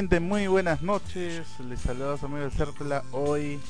[0.00, 1.46] Muy buenas noches.
[1.68, 3.60] Les saludo a su amigo Certla hoy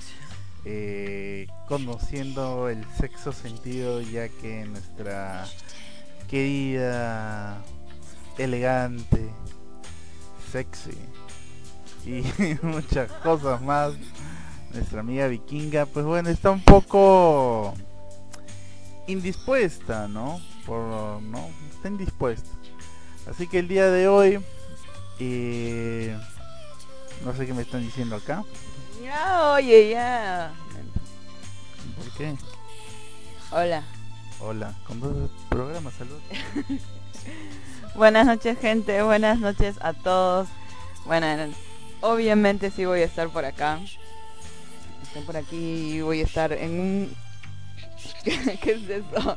[0.64, 5.44] eh, conociendo el sexo sentido ya que nuestra
[6.28, 7.60] querida,
[8.38, 9.28] elegante,
[10.52, 10.96] sexy
[12.06, 12.22] y
[12.64, 13.94] muchas cosas más,
[14.72, 17.74] nuestra amiga vikinga, pues bueno, está un poco
[19.08, 20.40] indispuesta, ¿no?
[20.64, 21.48] Por, ¿no?
[21.74, 22.50] Está indispuesta.
[23.28, 24.40] Así que el día de hoy
[25.20, 26.18] eh,
[27.24, 28.44] no sé qué me están diciendo acá.
[29.02, 30.52] Ya, oye, ya.
[31.96, 32.34] ¿Por qué?
[33.52, 33.82] Hola.
[34.40, 36.22] Hola, con dos programas, saludos.
[37.94, 39.02] buenas noches, gente.
[39.02, 40.48] Buenas noches a todos.
[41.04, 41.26] Bueno,
[42.00, 43.78] obviamente sí voy a estar por acá.
[45.02, 47.16] Estoy por aquí y voy a estar en un...
[48.24, 49.36] ¿Qué es eso?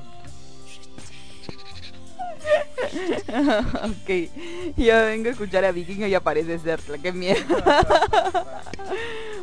[3.84, 7.42] ok, yo vengo a escuchar a Vikingo y aparece Sertla, qué miedo.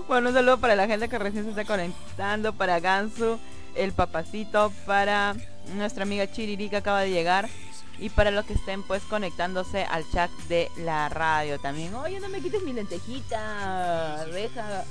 [0.08, 3.38] bueno, un saludo para la gente que recién se está conectando, para Gansu,
[3.74, 5.34] el papacito, para
[5.74, 7.48] nuestra amiga Chiriri que acaba de llegar
[7.98, 11.94] y para los que estén pues conectándose al chat de la radio también.
[11.94, 14.84] Oye, no me quites mi lentejita, reja.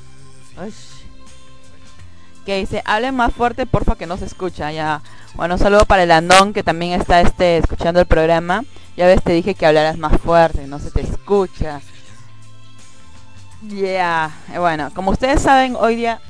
[2.50, 4.72] Que dice, hablen más fuerte, porfa, que no se escucha.
[4.72, 5.04] Ya,
[5.36, 8.66] bueno, un saludo para el Andón que también está este escuchando el programa.
[8.98, 11.80] Ya ves, te dije que hablaras más fuerte, no se te escucha.
[13.62, 16.22] Ya, eh, bueno, como ustedes saben, hoy día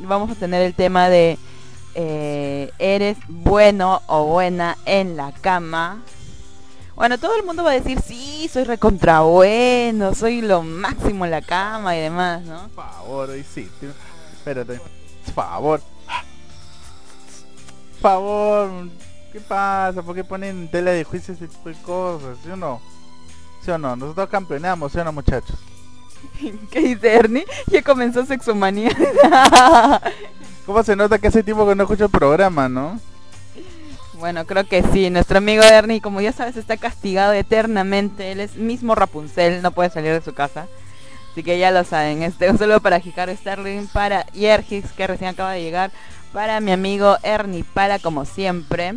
[0.00, 1.38] vamos a tener el tema de
[1.94, 6.02] eh, eres bueno o buena en la cama.
[6.94, 11.30] Bueno, todo el mundo va a decir, sí, soy recontra bueno, soy lo máximo en
[11.30, 12.68] la cama y demás, ¿no?
[12.74, 13.66] Por favor, sí,
[14.36, 14.78] espérate,
[15.34, 15.80] por favor
[18.04, 18.68] favor,
[19.32, 20.02] ¿qué pasa?
[20.02, 22.36] ¿Por qué ponen tela de juicio ese tipo de cosas?
[22.44, 22.78] ¿Sí o no?
[23.64, 23.96] ¿Sí o no?
[23.96, 25.56] Nosotros campeonamos, ¿sí o no, muchachos?
[26.70, 27.46] ¿Qué dice Ernie?
[27.68, 28.90] Ya comenzó sexomanía.
[30.66, 33.00] ¿Cómo se nota que hace tiempo que no escucho el programa, no?
[34.18, 35.08] Bueno, creo que sí.
[35.08, 38.32] Nuestro amigo Ernie, como ya sabes, está castigado eternamente.
[38.32, 40.66] Él es mismo Rapunzel, no puede salir de su casa.
[41.34, 42.22] Así que ya lo saben.
[42.22, 45.90] Este, un saludo para Hikaru Sterling, para Yergix, que recién acaba de llegar,
[46.32, 48.94] para mi amigo Ernie Para, como siempre.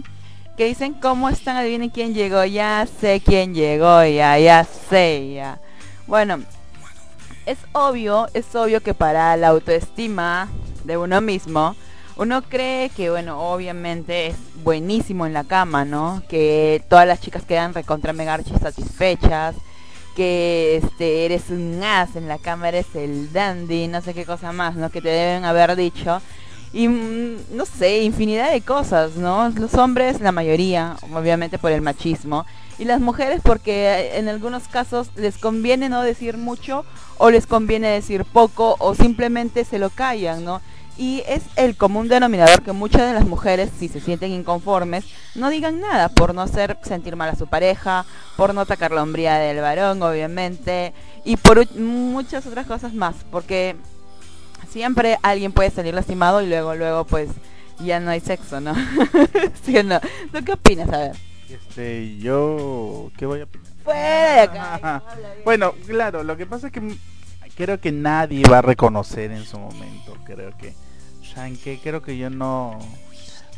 [0.56, 1.56] Que dicen, ¿cómo están?
[1.56, 2.46] Adivinen quién llegó.
[2.46, 5.58] Ya sé quién llegó, ya, ya sé, ya.
[6.06, 6.44] Bueno,
[7.48, 10.48] es obvio, es obvio que para la autoestima
[10.84, 11.76] de uno mismo,
[12.18, 16.22] uno cree que, bueno, obviamente es buenísimo en la cama, ¿no?
[16.30, 19.56] Que todas las chicas quedan recontra megarchis satisfechas,
[20.18, 24.52] que este eres un as en la cama, eres el dandy, no sé qué cosa
[24.52, 24.90] más, ¿no?
[24.90, 26.24] Que te deben haber dicho
[26.74, 29.50] y mm, no sé, infinidad de cosas, ¿no?
[29.50, 32.48] Los hombres, la mayoría, obviamente por el machismo,
[32.80, 36.84] y las mujeres porque en algunos casos les conviene no decir mucho
[37.20, 40.62] o les conviene decir poco o simplemente se lo callan, ¿no?
[40.98, 45.06] Y es el común denominador que muchas de las mujeres, si se sienten inconformes,
[45.36, 48.06] no digan nada por no hacer sentir mal a su pareja,
[48.36, 53.76] por no atacar la hombría del varón, obviamente, y por muchas otras cosas más, porque
[54.70, 57.30] siempre alguien puede salir lastimado y luego, luego, pues
[57.80, 58.74] ya no hay sexo, ¿no?
[59.64, 60.00] ¿Sí o no?
[60.32, 60.90] ¿Tú qué opinas?
[60.90, 61.16] A ver.
[61.50, 63.68] Este, yo, ¿qué voy a opinar?
[63.84, 65.04] Fuera de acá.
[65.46, 66.98] bueno, claro, lo que pasa es que
[67.56, 70.74] creo que nadie va a reconocer en su momento, creo que,
[71.38, 71.56] ¿saben?
[71.56, 72.80] Creo que yo no,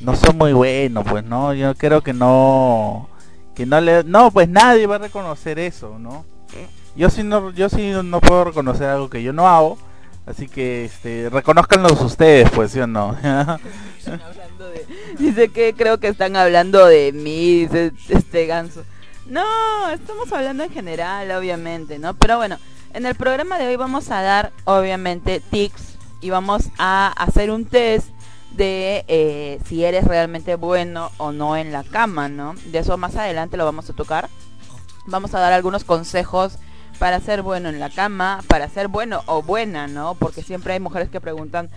[0.01, 1.53] no soy muy bueno, pues, ¿no?
[1.53, 3.07] Yo creo que no,
[3.55, 6.25] que no le, no, pues nadie va a reconocer eso, ¿no?
[6.97, 9.77] Yo sí no, yo sí no puedo reconocer algo que yo no hago,
[10.25, 13.15] así que, este, reconozcanlos ustedes, pues, ¿sí o no?
[15.17, 18.83] dice que creo que están hablando de mí, dice este ganso.
[19.25, 22.13] No, estamos hablando en general, obviamente, ¿no?
[22.15, 22.57] Pero bueno,
[22.93, 25.88] en el programa de hoy vamos a dar, obviamente, tips
[26.21, 28.09] y vamos a hacer un test
[28.51, 32.55] de eh, si eres realmente bueno o no en la cama, ¿no?
[32.65, 34.29] De eso más adelante lo vamos a tocar.
[35.05, 36.57] Vamos a dar algunos consejos
[36.99, 40.15] para ser bueno en la cama, para ser bueno o buena, ¿no?
[40.15, 41.69] Porque siempre hay mujeres que preguntan,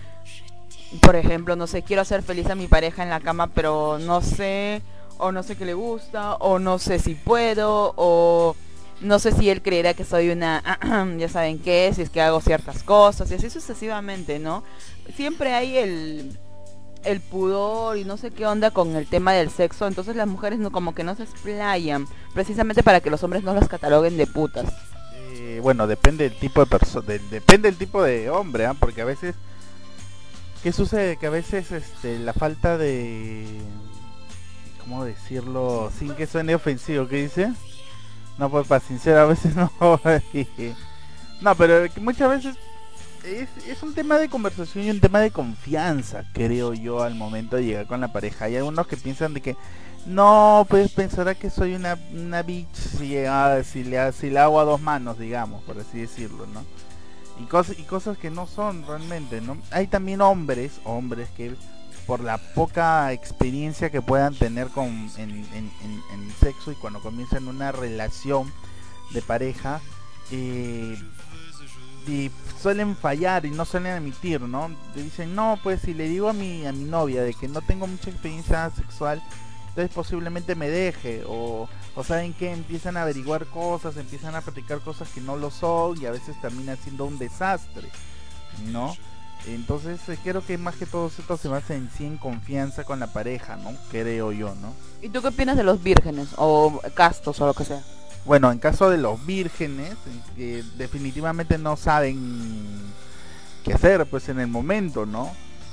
[1.01, 4.21] por ejemplo, no sé, quiero hacer feliz a mi pareja en la cama, pero no
[4.21, 4.81] sé,
[5.17, 8.55] o no sé qué le gusta, o no sé si puedo, o
[9.03, 10.63] no sé si él creerá que soy una,
[11.17, 14.63] ya saben qué, si es que hago ciertas cosas, y así sucesivamente, ¿no?
[15.15, 16.37] Siempre hay el,
[17.03, 20.59] el pudor y no sé qué onda con el tema del sexo, entonces las mujeres
[20.59, 24.27] no como que no se explayan, precisamente para que los hombres no las cataloguen de
[24.27, 24.71] putas.
[25.33, 28.75] Eh, bueno, depende del tipo de persona, depende del tipo de hombre, ¿ah?
[28.79, 29.35] porque a veces
[30.63, 31.17] ¿Qué sucede?
[31.17, 33.45] Que a veces este, la falta de...
[34.79, 35.91] ¿Cómo decirlo?
[35.97, 37.51] Sin que suene ofensivo, ¿qué dice?
[38.37, 39.71] No, pues para sincero, a veces no.
[41.41, 42.55] no, pero muchas veces
[43.23, 47.65] es, un tema de conversación y un tema de confianza, creo yo, al momento de
[47.65, 48.45] llegar con la pareja.
[48.45, 49.55] Hay algunos que piensan de que
[50.05, 53.15] no, pues pensará que soy una, una bitch si,
[53.63, 56.63] si, le, si le hago a dos manos, digamos, por así decirlo, ¿no?
[57.39, 59.57] y, cosas y cosas que no son realmente, ¿no?
[59.71, 61.55] Hay también hombres, hombres que
[62.05, 67.47] por la poca experiencia que puedan tener con en, en, en, sexo y cuando comienzan
[67.47, 68.51] una relación
[69.11, 69.79] de pareja
[70.31, 70.97] eh,
[72.07, 72.31] y
[72.61, 74.69] suelen fallar y no suelen admitir, ¿no?
[74.95, 77.87] Dicen, no, pues si le digo a mi, a mi novia de que no tengo
[77.87, 79.21] mucha experiencia sexual,
[79.69, 84.81] entonces posiblemente me deje o, o saben que empiezan a averiguar cosas, empiezan a practicar
[84.81, 87.89] cosas que no lo son y a veces termina siendo un desastre,
[88.65, 88.93] ¿no?
[89.47, 92.99] Entonces eh, creo que más que todo esto se basa en sí en confianza con
[92.99, 93.73] la pareja, ¿no?
[93.91, 94.73] Creo yo, ¿no?
[95.01, 97.83] ¿Y tú qué opinas de los vírgenes o castos o lo que sea?
[98.25, 99.95] Bueno, en caso de los vírgenes,
[100.37, 102.17] que definitivamente no saben
[103.65, 105.31] qué hacer pues en el momento, ¿no?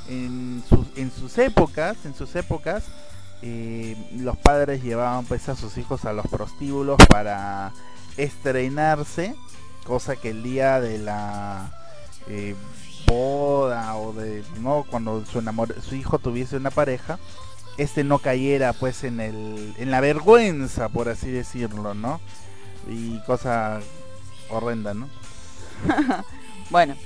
[0.08, 2.84] En sus, en sus épocas, en sus épocas,
[3.42, 7.72] eh, los padres llevaban pues a sus hijos a los prostíbulos para
[8.16, 9.36] estrenarse,
[9.86, 11.70] cosa que el día de la
[12.26, 12.56] eh,
[13.06, 15.42] boda o de no cuando su
[15.86, 17.18] su hijo tuviese una pareja,
[17.78, 22.20] este no cayera pues en el en la vergüenza, por así decirlo, ¿no?
[22.88, 23.80] Y cosa
[24.48, 25.08] horrenda, ¿no?
[26.70, 26.96] bueno,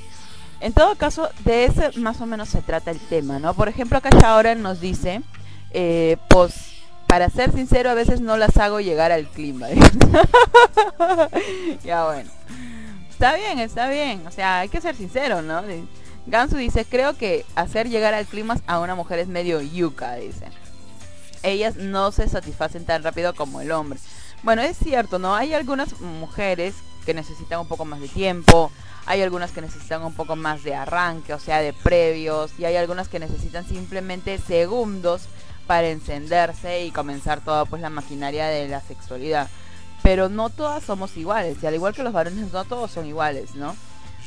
[0.61, 3.55] en todo caso, de ese más o menos se trata el tema, ¿no?
[3.55, 5.23] Por ejemplo, acá ahora nos dice
[5.75, 6.55] eh, pues
[7.09, 9.67] para ser sincero a veces no las hago llegar al clima.
[11.85, 12.31] ya bueno.
[13.25, 14.27] Está bien, está bien.
[14.27, 15.63] O sea, hay que ser sincero, ¿no?
[16.27, 20.45] Gansu dice, creo que hacer llegar al clima a una mujer es medio yuca, dice.
[21.43, 23.99] Ellas no se satisfacen tan rápido como el hombre.
[24.43, 25.35] Bueno, es cierto, ¿no?
[25.35, 26.75] Hay algunas mujeres
[27.07, 28.71] que necesitan un poco más de tiempo,
[29.07, 32.77] hay algunas que necesitan un poco más de arranque, o sea, de previos, y hay
[32.77, 35.23] algunas que necesitan simplemente segundos
[35.67, 39.49] para encenderse y comenzar toda pues la maquinaria de la sexualidad.
[40.05, 43.55] Pero no todas somos iguales, y al igual que los varones no todos son iguales,
[43.55, 43.75] ¿no?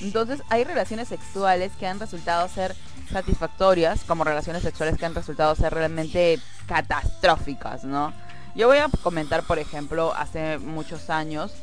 [0.02, 2.76] Entonces hay relaciones sexuales que han resultado ser
[3.12, 8.12] satisfactorias, como relaciones sexuales que han resultado ser realmente catastróficas, ¿no?
[8.56, 11.54] Yo voy a comentar, por ejemplo, hace muchos años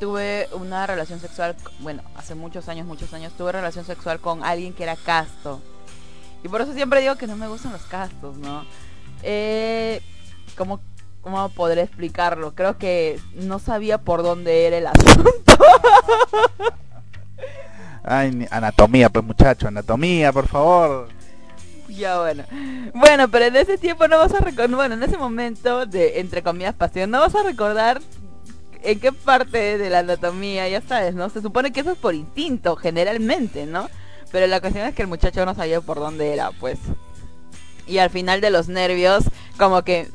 [0.00, 4.72] tuve una relación sexual, bueno, hace muchos años, muchos años, tuve relación sexual con alguien
[4.72, 5.62] que era casto.
[6.42, 8.66] Y por eso siempre digo que no me gustan los castos, ¿no?
[9.22, 10.02] Eh,
[10.56, 10.80] ¿cómo,
[11.24, 12.54] ¿Cómo podré explicarlo?
[12.54, 15.32] Creo que no sabía por dónde era el asunto.
[18.04, 21.08] Ay, anatomía, pues muchacho, anatomía, por favor.
[21.88, 22.44] Ya bueno.
[22.92, 26.42] Bueno, pero en ese tiempo no vas a recordar, bueno, en ese momento de entre
[26.42, 28.02] comillas pasión, no vas a recordar
[28.82, 31.30] en qué parte de la anatomía, ya sabes, ¿no?
[31.30, 33.88] Se supone que eso es por instinto, generalmente, ¿no?
[34.30, 36.78] Pero la cuestión es que el muchacho no sabía por dónde era, pues.
[37.86, 39.24] Y al final de los nervios,
[39.56, 40.10] como que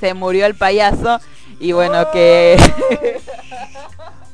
[0.00, 1.18] se murió el payaso
[1.58, 2.56] y bueno que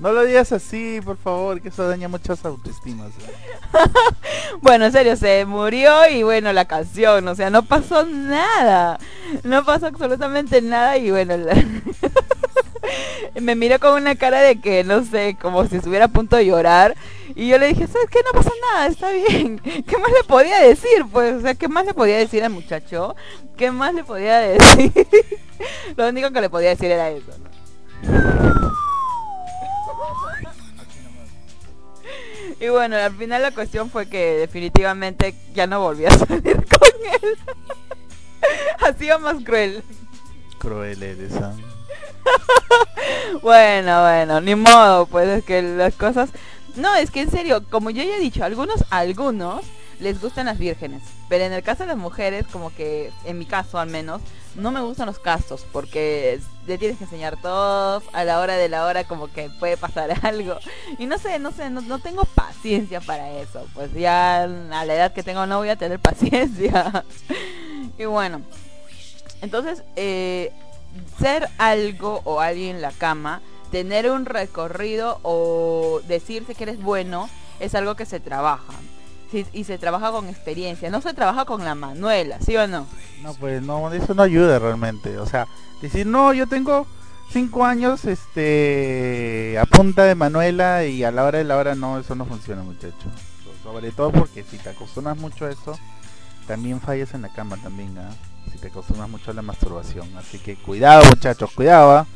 [0.03, 3.11] No lo digas así, por favor, que eso daña muchas autoestimas.
[3.11, 3.33] ¿eh?
[4.61, 8.99] bueno, en serio, se murió y bueno, la canción, o sea, no pasó nada.
[9.45, 11.37] No pasó absolutamente nada y bueno,
[13.41, 16.47] me miró con una cara de que, no sé, como si estuviera a punto de
[16.47, 16.97] llorar.
[17.37, 18.19] Y yo le dije, ¿sabes qué?
[18.25, 19.59] No pasa nada, está bien.
[19.61, 21.07] ¿Qué más le podía decir?
[21.13, 23.15] Pues, o sea, ¿qué más le podía decir al muchacho?
[23.57, 24.93] ¿Qué más le podía decir?
[25.97, 27.53] Lo único que le podía decir era eso, ¿no?
[32.61, 36.91] Y bueno, al final la cuestión fue que definitivamente ya no volví a salir con
[37.23, 37.39] él.
[38.81, 39.83] ha sido más cruel.
[40.59, 41.53] Cruel eres, ¿ah?
[43.43, 46.31] bueno, bueno, ni modo, pues es que las cosas...
[46.77, 49.65] No, es que en serio, como yo ya he dicho, algunos, algunos
[50.03, 51.03] les gustan las vírgenes.
[51.29, 54.21] Pero en el caso de las mujeres, como que, en mi caso al menos,
[54.55, 58.69] no me gustan los castos porque le tienes que enseñar todo a la hora de
[58.69, 60.59] la hora como que puede pasar algo.
[60.99, 63.67] Y no sé no sé no, tengo paciencia para eso.
[63.75, 67.05] Pues ya a la edad que tengo no voy a tener paciencia.
[67.99, 68.43] Y bueno
[69.43, 70.53] entonces eh,
[71.19, 77.29] ser algo o alguien en la cama tener un recorrido o decirse que eres bueno
[77.61, 78.73] es algo que se trabaja
[79.53, 82.87] y se trabaja con experiencia, no se trabaja con la manuela, ¿sí o no?
[83.23, 85.19] No, pues no, eso no ayuda realmente.
[85.19, 85.47] O sea,
[85.81, 86.87] decir, no, yo tengo
[87.31, 91.99] cinco años este a punta de manuela y a la hora de la hora no,
[91.99, 93.09] eso no funciona, muchacho.
[93.63, 95.79] Sobre todo porque si te acostumbras mucho a eso,
[96.47, 98.11] también fallas en la cama también, ¿ah?
[98.51, 100.15] Si te acostumbras mucho a la masturbación.
[100.17, 102.07] Así que cuidado, muchachos, cuidado, ¿ah?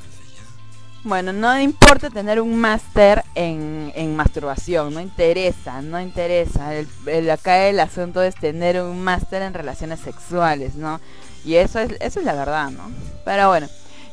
[1.07, 6.75] Bueno, no importa tener un máster en, en, masturbación, no interesa, no interesa.
[6.75, 11.01] El, acá el asunto es tener un máster en relaciones sexuales, ¿no?
[11.45, 12.91] Y eso es, eso es la verdad, ¿no?
[13.25, 13.69] Pero bueno,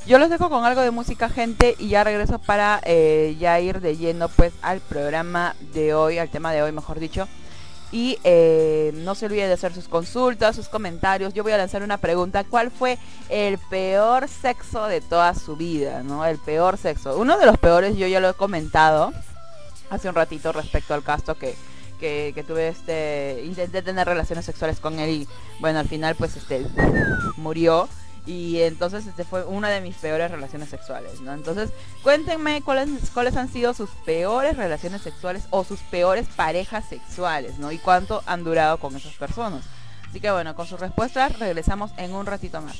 [0.05, 3.81] yo los dejo con algo de música, gente, y ya regreso para eh, ya ir
[3.81, 7.27] de lleno pues al programa de hoy, al tema de hoy, mejor dicho.
[7.93, 11.33] Y eh, no se olvide de hacer sus consultas, sus comentarios.
[11.33, 12.43] Yo voy a lanzar una pregunta.
[12.43, 12.97] ¿Cuál fue
[13.29, 16.01] el peor sexo de toda su vida?
[16.01, 16.25] ¿no?
[16.25, 17.17] El peor sexo.
[17.17, 19.13] Uno de los peores, yo ya lo he comentado
[19.91, 21.55] hace un ratito respecto al caso que,
[21.99, 25.27] que, tuve este intenté tener relaciones sexuales con él y
[25.59, 26.65] bueno al final pues este
[27.37, 27.87] murió
[28.25, 31.33] y entonces este fue una de mis peores relaciones sexuales, ¿no?
[31.33, 31.71] Entonces,
[32.03, 37.71] cuéntenme cuáles cuáles han sido sus peores relaciones sexuales o sus peores parejas sexuales, ¿no?
[37.71, 39.63] Y cuánto han durado con esas personas.
[40.09, 42.79] Así que bueno, con sus respuestas regresamos en un ratito más.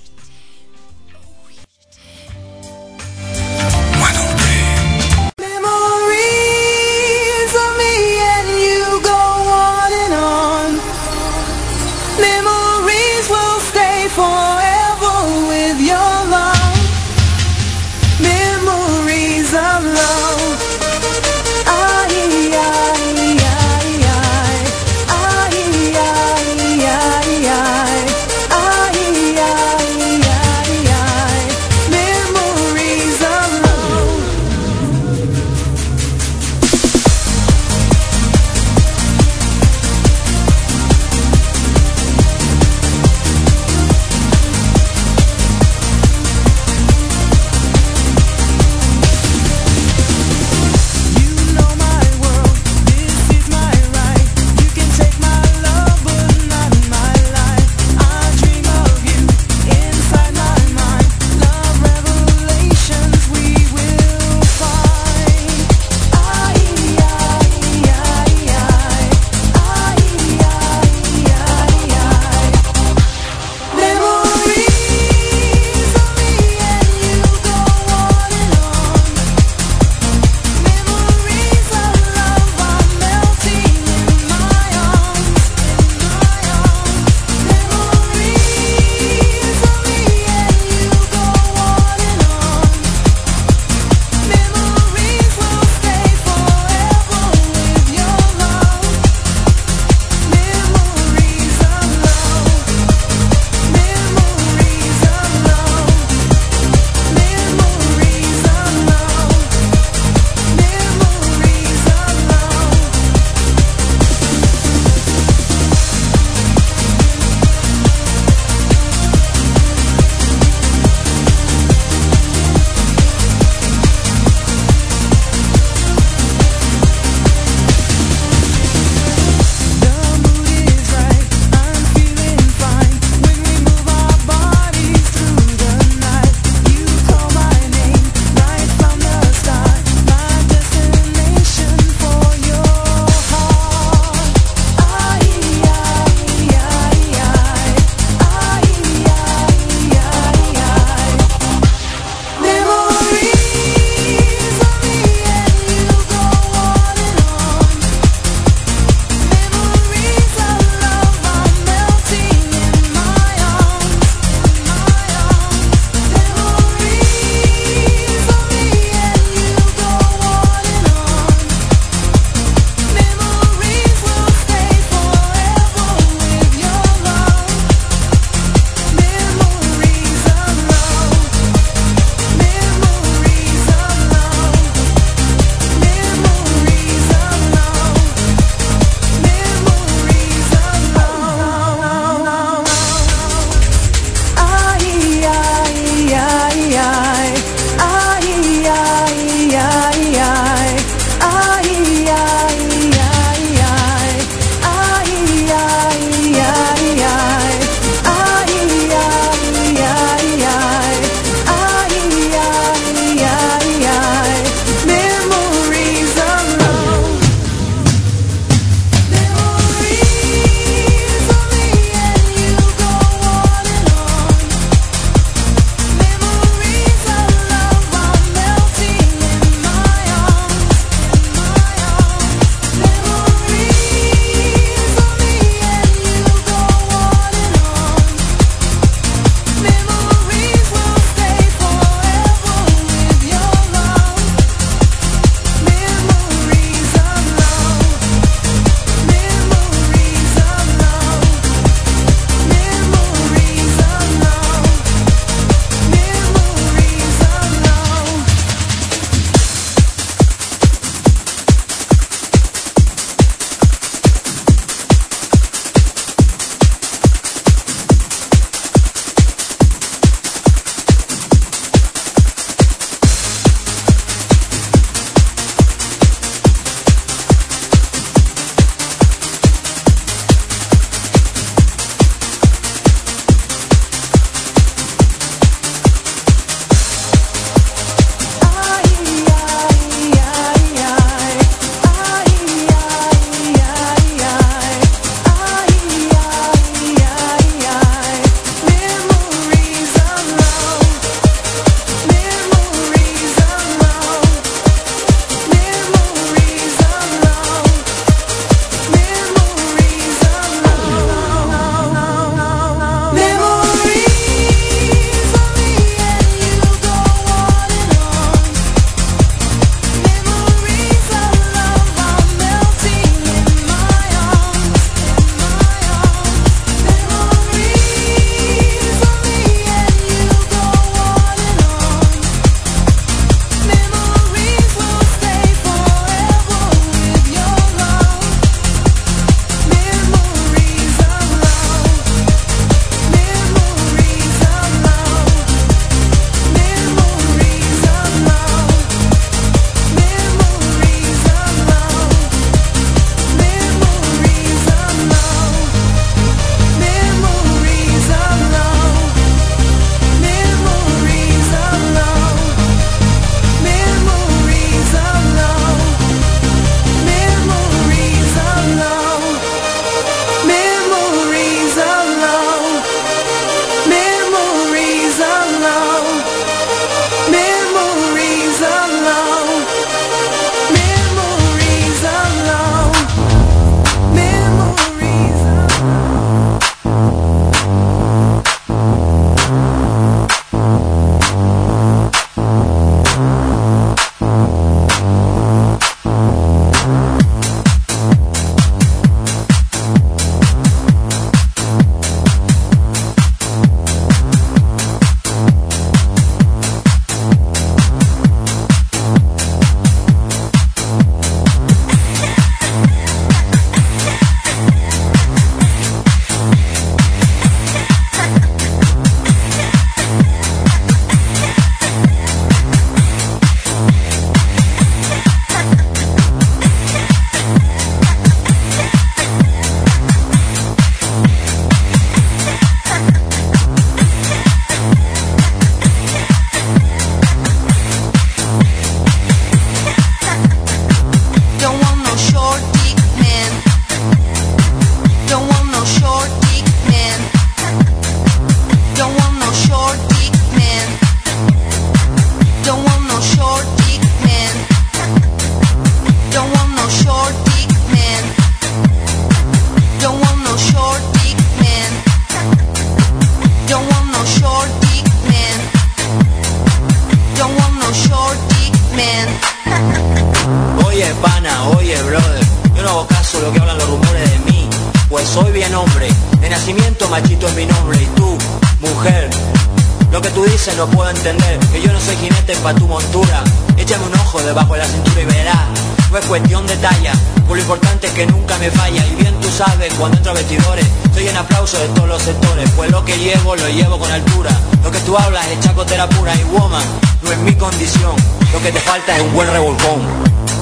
[488.13, 491.79] Que nunca me falla, y bien tú sabes cuando entro a vestidores, soy en aplauso
[491.79, 494.51] de todos los sectores, pues lo que llevo lo llevo con altura,
[494.83, 496.83] lo que tú hablas es chacotera pura y woman,
[497.23, 498.15] no es mi condición,
[498.51, 500.01] lo que te falta es un buen revolcón.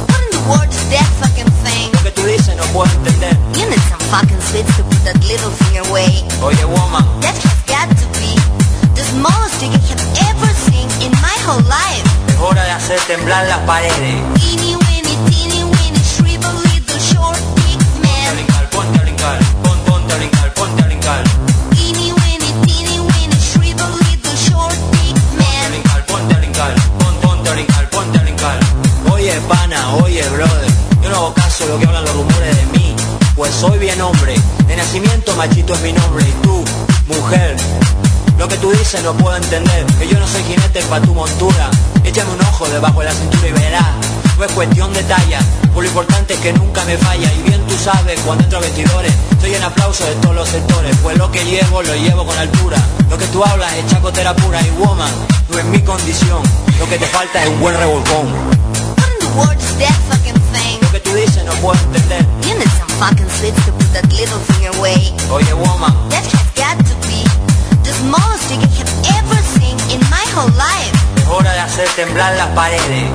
[0.07, 1.91] What in the world is that fucking thing?
[1.93, 3.37] Lo que tú dices no puedo entender.
[3.53, 6.23] You need some fucking sweets to put that little finger away.
[6.41, 8.31] Oye, woman, That has got to be
[8.95, 12.05] the smallest thing I have ever seen in my whole life.
[12.29, 14.15] es hora de hacer temblar las paredes.
[33.51, 34.35] Soy bien hombre,
[34.67, 36.25] de nacimiento machito es mi nombre.
[36.27, 36.63] Y tú,
[37.07, 37.55] mujer,
[38.37, 41.69] lo que tú dices no puedo entender, que yo no soy jinete pa' tu montura,
[42.03, 43.87] échame un ojo debajo de la cintura y verás,
[44.37, 45.39] no es cuestión de talla,
[45.73, 48.61] por lo importante es que nunca me falla, y bien tú sabes cuando entro a
[48.61, 52.37] vestidores, soy en aplauso de todos los sectores, pues lo que llevo lo llevo con
[52.37, 52.77] altura,
[53.09, 54.61] lo que tú hablas es chacotera pura.
[54.61, 55.11] Y woman,
[55.49, 56.41] no es mi condición,
[56.79, 58.27] lo que te falta es un buen revolcón,
[60.81, 62.25] lo que tú dices no puedo entender,
[63.01, 64.99] fucking sweets to put that little finger away.
[65.33, 67.25] oye woman, That has got to be
[67.81, 70.93] the smallest thing I have ever seen in my whole life.
[71.17, 73.09] es hora de hacer temblar las paredes,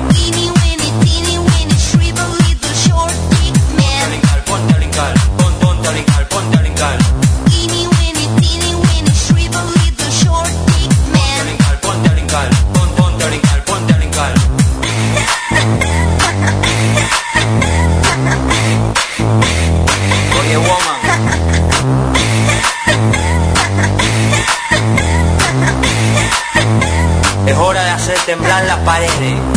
[28.27, 29.56] temblar las paredes.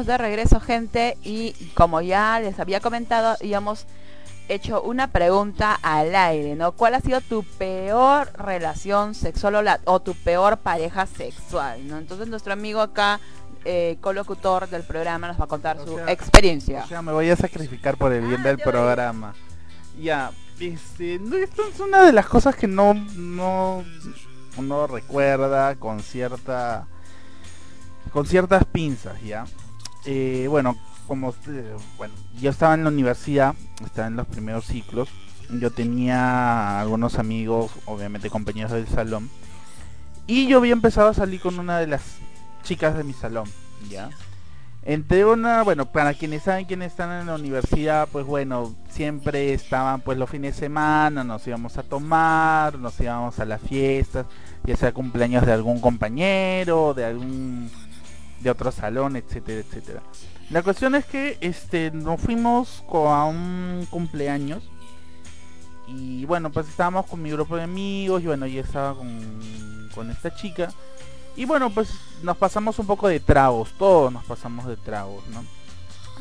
[0.00, 3.86] Estamos de regreso, gente, y como ya les había comentado, íbamos
[4.48, 6.72] hecho una pregunta al aire, ¿no?
[6.72, 11.98] ¿Cuál ha sido tu peor relación sexual o, la- o tu peor pareja sexual, ¿no?
[11.98, 13.20] Entonces nuestro amigo acá,
[13.64, 16.82] eh, colocutor del programa, nos va a contar O su sea, experiencia.
[16.82, 19.32] O sea, me voy a sacrificar por el bien del programa.
[20.02, 23.84] Ya, este, no, esto es una de las cosas que no, no,
[24.56, 26.88] uno recuerda con cierta,
[28.12, 29.44] con ciertas pinzas, ya.
[30.06, 35.08] Eh, bueno, como eh, bueno, yo estaba en la universidad, estaba en los primeros ciclos,
[35.50, 39.30] yo tenía algunos amigos, obviamente compañeros del salón,
[40.26, 42.02] y yo había empezado a salir con una de las
[42.62, 43.48] chicas de mi salón,
[43.90, 44.10] ¿ya?
[44.86, 50.02] Entre una, bueno, para quienes saben quiénes están en la universidad, pues bueno, siempre estaban
[50.02, 54.26] pues los fines de semana, nos íbamos a tomar, nos íbamos a las fiestas,
[54.64, 57.70] ya sea cumpleaños de algún compañero, de algún
[58.44, 60.02] de otro salón, etcétera, etcétera.
[60.50, 64.62] La cuestión es que este nos fuimos a un cumpleaños
[65.88, 70.10] y bueno, pues estábamos con mi grupo de amigos y bueno, yo estaba con, con
[70.10, 70.68] esta chica
[71.36, 71.90] y bueno, pues
[72.22, 75.44] nos pasamos un poco de tragos, todos nos pasamos de tragos, ¿no?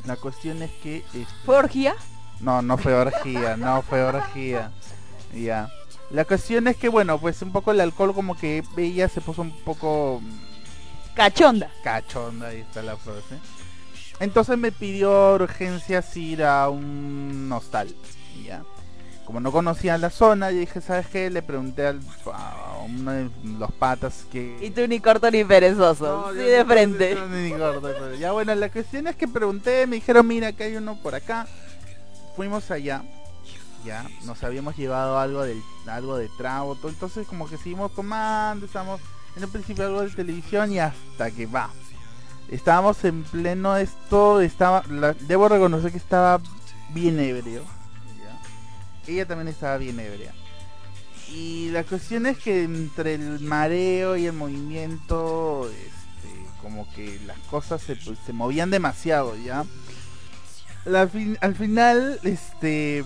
[0.05, 0.97] La cuestión es que...
[0.97, 1.25] Este...
[1.45, 1.95] ¿Fue orgía?
[2.39, 4.71] No, no fue orgía, no fue orgía.
[5.33, 5.69] Ya.
[6.09, 9.41] La cuestión es que, bueno, pues un poco el alcohol como que ella se puso
[9.41, 10.21] un poco...
[11.15, 11.69] Cachonda.
[11.83, 13.39] Cachonda, ahí está la frase.
[14.19, 17.93] Entonces me pidió urgencias ir a un hostal,
[18.43, 18.63] ¿ya?
[19.25, 21.29] como no conocía la zona, yo dije, ¿sabes qué?
[21.29, 22.01] Le pregunté al,
[22.33, 24.57] a uno de los patas que...
[24.61, 27.17] Y tú ni corto ni perezoso, sí de frente.
[27.31, 30.97] ni corto, ya bueno, la cuestión es que pregunté, me dijeron, mira, que hay uno
[31.01, 31.47] por acá.
[32.35, 33.03] Fuimos allá,
[33.85, 38.65] ya, nos habíamos llevado algo, del, algo de trago, todo, entonces como que seguimos tomando,
[38.65, 38.99] estamos
[39.35, 41.69] en un principio algo de televisión y hasta que va.
[42.49, 44.83] Estábamos en pleno esto, estaba,
[45.21, 46.39] debo reconocer que estaba
[46.93, 47.63] bien ebrio
[49.07, 50.33] ella también estaba bien ebria.
[51.29, 57.37] Y la cuestión es que entre el mareo y el movimiento, este, como que las
[57.49, 59.65] cosas se, pues, se movían demasiado, ¿ya?
[60.85, 63.05] al final, este,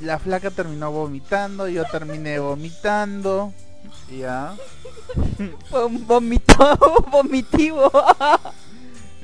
[0.00, 3.54] la flaca terminó vomitando, yo terminé vomitando,
[4.10, 4.56] ¿ya?
[6.06, 7.90] Vomito, vomitivo.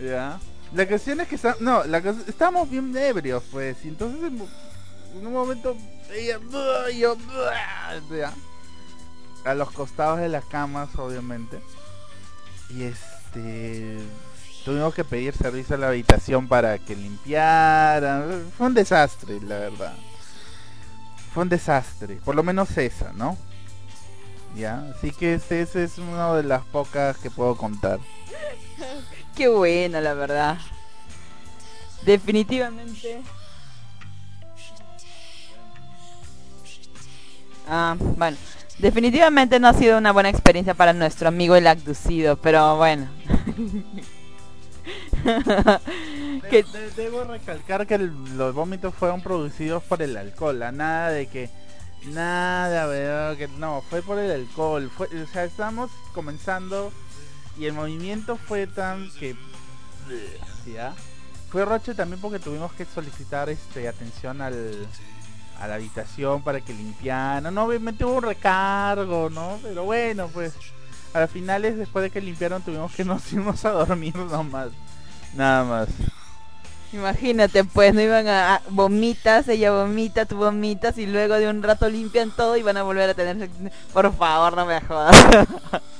[0.00, 0.38] ¿Ya?
[0.72, 5.76] La cuestión es que no, la, estábamos bien ebrios, pues, y entonces en un momento
[6.12, 6.38] ella
[6.92, 7.16] yo
[9.44, 11.60] a los costados de las camas obviamente.
[12.70, 13.98] Y este
[14.64, 19.94] tuvimos que pedir servicio a la habitación para que limpiaran fue un desastre la verdad.
[21.32, 23.38] Fue un desastre por lo menos esa no
[24.58, 27.98] ya así que esa es una de las pocas que puedo contar
[29.36, 30.58] qué buena la verdad
[32.04, 33.22] definitivamente
[37.68, 38.36] Ah, bueno.
[38.78, 43.08] Definitivamente no ha sido una buena experiencia para nuestro amigo el abducido, pero bueno.
[46.96, 51.50] debo recalcar que los vómitos fueron producidos por el alcohol, nada de que
[52.06, 56.92] nada, que no, fue por el alcohol, fue, o sea, estamos comenzando
[57.58, 59.36] y el movimiento fue tan que
[60.66, 60.94] ¿ya?
[61.50, 64.86] Fue roche también porque tuvimos que solicitar este atención al
[65.60, 67.52] a la habitación para que limpiaran.
[67.52, 69.58] No, obviamente hubo un recargo, ¿no?
[69.62, 70.54] Pero bueno, pues
[71.12, 74.70] a las finales, después de que limpiaron, tuvimos que nos irnos a dormir nomás.
[75.34, 75.88] Nada más.
[76.92, 81.88] Imagínate, pues no iban a, vomitas, ella vomita, tú vomitas y luego de un rato
[81.88, 83.50] limpian todo y van a volver a tener
[83.92, 85.14] Por favor, no me jodas.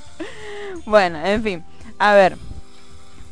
[0.87, 1.65] bueno, en fin.
[1.99, 2.37] A ver.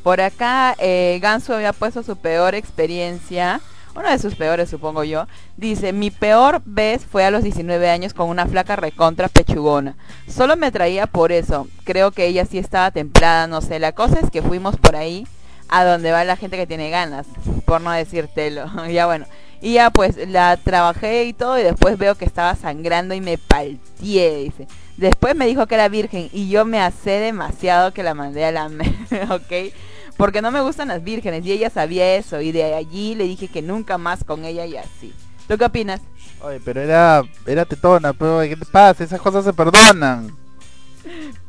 [0.03, 3.61] Por acá eh, Gansu había puesto su peor experiencia
[3.97, 8.13] una de sus peores supongo yo, dice, mi peor vez fue a los 19 años
[8.13, 9.97] con una flaca recontra pechugona.
[10.29, 14.21] Solo me traía por eso, creo que ella sí estaba templada, no sé, la cosa
[14.21, 15.27] es que fuimos por ahí
[15.69, 17.27] a donde va la gente que tiene ganas,
[17.65, 19.27] por no decírtelo, ya bueno.
[19.61, 23.39] Y ya pues la trabajé y todo y después veo que estaba sangrando y me
[23.39, 24.69] palteé, dice.
[24.99, 28.53] Después me dijo que era virgen y yo me hacé demasiado que la mandé a
[28.53, 28.67] la...
[29.31, 29.73] ok
[30.17, 33.49] porque no me gustan las vírgenes y ella sabía eso y de allí le dije
[33.49, 35.13] que nunca más con ella y así.
[35.47, 36.01] ¿Tú qué opinas?
[36.41, 39.05] Oye, pero era, era tetona, pero ¿qué te pasa?
[39.05, 40.35] Esas cosas se perdonan.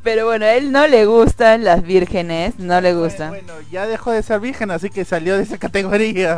[0.04, 3.30] Pero bueno, a él no le gustan las vírgenes, no le gustan.
[3.30, 6.38] Bueno, ya dejó de ser virgen, así que salió de esa categoría.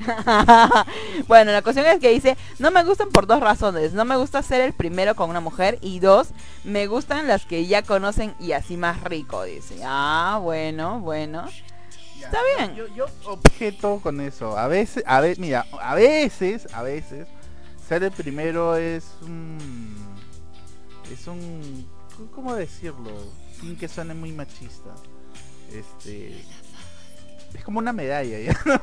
[1.28, 3.92] bueno, la cuestión es que dice, no me gustan por dos razones.
[3.92, 6.28] No me gusta ser el primero con una mujer y dos,
[6.64, 9.80] me gustan las que ya conocen y así más rico, dice.
[9.84, 11.46] Ah, bueno, bueno.
[12.22, 12.76] Está bien.
[12.94, 14.56] Yo, objeto con eso.
[14.56, 17.26] A veces, a ver, mira, a veces, a veces,
[17.88, 19.96] ser el primero es un...
[21.10, 21.86] Es un...
[22.34, 23.10] ¿Cómo decirlo?
[23.60, 24.94] Sin que suene muy machista.
[25.72, 26.44] Este
[27.54, 28.56] es como una medalla, ¿ya?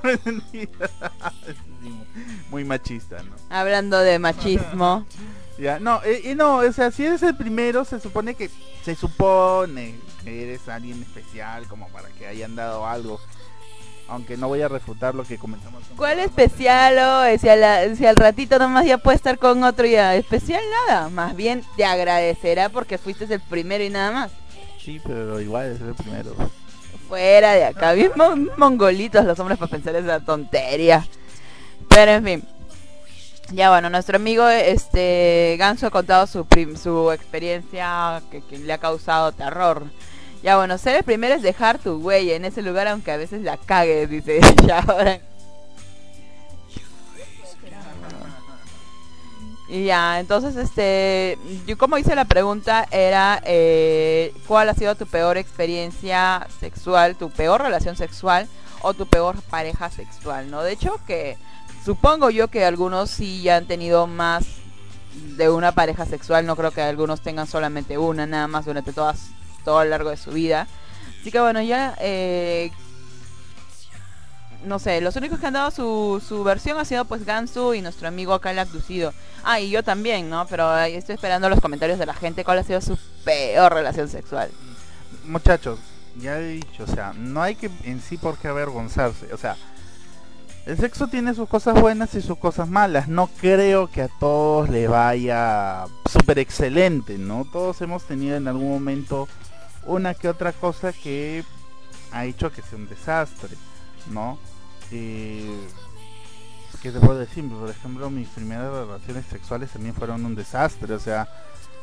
[2.50, 3.36] Muy machista, ¿no?
[3.50, 5.06] Hablando de machismo.
[5.60, 8.50] ya, no, eh, y no, o sea, si eres el primero, se supone que,
[8.84, 13.20] se supone que eres alguien especial, como para que hayan dado algo.
[14.10, 15.84] Aunque no voy a refutar lo que comentamos.
[15.90, 19.64] en- ¿Cuál especial o si, a la- si al ratito nomás ya puede estar con
[19.64, 20.16] otro ya?
[20.16, 24.32] Especial nada, más bien te agradecerá porque fuiste el primero y nada más.
[24.82, 26.34] Sí, pero igual es el primero.
[27.10, 31.06] Fuera de acá, bien mon- mongolitos los hombres para pensar esa tontería.
[31.90, 32.44] Pero en fin.
[33.52, 38.74] Ya bueno, nuestro amigo este Ganso ha contado su prim- su experiencia que, que le
[38.74, 39.84] ha causado terror.
[40.44, 43.42] Ya bueno, ser el primero es dejar tu huella en ese lugar aunque a veces
[43.42, 44.40] la cagues, dice
[44.88, 45.20] ahora.
[49.70, 55.06] Y ya, entonces, este, yo como hice la pregunta era, eh, ¿cuál ha sido tu
[55.06, 58.48] peor experiencia sexual, tu peor relación sexual
[58.82, 60.64] o tu peor pareja sexual, ¿no?
[60.64, 61.38] De hecho, que
[61.84, 64.46] supongo yo que algunos sí ya han tenido más
[65.36, 69.32] de una pareja sexual, no creo que algunos tengan solamente una, nada más durante todas,
[69.68, 70.66] todo a lo largo de su vida.
[71.20, 72.72] Así que bueno, ya, eh,
[74.64, 77.82] no sé, los únicos que han dado su, su versión ha sido pues Gansu y
[77.82, 79.14] nuestro amigo acá el abducido.
[79.44, 80.48] Ah, y yo también, ¿no?
[80.48, 84.08] Pero ahí estoy esperando los comentarios de la gente cuál ha sido su peor relación
[84.08, 84.50] sexual.
[85.26, 85.80] Muchachos,
[86.16, 89.34] ya he dicho, o sea, no hay que en sí por qué avergonzarse.
[89.34, 89.58] O sea,
[90.66, 93.10] el sexo tiene sus cosas buenas y sus cosas malas.
[93.10, 97.46] No creo que a todos le vaya súper excelente, ¿no?
[97.52, 99.28] Todos hemos tenido en algún momento
[99.88, 101.44] una que otra cosa que
[102.12, 103.56] ha hecho que sea un desastre,
[104.12, 104.38] ¿no?
[104.92, 105.68] Eh,
[106.82, 107.48] ¿Qué te puedo decir?
[107.50, 111.28] Por ejemplo, mis primeras relaciones sexuales también fueron un desastre, o sea,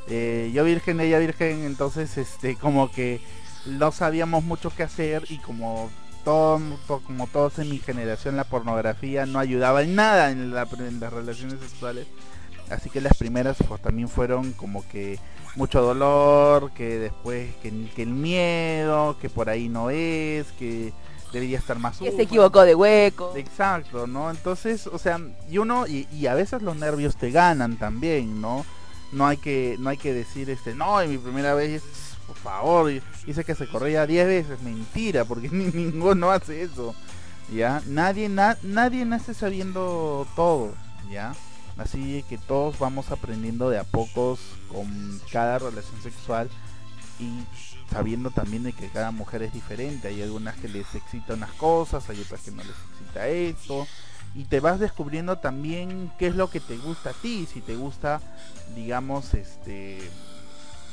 [0.08, 3.20] eh, yo virgen, ella virgen, entonces, este, como que
[3.66, 5.90] no sabíamos mucho qué hacer y como
[6.24, 10.70] todo, to- como todos en mi generación la pornografía no ayudaba en nada en las
[10.70, 12.06] relaciones sexuales,
[12.70, 15.18] así que las primeras pues, también fueron como que
[15.56, 20.92] mucho dolor, que después que, que el miedo, que por ahí no es, que
[21.32, 23.32] debería estar más Que se equivocó de hueco.
[23.36, 24.30] Exacto, ¿no?
[24.30, 28.64] Entonces, o sea, y uno, y, y a veces los nervios te ganan también, ¿no?
[29.12, 31.82] No hay que, no hay que decir, este, no, en mi primera vez,
[32.26, 32.90] por favor,
[33.26, 36.94] dice que se corría 10 veces, mentira, porque ni, ninguno hace eso,
[37.52, 37.80] ¿ya?
[37.86, 40.72] Nadie, na- nadie nace sabiendo todo,
[41.10, 41.34] ¿ya?
[41.76, 46.48] Así que todos vamos aprendiendo de a pocos con cada relación sexual
[47.18, 47.44] y
[47.92, 50.08] sabiendo también de que cada mujer es diferente.
[50.08, 53.86] Hay algunas que les excita unas cosas, hay otras que no les excita esto.
[54.34, 57.46] Y te vas descubriendo también qué es lo que te gusta a ti.
[57.52, 58.20] Si te gusta,
[58.74, 59.98] digamos, este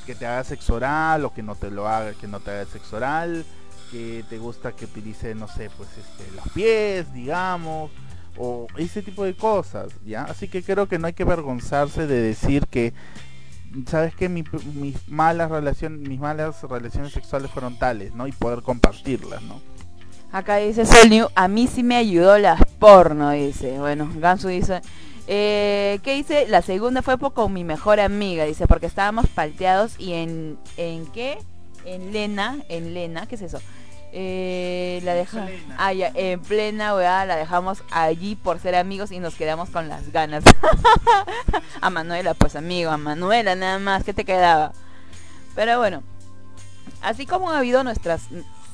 [0.06, 2.66] que te haga sexo oral o que no te lo haga, que no te haga
[2.66, 3.46] sexo oral,
[3.92, 7.92] que te gusta que utilice, no sé, pues este, los pies, digamos,
[8.38, 10.24] o ese tipo de cosas, ¿ya?
[10.24, 12.94] Así que creo que no hay que avergonzarse de decir que
[13.88, 14.44] sabes que mi,
[14.76, 19.62] mis malas relaciones mis malas relaciones sexuales fueron tales no y poder compartirlas no
[20.32, 23.80] Acá dice Sol a mí sí me ayudó las porno, dice.
[23.80, 24.82] Bueno, Gansu dice,
[25.28, 26.48] eh, ¿qué dice?
[26.48, 31.38] La segunda fue con mi mejor amiga, dice, porque estábamos palteados y en, ¿en qué?
[31.86, 33.60] En Lena, en Lena, ¿qué es eso?
[34.14, 35.48] Eh, la deja,
[35.78, 40.12] ah, en plena weá la dejamos allí por ser amigos y nos quedamos con las
[40.12, 40.44] ganas.
[41.82, 44.74] a Manuela, pues amigo, a Manuela nada más, ¿qué te quedaba?
[45.56, 46.04] Pero bueno,
[47.02, 48.24] así como ha habido nuestras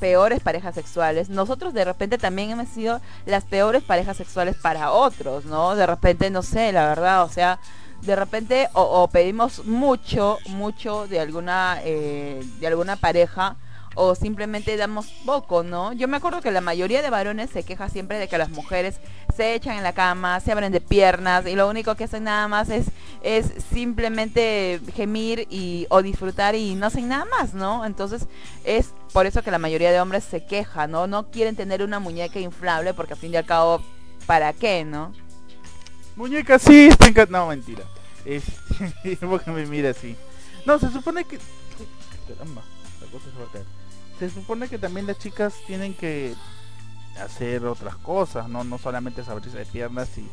[0.00, 5.44] peores parejas sexuales, nosotros de repente también hemos sido las peores parejas sexuales para otros,
[5.44, 5.76] ¿no?
[5.76, 7.60] De repente, no sé, la verdad, o sea,
[8.02, 13.56] de repente o, o pedimos mucho, mucho de alguna, eh, de alguna pareja
[14.00, 15.92] o simplemente damos poco, ¿no?
[15.92, 19.00] Yo me acuerdo que la mayoría de varones se queja siempre de que las mujeres
[19.36, 22.46] se echan en la cama, se abren de piernas y lo único que hacen nada
[22.46, 22.86] más es,
[23.22, 27.84] es simplemente gemir y, o disfrutar y no hacen nada más, ¿no?
[27.84, 28.26] Entonces
[28.64, 31.08] es por eso que la mayoría de hombres se queja, ¿no?
[31.08, 33.82] No quieren tener una muñeca inflable porque al fin y al cabo,
[34.26, 35.12] ¿para qué, no?
[36.14, 37.84] muñeca sí está enca- no mentira
[38.24, 38.42] es
[39.20, 40.16] porque me mira así
[40.66, 41.38] no se supone que
[42.28, 42.62] caramba
[43.00, 43.77] la cosa a caer.
[44.18, 46.34] Se supone que también las chicas tienen que
[47.22, 50.28] hacer otras cosas no no solamente es abrirse de piernas y,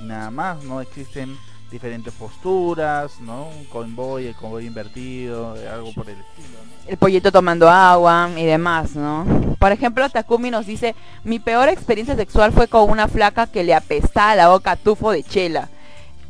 [0.00, 1.36] nada más no existen
[1.70, 6.72] diferentes posturas no un convoy el convoy invertido algo por el estilo ¿no?
[6.86, 9.24] el pollito tomando agua y demás, ¿no?
[9.58, 13.74] Por ejemplo, Takumi nos dice, mi peor experiencia sexual fue con una flaca que le
[13.74, 15.68] apestaba la boca a tufo de chela.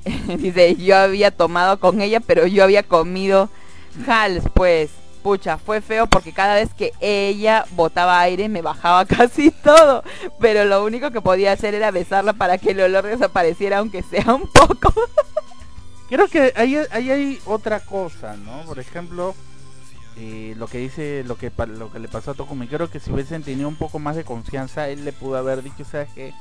[0.38, 3.48] dice, yo había tomado con ella, pero yo había comido
[4.04, 4.90] jals, pues.
[5.22, 10.02] Pucha, fue feo porque cada vez que ella botaba aire me bajaba casi todo.
[10.40, 14.34] Pero lo único que podía hacer era besarla para que el olor desapareciera, aunque sea
[14.34, 14.92] un poco.
[16.08, 18.64] Creo que ahí, hay otra cosa, ¿no?
[18.66, 19.34] Por ejemplo,
[20.18, 23.10] eh, lo que dice, lo que lo que le pasó a Tokumi, creo que si
[23.10, 26.34] hubiesen tenido un poco más de confianza, él le pudo haber dicho, sabes que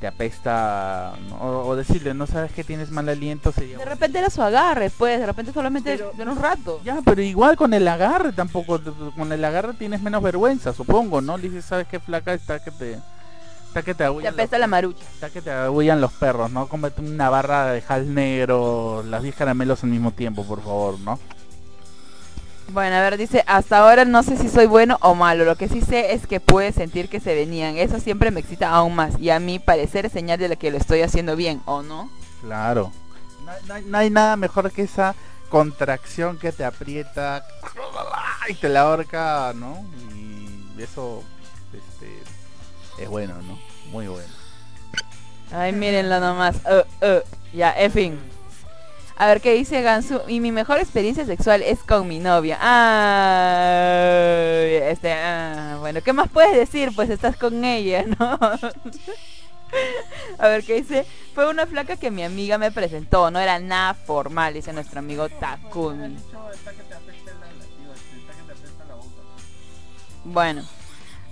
[0.00, 4.30] te apesta, o, o decirle, no sabes que tienes mal aliento, sería De repente era
[4.30, 6.80] su agarre, pues, de repente solamente Pero- de un rato.
[6.84, 8.80] Ya, pero igual con el agarre tampoco,
[9.16, 11.36] con el agarre tienes menos vergüenza, supongo, ¿no?
[11.36, 12.98] Le dices, sabes qué flaca está que te,
[13.68, 15.04] está que te apesta los, la marucha.
[15.12, 16.66] está que te agullan los perros, ¿no?
[16.66, 21.18] Cómete una barra de jal negro, las 10 caramelos al mismo tiempo, por favor, ¿no?
[22.72, 25.44] Bueno, a ver, dice, hasta ahora no sé si soy bueno o malo.
[25.44, 27.76] Lo que sí sé es que pude sentir que se venían.
[27.76, 29.18] Eso siempre me excita aún más.
[29.18, 32.10] Y a mi parecer es señal de que lo estoy haciendo bien, ¿o no?
[32.42, 32.92] Claro.
[33.44, 35.14] No, no hay- no hay nada mejor que esa
[35.48, 37.44] contracción que te aprieta
[38.48, 39.84] y te la ahorca, ¿no?
[40.14, 41.24] Y eso
[41.72, 43.58] este, es bueno, ¿no?
[43.90, 44.32] Muy bueno.
[45.52, 46.56] Ay, mírenlo nomás.
[46.64, 47.20] Uh, uh.
[47.52, 48.20] Ya, en fin.
[49.20, 50.22] A ver qué dice Gansu.
[50.28, 52.54] Y mi mejor experiencia sexual es con mi novia.
[54.90, 56.90] Este, ah, bueno, ¿qué más puedes decir?
[56.96, 58.38] Pues estás con ella, ¿no?
[60.38, 61.04] A ver qué dice.
[61.34, 63.30] Fue una flaca que mi amiga me presentó.
[63.30, 66.16] No era nada formal, dice nuestro amigo Takumi.
[70.24, 70.64] Bueno,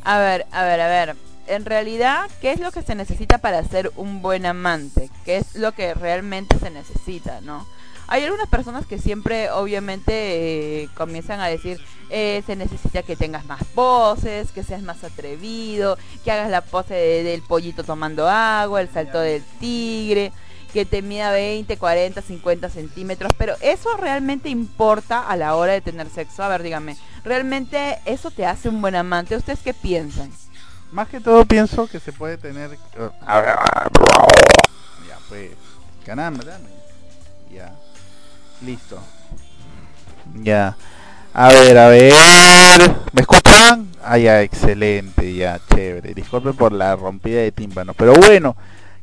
[0.04, 1.16] a ver, a ver, a ver.
[1.46, 5.08] En realidad, ¿qué es lo que se necesita para ser un buen amante?
[5.24, 7.66] ¿Qué es lo que realmente se necesita, no?
[8.10, 11.78] Hay algunas personas que siempre, obviamente, eh, comienzan a decir,
[12.08, 16.94] eh, se necesita que tengas más poses, que seas más atrevido, que hagas la pose
[16.94, 20.32] de- del pollito tomando agua, el salto del tigre,
[20.72, 25.80] que te mida 20, 40, 50 centímetros, pero eso realmente importa a la hora de
[25.82, 26.42] tener sexo.
[26.42, 29.36] A ver, dígame, ¿realmente eso te hace un buen amante?
[29.36, 30.30] ¿Ustedes qué piensan?
[30.92, 32.70] Más que todo pienso que se puede tener...
[35.06, 35.50] Ya pues,
[36.06, 36.68] caramba, dame.
[37.52, 37.74] Ya.
[38.62, 38.98] Listo.
[40.42, 40.76] Ya.
[41.32, 42.12] A ver, a ver.
[43.12, 43.88] ¿Me escuchan?
[44.02, 46.14] Ah, ya, excelente, ya, chévere.
[46.14, 47.94] Disculpe por la rompida de tímpano.
[47.94, 48.56] Pero bueno,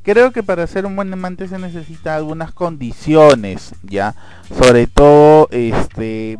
[0.03, 4.15] creo que para ser un buen amante se necesita algunas condiciones, ya.
[4.57, 6.37] Sobre todo, este,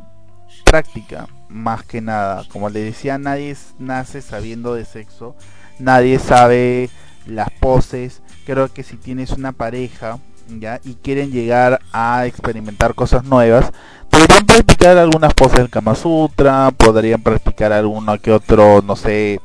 [0.66, 2.44] práctica, más que nada.
[2.50, 5.36] Como le decía, nadie nace sabiendo de sexo.
[5.80, 6.90] Nadie sabe
[7.26, 8.22] las poses.
[8.46, 13.72] Creo que si tienes una pareja, ya, y quieren llegar a experimentar cosas nuevas,
[14.10, 19.40] podrían practicar algunas poses del Kama Sutra, podrían practicar alguno que otro, no sé,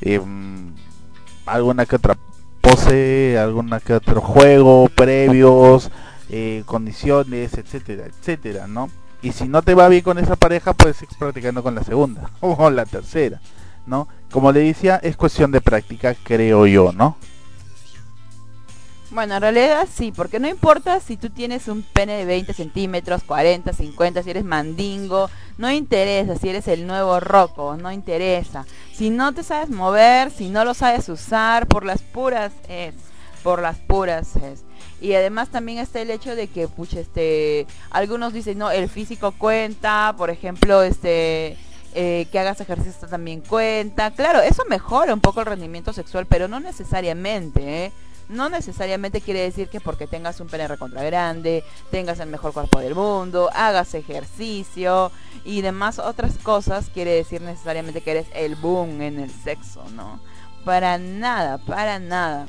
[0.00, 0.74] em,
[1.46, 2.16] alguna que otra
[2.60, 5.90] pose, alguna que otro juego, previos,
[6.30, 8.90] eh, condiciones, etcétera, etcétera, ¿no?
[9.22, 12.30] Y si no te va bien con esa pareja, puedes ir practicando con la segunda
[12.40, 13.40] o la tercera,
[13.86, 14.08] ¿no?
[14.30, 17.16] Como le decía, es cuestión de práctica, creo yo, ¿no?
[19.10, 23.24] Bueno, en realidad sí, porque no importa si tú tienes un pene de 20 centímetros,
[23.24, 28.66] 40, 50, si eres mandingo, no interesa si eres el nuevo roco, no interesa.
[28.92, 32.94] Si no te sabes mover, si no lo sabes usar, por las puras es,
[33.42, 34.64] por las puras es.
[35.00, 39.32] Y además también está el hecho de que, pucha, este, algunos dicen, no, el físico
[39.32, 41.56] cuenta, por ejemplo, este,
[41.94, 44.10] eh, que hagas ejercicio también cuenta.
[44.10, 47.92] Claro, eso mejora un poco el rendimiento sexual, pero no necesariamente, ¿eh?
[48.28, 52.78] No necesariamente quiere decir que porque tengas un pene recontra grande, tengas el mejor cuerpo
[52.80, 55.10] del mundo, hagas ejercicio
[55.44, 60.20] y demás otras cosas, quiere decir necesariamente que eres el boom en el sexo, ¿no?
[60.64, 62.46] Para nada, para nada.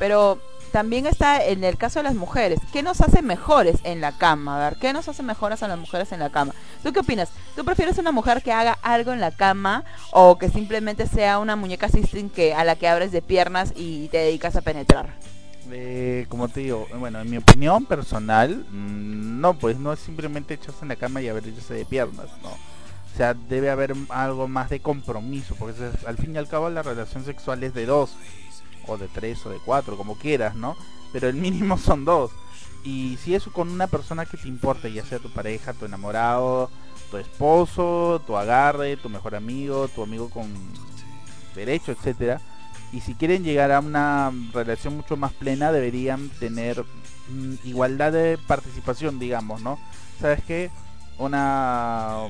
[0.00, 0.40] Pero
[0.70, 4.56] también está en el caso de las mujeres, ¿qué nos hace mejores en la cama?
[4.56, 6.54] A ver, ¿qué nos hace mejores a las mujeres en la cama?
[6.82, 7.30] ¿Tú qué opinas?
[7.56, 11.56] ¿Tú prefieres una mujer que haga algo en la cama o que simplemente sea una
[11.56, 15.14] muñeca system que a la que abres de piernas y te dedicas a penetrar?
[15.72, 20.54] Eh, como te digo, bueno, en mi opinión personal, mm, no, pues no es simplemente
[20.54, 22.50] echarse en la cama y abrirse de piernas, no.
[22.50, 26.82] O sea, debe haber algo más de compromiso, porque al fin y al cabo la
[26.82, 28.16] relación sexual es de dos,
[28.86, 30.76] o de tres, o de cuatro, como quieras, ¿no?
[31.12, 32.30] Pero el mínimo son dos.
[32.84, 36.70] Y si es con una persona que te importa, ya sea tu pareja, tu enamorado,
[37.10, 40.48] tu esposo, tu agarre, tu mejor amigo, tu amigo con
[41.54, 42.40] derecho, etcétera,
[42.92, 46.84] y si quieren llegar a una relación mucho más plena deberían tener
[47.28, 49.78] mm, igualdad de participación digamos no
[50.20, 50.70] sabes qué
[51.18, 52.28] una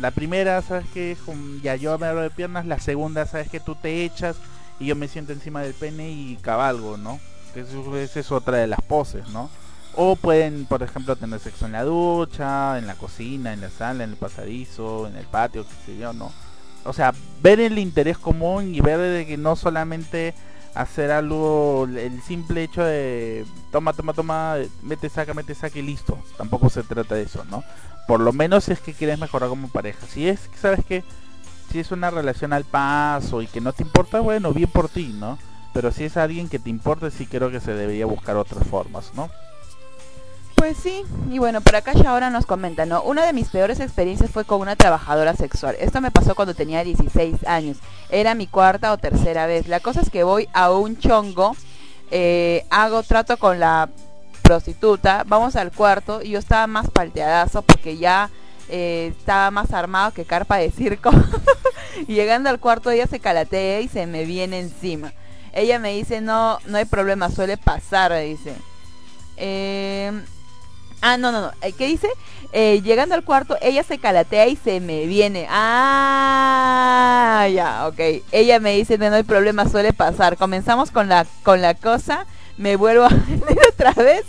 [0.00, 1.16] la primera sabes que
[1.62, 2.66] ya yo me abro de piernas.
[2.66, 4.36] La segunda sabes que tú te echas
[4.82, 7.18] y yo me siento encima del pene y cabalgo no
[7.54, 9.48] que eso- esa es otra de las poses no
[9.94, 14.04] o pueden por ejemplo tener sexo en la ducha en la cocina en la sala
[14.04, 16.32] en el pasadizo en el patio qué sé yo no
[16.84, 20.34] o sea, ver el interés común y ver de que no solamente
[20.74, 26.18] hacer algo, el simple hecho de toma, toma, toma, mete, saca, mete, saca y listo.
[26.36, 27.62] Tampoco se trata de eso, ¿no?
[28.08, 30.06] Por lo menos es que quieres mejorar como pareja.
[30.08, 31.04] Si es, sabes que
[31.70, 35.14] si es una relación al paso y que no te importa, bueno, bien por ti,
[35.18, 35.38] ¿no?
[35.72, 39.12] Pero si es alguien que te importa, sí creo que se debería buscar otras formas,
[39.14, 39.30] ¿no?
[40.54, 43.02] Pues sí, y bueno, por acá ya ahora nos comenta, ¿no?
[43.02, 45.74] Una de mis peores experiencias fue con una trabajadora sexual.
[45.80, 47.78] Esto me pasó cuando tenía 16 años.
[48.10, 49.66] Era mi cuarta o tercera vez.
[49.66, 51.56] La cosa es que voy a un chongo,
[52.12, 53.88] eh, hago trato con la
[54.42, 58.30] prostituta, vamos al cuarto y yo estaba más palteadazo porque ya
[58.72, 61.10] eh, estaba más armado que carpa de circo.
[62.08, 65.12] y llegando al cuarto ella se calatea y se me viene encima.
[65.52, 68.54] Ella me dice, no, no hay problema, suele pasar, dice.
[69.36, 70.12] Eh,
[71.04, 71.50] Ah, no, no, no.
[71.62, 72.06] Eh, ¿Qué dice?
[72.52, 75.48] Eh, llegando al cuarto, ella se calatea y se me viene.
[75.50, 78.22] Ah, ya, ok.
[78.30, 80.36] Ella me dice, no, no hay problema, suele pasar.
[80.36, 82.24] Comenzamos con la, con la cosa,
[82.56, 84.24] me vuelvo a venir otra vez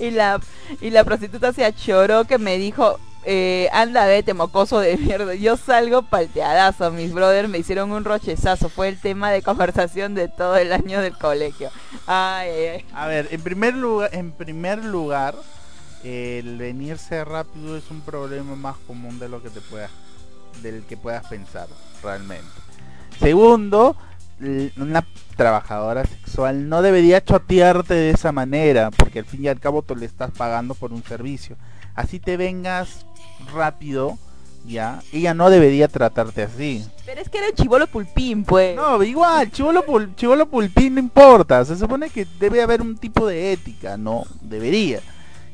[0.00, 0.40] y, la,
[0.80, 5.34] y la prostituta se achoró que me dijo, eh, anda, vete, mocoso de mierda.
[5.34, 6.90] Yo salgo palteadazo.
[6.90, 8.68] Mis brothers me hicieron un rochezazo.
[8.68, 11.70] Fue el tema de conversación de todo el año del colegio.
[12.06, 12.84] Ay, ay, ay.
[12.94, 15.34] A ver, en primer lugar, en primer lugar,
[16.02, 19.90] el venirse rápido es un problema más común de lo que te puedas
[20.62, 21.66] del que puedas pensar
[22.02, 22.48] realmente.
[23.18, 23.96] Segundo,
[24.76, 25.06] una
[25.36, 29.96] trabajadora sexual no debería chotearte de esa manera, porque al fin y al cabo tú
[29.96, 31.56] le estás pagando por un servicio.
[31.94, 33.06] Así te vengas
[33.52, 34.18] rápido,
[34.66, 36.84] ya, ella no debería tratarte así.
[37.04, 38.74] Pero es que era el chivolo pulpín, pues.
[38.76, 41.64] No, igual, chivolo, pul chivolo pulpín no importa.
[41.64, 45.00] Se supone que debe haber un tipo de ética, no, debería.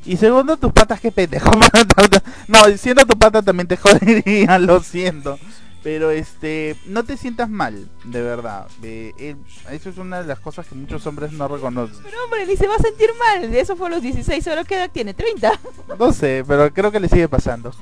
[0.05, 1.51] Y segundo, tus patas, qué pendejo.
[2.47, 5.37] no, siendo tu pata también te jodería, lo siento.
[5.83, 8.67] Pero este, no te sientas mal, de verdad.
[8.83, 9.35] Eh,
[9.71, 11.97] eso es una de las cosas que muchos hombres no reconocen.
[12.03, 13.55] Pero hombre, ni se va a sentir mal.
[13.55, 15.59] Eso fue a los 16, solo qué edad tiene, 30.
[15.97, 17.73] No sé, pero creo que le sigue pasando.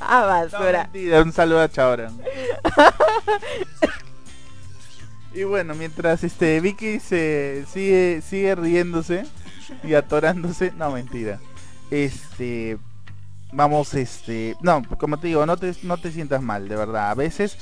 [0.00, 0.88] Basura.
[0.92, 2.10] No, un saludo a Chaora.
[5.34, 9.26] y bueno, mientras este Vicky se sigue sigue riéndose
[9.84, 10.72] y atorándose.
[10.72, 11.38] No, mentira.
[11.90, 12.78] Este,
[13.52, 17.10] vamos, este, no, como te digo, no te, no te sientas mal, de verdad.
[17.10, 17.58] A veces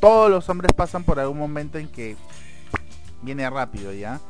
[0.00, 2.16] todos los hombres pasan por algún momento en que
[3.22, 4.20] viene rápido, ¿ya?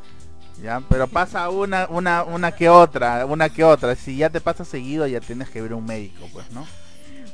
[0.63, 0.83] ¿Ya?
[0.89, 3.95] Pero pasa una, una, una que otra, una que otra.
[3.97, 6.67] Si ya te pasa seguido, ya tienes que ver un médico, pues, ¿no?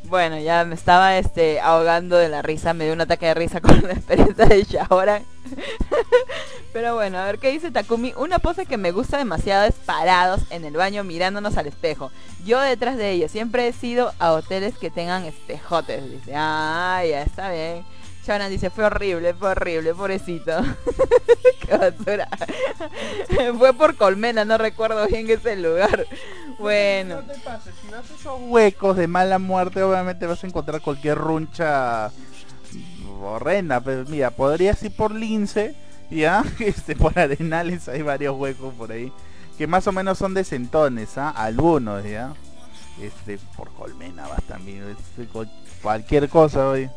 [0.05, 3.61] Bueno, ya me estaba este ahogando de la risa, me dio un ataque de risa
[3.63, 5.23] con la experiencia de Shaoran.
[6.79, 8.15] Pero bueno, a ver qué dice Takumi.
[8.17, 12.13] Una pose que me gusta demasiado es parados en el baño mirándonos al espejo.
[12.45, 13.33] Yo detrás de ellos.
[13.33, 16.09] Siempre he sido a hoteles que tengan espejotes.
[16.09, 17.85] Dice, ah, ya está bien.
[18.25, 20.53] Shaoran dice, fue horrible, fue horrible, pobrecito.
[21.67, 22.29] qué basura.
[23.59, 26.07] fue por Colmena, no recuerdo bien ese lugar.
[26.61, 27.25] Bueno.
[28.43, 32.13] Huecos de mala muerte, obviamente vas a encontrar cualquier runcha
[33.21, 33.81] horrenda.
[33.81, 35.75] Pero mira, podrías ir por Lince,
[36.11, 39.13] ya, este, por Arenales hay varios huecos por ahí.
[39.57, 41.31] Que más o menos son de centones, ¿ah?
[41.31, 42.33] Algunos, ya.
[43.01, 44.85] Este, por Colmena vas también.
[44.89, 45.29] Este,
[45.83, 46.89] cualquier cosa hoy.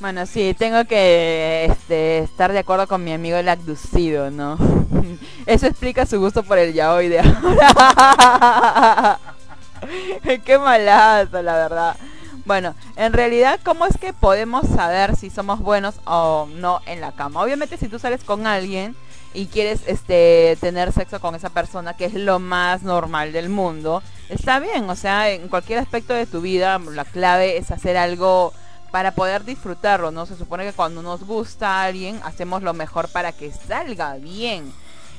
[0.00, 4.58] Bueno, sí, tengo que este, estar de acuerdo con mi amigo el abducido, ¿no?
[5.46, 9.18] Eso explica su gusto por el yaoi de ahora.
[10.44, 11.96] Qué malazo, la verdad.
[12.44, 17.12] Bueno, en realidad, ¿cómo es que podemos saber si somos buenos o no en la
[17.12, 17.40] cama?
[17.42, 18.94] Obviamente, si tú sales con alguien
[19.32, 24.02] y quieres este tener sexo con esa persona, que es lo más normal del mundo,
[24.28, 28.52] está bien, o sea, en cualquier aspecto de tu vida, la clave es hacer algo
[28.90, 30.26] para poder disfrutarlo, ¿no?
[30.26, 34.70] Se supone que cuando nos gusta a alguien, hacemos lo mejor para que salga bien.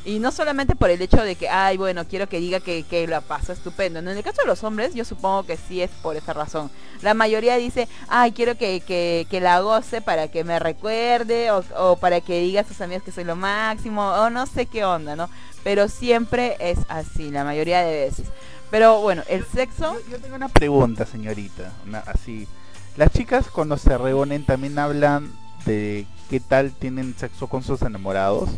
[0.06, 3.08] Y no solamente por el hecho de que, ay, bueno, quiero que diga que, que
[3.08, 3.98] la pasa estupendo.
[3.98, 6.70] En el caso de los hombres, yo supongo que sí es por esa razón.
[7.02, 11.64] La mayoría dice, ay, quiero que, que, que la goce para que me recuerde o,
[11.76, 14.86] o, para que diga a sus amigos que soy lo máximo o no sé qué
[14.86, 15.28] onda, ¿no?
[15.64, 18.28] Pero siempre es así, la mayoría de veces.
[18.70, 19.96] Pero bueno, el sexo...
[20.06, 22.48] Yo, yo tengo una pregunta, señorita, una, así.
[22.96, 25.34] Las chicas cuando se reúnen también hablan
[25.66, 28.52] de qué tal tienen sexo con sus enamorados.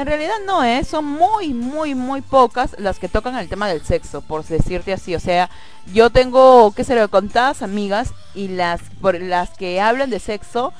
[0.00, 0.82] En realidad no, ¿eh?
[0.82, 5.14] son muy, muy, muy pocas las que tocan el tema del sexo, por decirte así.
[5.14, 5.50] O sea,
[5.92, 10.72] yo tengo, qué sé yo, contadas amigas y las, por las que hablan de sexo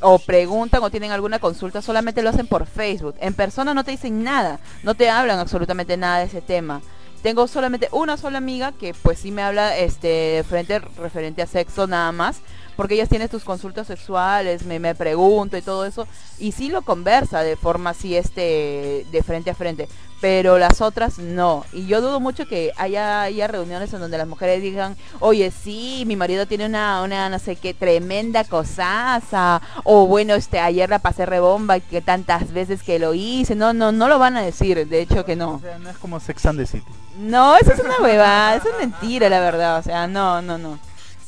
[0.00, 3.14] o preguntan o tienen alguna consulta solamente lo hacen por Facebook.
[3.20, 6.80] En persona no te dicen nada, no te hablan absolutamente nada de ese tema.
[7.22, 11.86] Tengo solamente una sola amiga que pues sí me habla este frente referente a sexo
[11.86, 12.40] nada más
[12.82, 16.08] porque ellas tienen tus consultas sexuales, me, me pregunto y todo eso,
[16.40, 19.86] y sí lo conversa de forma así, este, de frente a frente,
[20.20, 21.64] pero las otras no.
[21.72, 26.02] Y yo dudo mucho que haya, haya reuniones en donde las mujeres digan, oye, sí,
[26.08, 30.98] mi marido tiene una, una no sé qué, tremenda cosaza, o bueno, este, ayer la
[30.98, 34.88] pasé rebomba, que tantas veces que lo hice, no, no, no lo van a decir,
[34.88, 35.52] de hecho que no.
[35.52, 36.90] O sea, no es como Sex and the City.
[37.16, 39.78] No, eso es una huevada, eso es mentira, la verdad.
[39.78, 40.80] O sea, no, no, no.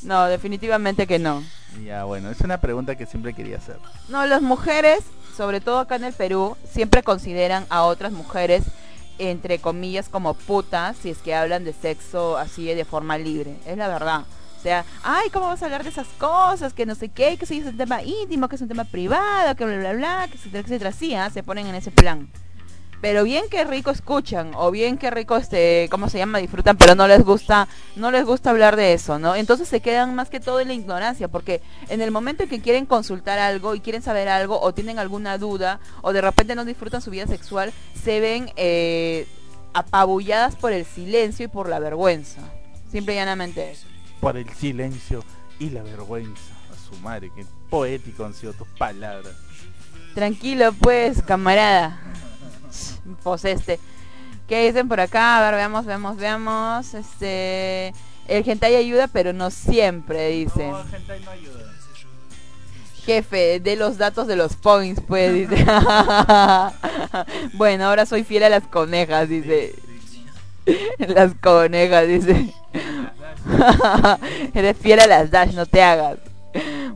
[0.04, 1.42] No, definitivamente que no.
[1.84, 3.78] Ya, bueno, es una pregunta que siempre quería hacer.
[4.08, 5.00] No, las mujeres,
[5.36, 8.64] sobre todo acá en el Perú, siempre consideran a otras mujeres,
[9.18, 13.56] entre comillas, como putas, si es que hablan de sexo así de forma libre.
[13.66, 14.20] Es la verdad.
[14.58, 16.72] O sea, ay, ¿cómo vas a hablar de esas cosas?
[16.72, 19.54] Que no sé qué, que eso es un tema íntimo, que es un tema privado,
[19.56, 20.90] que bla, bla, bla, que etcétera, etcétera.
[20.90, 21.30] Así, ¿ah?
[21.30, 22.28] se ponen en ese plan
[23.04, 26.94] pero bien que rico escuchan o bien que rico este cómo se llama disfrutan pero
[26.94, 30.40] no les gusta no les gusta hablar de eso no entonces se quedan más que
[30.40, 34.00] todo en la ignorancia porque en el momento en que quieren consultar algo y quieren
[34.00, 38.20] saber algo o tienen alguna duda o de repente no disfrutan su vida sexual se
[38.20, 39.26] ven eh,
[39.74, 42.40] apabulladas por el silencio y por la vergüenza.
[42.90, 43.86] Simple y llanamente eso.
[44.20, 45.22] Por el silencio
[45.58, 46.54] y la vergüenza.
[46.72, 49.34] A su madre, qué poético han sido tus palabras.
[50.14, 52.00] tranquilo pues camarada
[53.22, 53.78] pues este
[54.48, 55.38] ¿Qué dicen por acá?
[55.38, 56.94] A ver, veamos, veamos, veamos.
[56.94, 57.94] Este.
[58.28, 60.70] El hentai ayuda, pero no siempre, dicen.
[60.70, 61.72] No, gente no ayuda.
[63.04, 65.64] Jefe, de los datos de los points, pues, dice.
[67.54, 69.74] bueno, ahora soy fiel a las conejas, dice.
[70.98, 72.54] Las conejas, dice.
[74.54, 76.16] Eres fiel a las dash, no te hagas.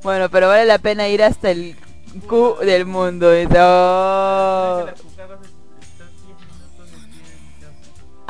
[0.03, 1.76] Bueno, pero vale la pena ir hasta el
[2.26, 3.31] Q del mundo.
[3.31, 3.59] Dice.
[3.59, 4.87] Oh.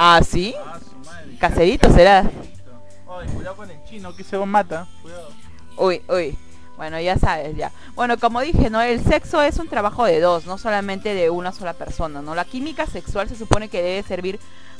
[0.00, 0.54] Ah, ¿sí?
[0.64, 1.36] Ah, su madre.
[1.38, 2.20] Caserito será.
[2.20, 4.86] Ay, cuidado con el chino que se mata.
[5.02, 5.28] Cuidado.
[5.76, 6.38] Uy, uy.
[6.76, 7.72] Bueno, ya sabes, ya.
[7.96, 8.80] Bueno, como dije, ¿no?
[8.80, 12.36] El sexo es un trabajo de dos, no solamente de una sola persona, ¿no?
[12.36, 14.38] La química sexual se supone que debe servir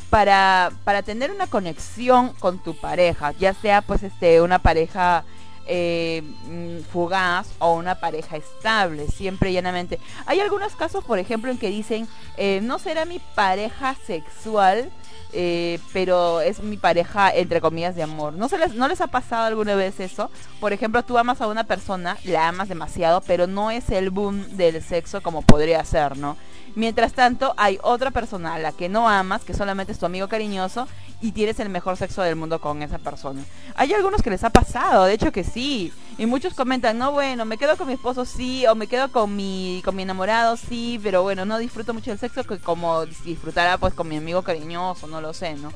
[0.09, 5.25] para, para tener una conexión con tu pareja, ya sea pues este una pareja
[5.71, 9.99] eh, mm, fugaz o una pareja estable, siempre llanamente.
[10.25, 12.09] Hay algunos casos, por ejemplo, en que dicen,
[12.39, 14.91] eh, no será mi pareja sexual,
[15.33, 18.35] eh, pero es mi pareja entre comillas de amor.
[18.35, 20.31] ¿No, se les, ¿No les ha pasado alguna vez eso?
[20.61, 24.57] Por ejemplo, tú amas a una persona, la amas demasiado, pero no es el boom
[24.57, 26.37] del sexo como podría ser, ¿no?
[26.75, 30.29] Mientras tanto, hay otra persona a la que no amas, que solamente es tu amigo
[30.29, 30.87] cariñoso,
[31.21, 33.45] y tienes el mejor sexo del mundo con esa persona.
[33.75, 35.93] Hay algunos que les ha pasado, de hecho que sí.
[36.17, 39.35] Y muchos comentan, no, bueno, me quedo con mi esposo, sí, o me quedo con
[39.35, 43.79] mi, con mi enamorado, sí, pero bueno, no disfruto mucho del sexo que como disfrutara
[43.79, 45.73] pues con mi amigo cariñoso, no lo sé, ¿no?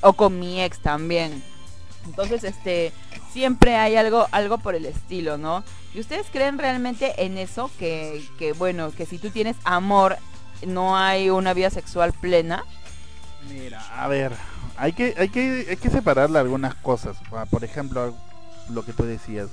[0.00, 1.42] O con mi ex también.
[2.04, 2.92] Entonces, este,
[3.32, 5.64] siempre hay algo, algo por el estilo, ¿no?
[5.94, 7.70] ¿Y ustedes creen realmente en eso?
[7.78, 10.16] Que, que bueno, que si tú tienes amor,
[10.66, 12.64] no hay una vida sexual plena.
[13.48, 14.32] Mira, a ver,
[14.76, 17.16] hay que, hay que, hay que separarle algunas cosas.
[17.32, 18.14] Ah, Por ejemplo,
[18.70, 19.48] lo que tú decías,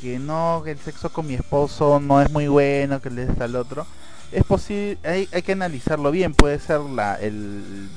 [0.00, 3.40] que no, que el sexo con mi esposo no es muy bueno, que le des
[3.40, 3.86] al otro.
[4.30, 6.34] Es posible, hay, hay que analizarlo bien.
[6.34, 7.88] Puede ser la, el,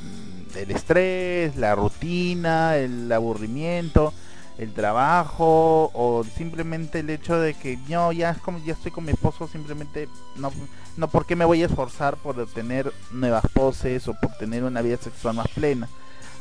[0.56, 4.14] el estrés, la rutina, el aburrimiento,
[4.58, 9.06] el trabajo o simplemente el hecho de que no, ya es como ya estoy con
[9.06, 10.52] mi esposo, simplemente no,
[10.98, 14.98] no porque me voy a esforzar por obtener nuevas poses o por tener una vida
[14.98, 15.88] sexual más plena.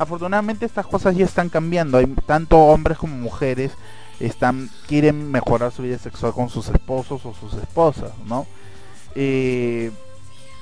[0.01, 3.73] Afortunadamente estas cosas ya están cambiando, hay tanto hombres como mujeres
[4.19, 8.47] están quieren mejorar su vida sexual con sus esposos o sus esposas, ¿no?
[9.15, 9.91] Eh,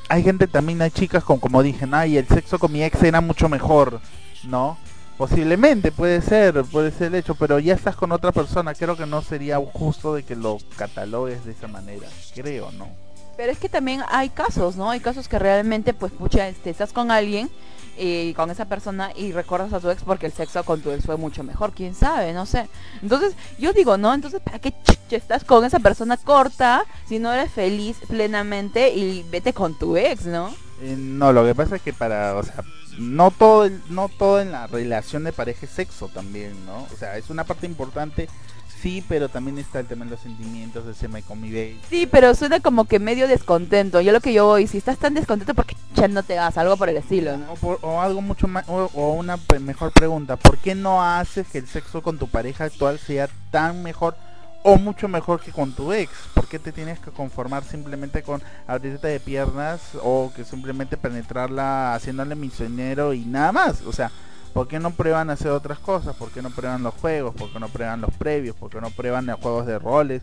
[0.09, 3.21] hay gente también, hay chicas con como dije, ay, el sexo con mi ex era
[3.21, 4.01] mucho mejor,
[4.43, 4.77] ¿no?
[5.17, 9.07] Posiblemente, puede ser, puede ser el hecho, pero ya estás con otra persona, creo que
[9.07, 12.89] no sería justo de que lo catalogues de esa manera, creo, ¿no?
[13.37, 14.91] Pero es que también hay casos, ¿no?
[14.91, 17.49] Hay casos que realmente, pues, pucha, este, estás con alguien
[17.99, 21.05] y con esa persona y recuerdas a tu ex porque el sexo con tu ex
[21.05, 22.69] fue mucho mejor, quién sabe, no sé.
[23.03, 24.15] Entonces, yo digo, ¿no?
[24.15, 29.25] Entonces, ¿para qué ch- estás con esa persona corta si no eres feliz plenamente y
[29.31, 30.55] vete con tu ex, ¿no?
[30.83, 32.63] Eh, no, lo que pasa es que para, o sea,
[32.99, 36.87] no todo, no todo en la relación de pareja es sexo también, ¿no?
[36.93, 38.29] O sea, es una parte importante,
[38.83, 41.77] sí, pero también está el tema de los sentimientos, de ese me convive.
[41.89, 44.01] Sí, pero suena como que medio descontento.
[44.01, 46.57] Yo lo que yo voy, si estás tan descontento, ¿por qué ya no te vas?
[46.59, 47.53] Algo por el estilo, ¿no?
[47.53, 51.47] O, por- o algo mucho más, o, o una mejor pregunta, ¿por qué no haces
[51.49, 54.17] que el sexo con tu pareja actual sea tan mejor
[54.65, 56.11] o mucho mejor que con tu ex?
[56.35, 61.95] ¿Por qué te tienes que conformar simplemente con abrirte de piernas o que simplemente penetrarla
[61.95, 63.83] haciéndole misionero y nada más?
[63.83, 64.11] O sea,
[64.59, 66.17] ¿Por qué no prueban hacer otras cosas?
[66.17, 67.33] ¿Por qué no prueban los juegos?
[67.33, 68.57] ¿Por qué no prueban los previos?
[68.57, 70.23] ¿Por qué no prueban los juegos de roles?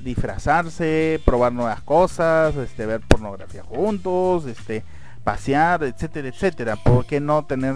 [0.00, 4.82] Disfrazarse, probar nuevas cosas, este, ver pornografía juntos, este,
[5.22, 6.76] pasear, etcétera, etcétera.
[6.76, 7.74] ¿Por qué no tener,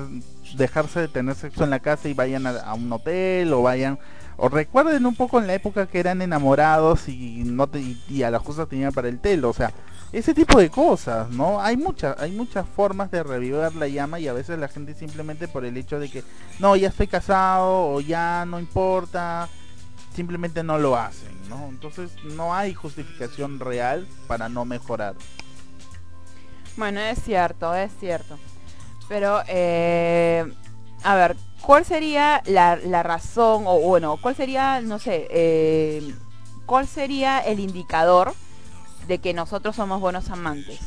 [0.56, 3.98] dejarse de tener sexo en la casa y vayan a, un hotel o vayan
[4.38, 8.22] o recuerden un poco en la época que eran enamorados y no te, y, y
[8.22, 9.74] a las cosas tenían para el telo, o sea,
[10.12, 11.60] ese tipo de cosas, ¿no?
[11.60, 15.48] Hay muchas, hay muchas formas de revivir la llama y a veces la gente simplemente
[15.48, 16.24] por el hecho de que
[16.58, 19.48] no, ya estoy casado o ya no importa,
[20.14, 21.68] simplemente no lo hacen, ¿no?
[21.68, 25.14] Entonces no hay justificación real para no mejorar.
[26.76, 28.38] Bueno, es cierto, es cierto.
[29.08, 30.50] Pero, eh,
[31.02, 36.14] a ver, ¿cuál sería la, la razón, o bueno, cuál sería, no sé, eh,
[36.66, 38.34] cuál sería el indicador
[39.08, 40.78] de que nosotros somos buenos amantes?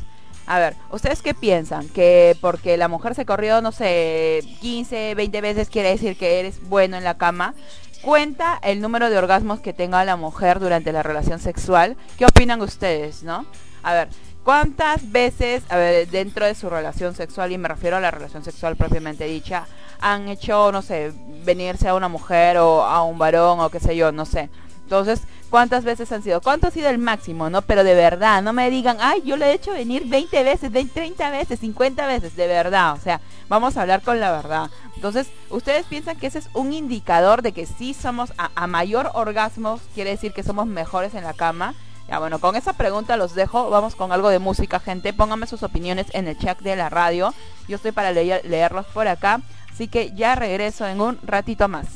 [0.46, 1.88] A ver, ¿ustedes qué piensan?
[1.88, 6.68] ¿Que porque la mujer se corrió, no sé, 15, 20 veces quiere decir que eres
[6.68, 7.54] bueno en la cama?
[8.02, 11.96] ¿Cuenta el número de orgasmos que tenga la mujer durante la relación sexual?
[12.18, 13.46] ¿Qué opinan ustedes, no?
[13.84, 14.08] A ver,
[14.42, 18.42] ¿cuántas veces, a ver, dentro de su relación sexual, y me refiero a la relación
[18.42, 19.66] sexual propiamente dicha,
[20.00, 21.12] han hecho, no sé,
[21.44, 24.50] venirse a una mujer o a un varón o qué sé yo, no sé?
[24.82, 25.22] Entonces,
[25.52, 26.40] ¿cuántas veces han sido?
[26.40, 27.60] ¿Cuánto ha sido el máximo, no?
[27.60, 30.94] Pero de verdad, no me digan, ay, yo le he hecho venir 20 veces, 20,
[30.94, 32.94] 30 veces, 50 veces, de verdad.
[32.94, 34.70] O sea, vamos a hablar con la verdad.
[34.96, 39.82] Entonces, ¿ustedes piensan que ese es un indicador de que sí somos a, mayor orgasmos,
[39.94, 41.74] quiere decir que somos mejores en la cama?
[42.08, 43.68] Ya bueno, con esa pregunta los dejo.
[43.68, 45.12] Vamos con algo de música, gente.
[45.12, 47.34] Pónganme sus opiniones en el chat de la radio.
[47.68, 49.40] Yo estoy para leer- leerlos por acá.
[49.70, 51.86] Así que ya regreso en un ratito más.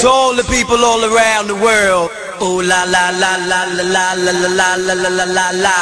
[0.00, 2.10] To all the people all around the world.
[2.42, 5.78] Ooh la la la la la la la la la la la la la.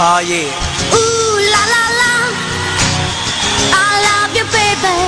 [0.00, 0.46] Oh yeah.
[0.94, 2.12] Ooh la la la,
[3.74, 4.98] I love you, baby.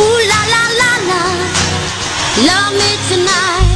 [0.00, 1.22] Ooh la la la la,
[2.48, 3.75] love me tonight.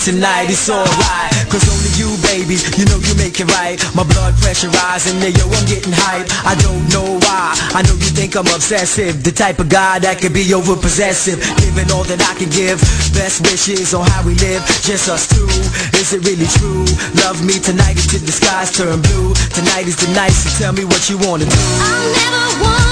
[0.00, 0.48] tonight.
[0.48, 1.32] It's alright.
[1.52, 3.76] Cause only you, baby, you know you make it right.
[3.94, 6.26] My blood pressure rising, yeah, yo, I'm getting hype.
[6.46, 7.52] I don't know why.
[7.76, 9.22] I know you think I'm obsessive.
[9.22, 11.38] The type of guy that could be over possessive.
[11.60, 12.80] Giving all that I can give.
[13.12, 14.64] Best wishes on how we live.
[14.82, 15.48] Just us two.
[15.98, 16.86] Is it really true?
[17.20, 19.34] Love me tonight until the skies turn blue.
[19.52, 21.60] Tonight is the night, so tell me what you wanna do.
[21.60, 22.89] I never wanted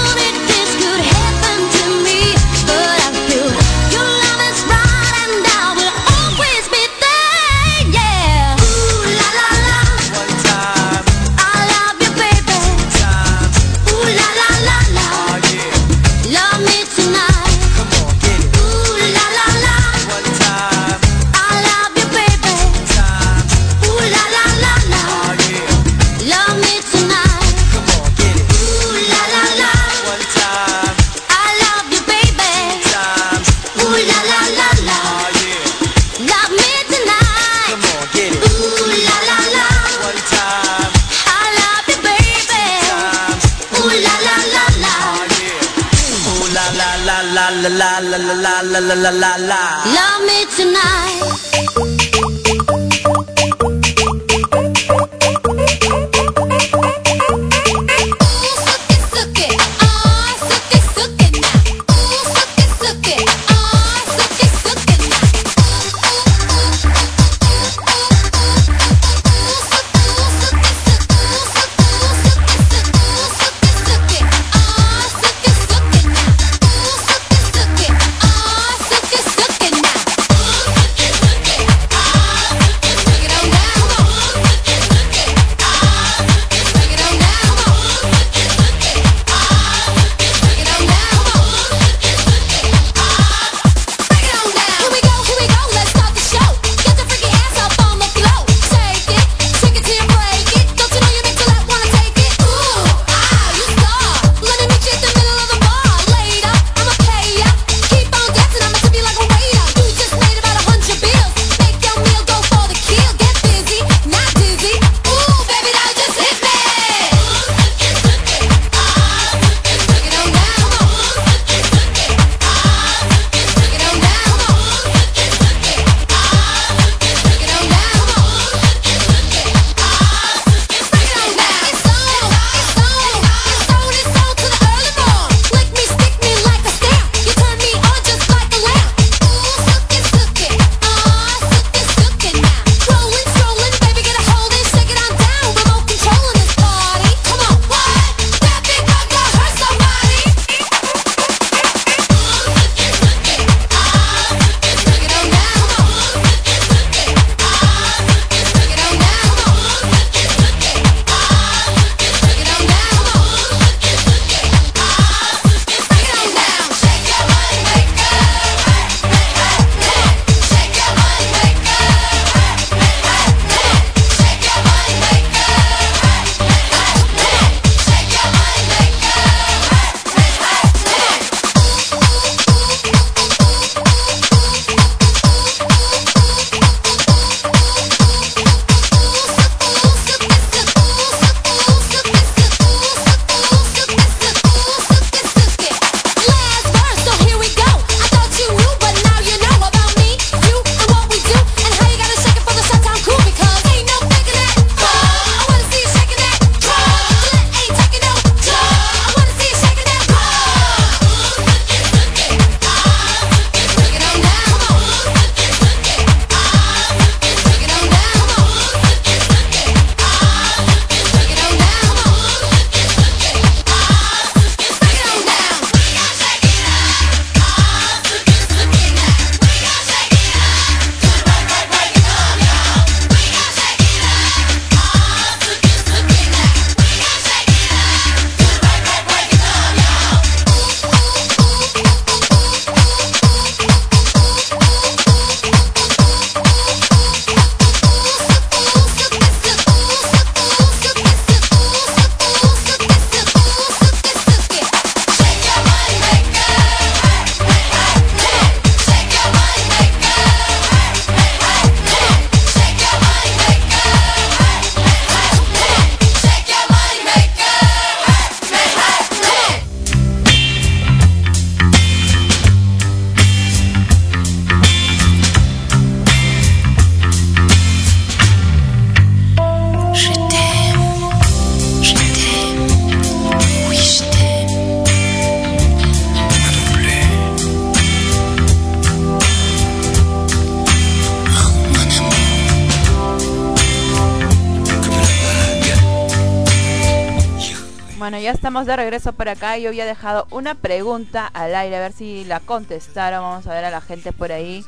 [298.49, 299.59] estamos de regreso por acá.
[299.59, 303.21] Yo había dejado una pregunta al aire, a ver si la contestaron.
[303.21, 304.65] Vamos a ver a la gente por ahí.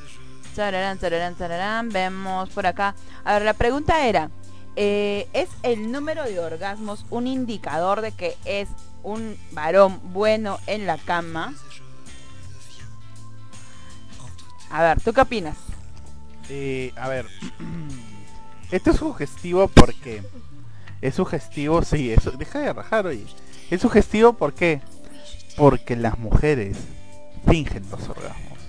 [0.56, 1.90] Tararán, tararán, tararán.
[1.90, 2.94] Vemos por acá.
[3.26, 4.30] A ver, la pregunta era,
[4.76, 8.70] eh, ¿es el número de orgasmos un indicador de que es
[9.02, 11.56] un varón bueno en la cama?
[14.70, 15.58] A ver, ¿tú qué opinas?
[16.50, 17.26] Eh, a ver,
[18.72, 20.22] esto es sugestivo porque...
[21.02, 22.30] Es sugestivo, sí, eso.
[22.30, 23.26] Deja de rajar, oye.
[23.72, 24.82] Es sugestivo, ¿por qué?
[25.56, 26.78] Porque las mujeres
[27.48, 28.60] fingen los orgasmos.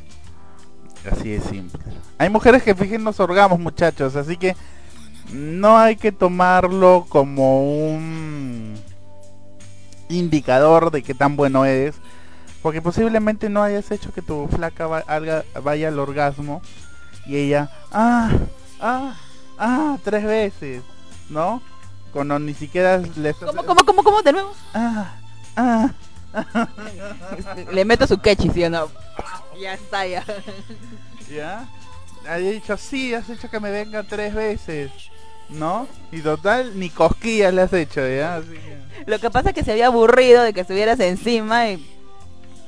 [1.11, 1.81] Así de simple.
[2.19, 4.55] Hay mujeres que fingen los orgasmos, muchachos, así que
[5.33, 8.77] no hay que tomarlo como un
[10.09, 11.97] indicador de qué tan bueno eres.
[12.63, 16.63] Porque posiblemente no hayas hecho que tu flaca vaya al orgasmo
[17.27, 18.31] y ella, ah,
[18.81, 19.17] ah,
[19.59, 20.83] ah, tres veces,
[21.29, 21.61] ¿no?
[22.13, 23.35] Cuando ni siquiera le.
[23.35, 24.23] ¿Cómo, cómo, cómo, cómo?
[24.23, 24.53] De nuevo.
[24.75, 25.15] Ah,
[25.57, 25.91] ah.
[27.73, 28.89] Le meto su quechi, ¿sí o no?
[29.61, 30.25] Ya está, ya.
[31.31, 31.67] ¿Ya?
[32.29, 34.91] Había dicho, sí, has hecho que me venga tres veces,
[35.51, 35.89] ¿no?
[36.11, 38.37] Y total, ni cosquillas le has hecho, ¿ya?
[38.37, 42.02] Así que- Lo que pasa es que se había aburrido de que estuvieras encima y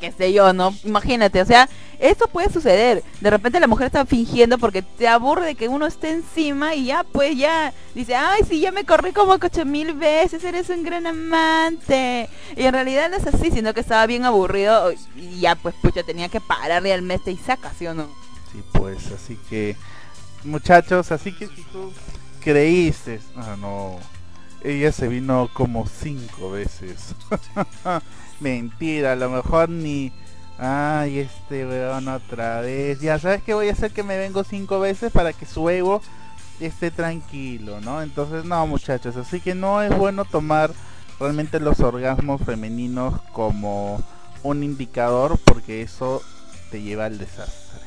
[0.01, 0.75] qué sé yo, ¿no?
[0.85, 1.69] Imagínate, o sea,
[1.99, 3.03] eso puede suceder.
[3.21, 6.87] De repente la mujer está fingiendo porque te aburre de que uno esté encima y
[6.87, 10.83] ya, pues ya dice, ay, sí, ya me corrí como ocho mil veces, eres un
[10.83, 12.29] gran amante.
[12.57, 16.03] Y en realidad no es así, sino que estaba bien aburrido y ya, pues, pucha,
[16.03, 18.09] tenía que pararle al mes y saca, ¿sí o no?
[18.53, 19.77] Sí, pues, así que,
[20.45, 21.93] muchachos, así que si tú
[22.43, 23.99] creíste, ah, no,
[24.63, 27.15] ella se vino como cinco veces.
[28.41, 30.13] Mentira, a lo mejor ni,
[30.59, 33.01] ay, este weón otra vez.
[33.01, 36.01] Ya sabes que voy a hacer que me vengo cinco veces para que su ego
[36.61, 38.03] esté tranquilo, ¿no?
[38.03, 40.73] Entonces, no, muchachos, así que no es bueno tomar
[41.19, 44.03] realmente los orgasmos femeninos como
[44.43, 46.23] un indicador porque eso
[46.71, 47.81] te lleva al desastre.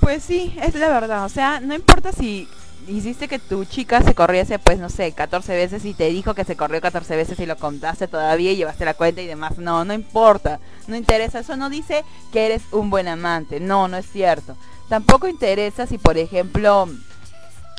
[0.00, 1.24] Pues sí, es la verdad.
[1.24, 2.48] O sea, no importa si
[2.88, 6.44] hiciste que tu chica se corriese, pues no sé, 14 veces y te dijo que
[6.44, 9.58] se corrió 14 veces y lo contaste todavía y llevaste la cuenta y demás.
[9.58, 10.60] No, no importa.
[10.86, 11.40] No interesa.
[11.40, 13.60] Eso no dice que eres un buen amante.
[13.60, 14.56] No, no es cierto.
[14.88, 16.88] Tampoco interesa si, por ejemplo,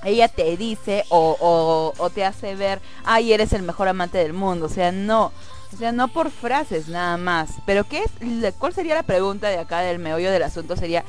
[0.04, 4.66] ella te dice o, te hace ver, ay, eres el mejor amante del mundo.
[4.66, 5.32] O sea, no.
[5.74, 7.50] O sea, no por frases nada más.
[7.66, 8.54] Pero ¿qué es?
[8.56, 10.78] ¿Cuál sería la pregunta de acá del meollo del asunto?
[10.78, 11.04] Sería,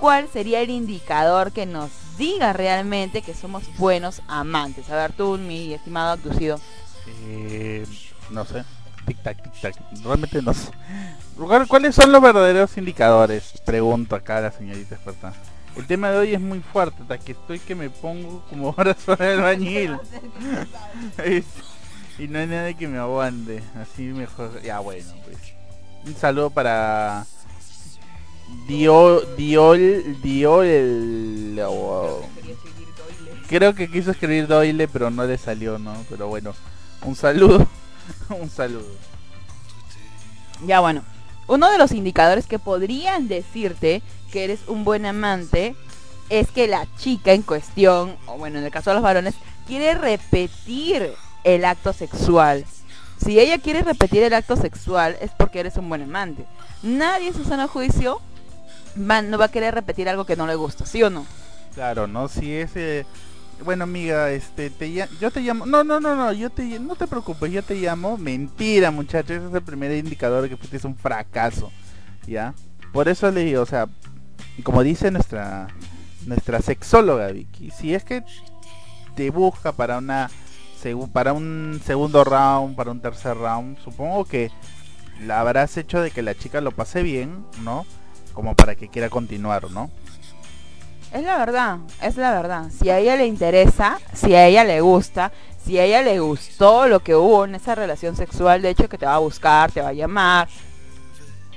[0.00, 4.90] ¿cuál sería el indicador que nos diga realmente que somos buenos amantes?
[4.90, 6.58] A ver, tú, mi estimado abducido.
[7.26, 7.86] Eh,
[8.30, 8.64] no sé.
[9.06, 9.76] Tic tac, tic tac.
[10.02, 10.70] Realmente no sé.
[11.36, 13.52] ¿Cuál- ¿Cuáles son los verdaderos indicadores?
[13.64, 15.32] Pregunto acá a la señorita experta.
[15.76, 18.96] El tema de hoy es muy fuerte, hasta que estoy que me pongo como ahora
[19.06, 19.96] sobre el bañil.
[22.18, 23.62] Y no hay nadie que me aguante.
[23.80, 24.60] Así mejor.
[24.62, 25.38] Ya bueno, pues.
[26.04, 27.24] Un saludo para
[28.66, 32.22] Diol Diol Diol wow.
[33.48, 35.92] Creo que quiso escribir Doyle, pero no le salió, ¿no?
[36.08, 36.54] Pero bueno,
[37.02, 37.66] un saludo.
[38.28, 38.86] un saludo.
[40.64, 41.02] Ya bueno,
[41.48, 45.74] uno de los indicadores que podrían decirte que eres un buen amante
[46.28, 49.34] es que la chica en cuestión, o bueno, en el caso de los varones,
[49.66, 52.64] quiere repetir el acto sexual.
[53.16, 56.46] Si ella quiere repetir el acto sexual es porque eres un buen amante.
[56.82, 58.20] Nadie en su sano juicio
[58.96, 61.26] no va a querer repetir algo que no le gusta, ¿sí o no?
[61.74, 62.28] Claro, ¿no?
[62.28, 63.06] Si ese...
[63.64, 65.66] Bueno, amiga, este, te yo te llamo...
[65.66, 66.78] No, no, no, no, yo te...
[66.80, 68.16] No te preocupes, yo te llamo...
[68.16, 71.70] Mentira, muchachos, ese es el primer indicador de que fuiste un fracaso,
[72.26, 72.54] ¿ya?
[72.92, 73.86] Por eso le digo, o sea,
[74.62, 75.68] como dice nuestra...
[76.26, 78.22] Nuestra sexóloga, Vicky, si es que
[79.14, 80.30] te busca para una...
[81.12, 84.50] Para un segundo round, para un tercer round, supongo que
[85.26, 87.84] la habrás hecho de que la chica lo pase bien, ¿no?
[88.32, 89.90] Como para que quiera continuar, ¿no?
[91.12, 92.70] Es la verdad, es la verdad.
[92.70, 95.32] Si a ella le interesa, si a ella le gusta,
[95.64, 98.96] si a ella le gustó lo que hubo en esa relación sexual, de hecho que
[98.96, 100.48] te va a buscar, te va a llamar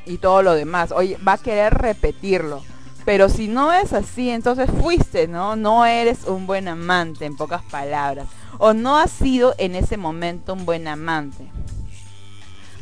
[0.05, 2.61] y todo lo demás, oye, va a querer repetirlo.
[3.05, 5.55] Pero si no es así, entonces fuiste, ¿no?
[5.55, 8.27] No eres un buen amante, en pocas palabras.
[8.59, 11.49] O no has sido en ese momento un buen amante.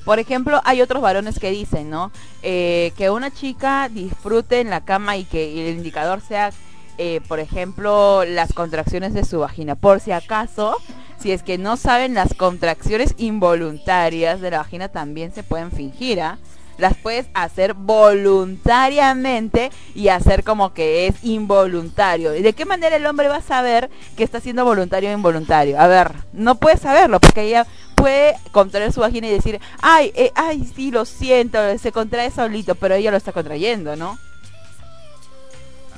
[0.05, 2.11] Por ejemplo, hay otros varones que dicen, ¿no?
[2.41, 6.51] Eh, que una chica disfrute en la cama y que el indicador sea,
[6.97, 9.75] eh, por ejemplo, las contracciones de su vagina.
[9.75, 10.77] Por si acaso,
[11.19, 16.21] si es que no saben, las contracciones involuntarias de la vagina también se pueden fingir,
[16.21, 16.39] ¿ah?
[16.77, 22.35] Las puedes hacer voluntariamente y hacer como que es involuntario.
[22.35, 25.79] ¿Y de qué manera el hombre va a saber que está siendo voluntario o involuntario?
[25.79, 30.31] A ver, no puede saberlo porque ella puede contraer su vagina y decir, ay, eh,
[30.35, 34.17] ay, sí, lo siento, se contrae solito, pero ella lo está contrayendo, ¿no?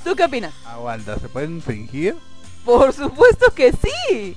[0.04, 0.54] ¿Tú qué opinas?
[0.66, 2.18] Aguanta, ¿se pueden fingir?
[2.66, 4.36] Por supuesto que sí.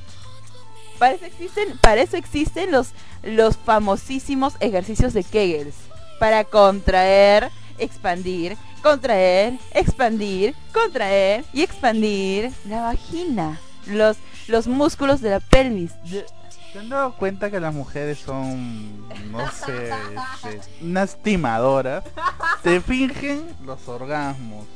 [0.99, 2.91] Para eso existen, para eso existen los,
[3.23, 5.75] los famosísimos ejercicios de Kegels.
[6.19, 13.61] Para contraer, expandir, contraer, expandir, contraer y expandir la vagina.
[13.87, 14.17] Los,
[14.49, 15.93] los músculos de la pelvis.
[16.11, 16.27] De-
[16.73, 19.91] ¿Se han dado cuenta que las mujeres son, no sé,
[20.45, 22.05] este, unas timadoras?
[22.63, 24.67] Te fingen los orgasmos.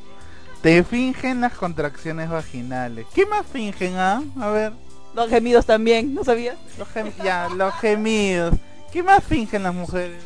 [0.62, 3.07] Te fingen las contracciones vaginales.
[3.14, 4.22] ¿Qué más fingen, ah?
[4.41, 4.72] A ver,
[5.14, 6.57] Los gemidos también, ¿no sabías?
[6.78, 8.55] los gem- ya, los gemidos.
[8.93, 10.22] ¿Qué más fingen las mujeres?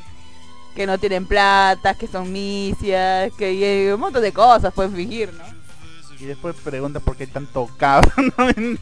[0.75, 5.45] Que no tienen plata, que son misias, que un montón de cosas pueden fingir, ¿no?
[6.19, 8.33] Y después pregunta por qué tanto cabrón.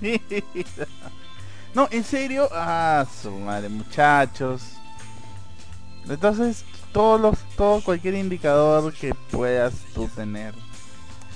[1.74, 1.84] No.
[1.84, 2.48] No, en serio.
[2.52, 4.62] Ah, su madre, muchachos.
[6.08, 10.54] Entonces, todos los, todo cualquier indicador que puedas tú tener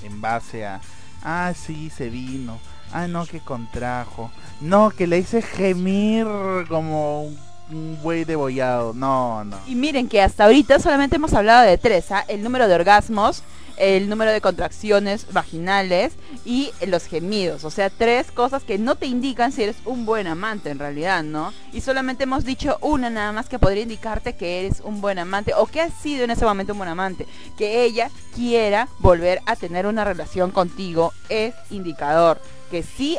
[0.03, 0.79] en base a,
[1.23, 2.59] ah, sí, se vino.
[2.93, 4.31] Ah, no, que contrajo.
[4.61, 6.27] No, que le hice gemir
[6.69, 8.93] como un- un buey degollado.
[8.93, 9.57] No, no.
[9.67, 12.23] Y miren que hasta ahorita solamente hemos hablado de tres, ¿ah?
[12.27, 13.43] el número de orgasmos,
[13.77, 16.13] el número de contracciones vaginales
[16.45, 17.63] y los gemidos.
[17.63, 21.23] O sea, tres cosas que no te indican si eres un buen amante en realidad,
[21.23, 21.53] ¿no?
[21.71, 25.53] Y solamente hemos dicho una nada más que podría indicarte que eres un buen amante
[25.53, 27.27] o que has sido en ese momento un buen amante.
[27.57, 32.41] Que ella quiera volver a tener una relación contigo es indicador.
[32.71, 33.17] Que sí,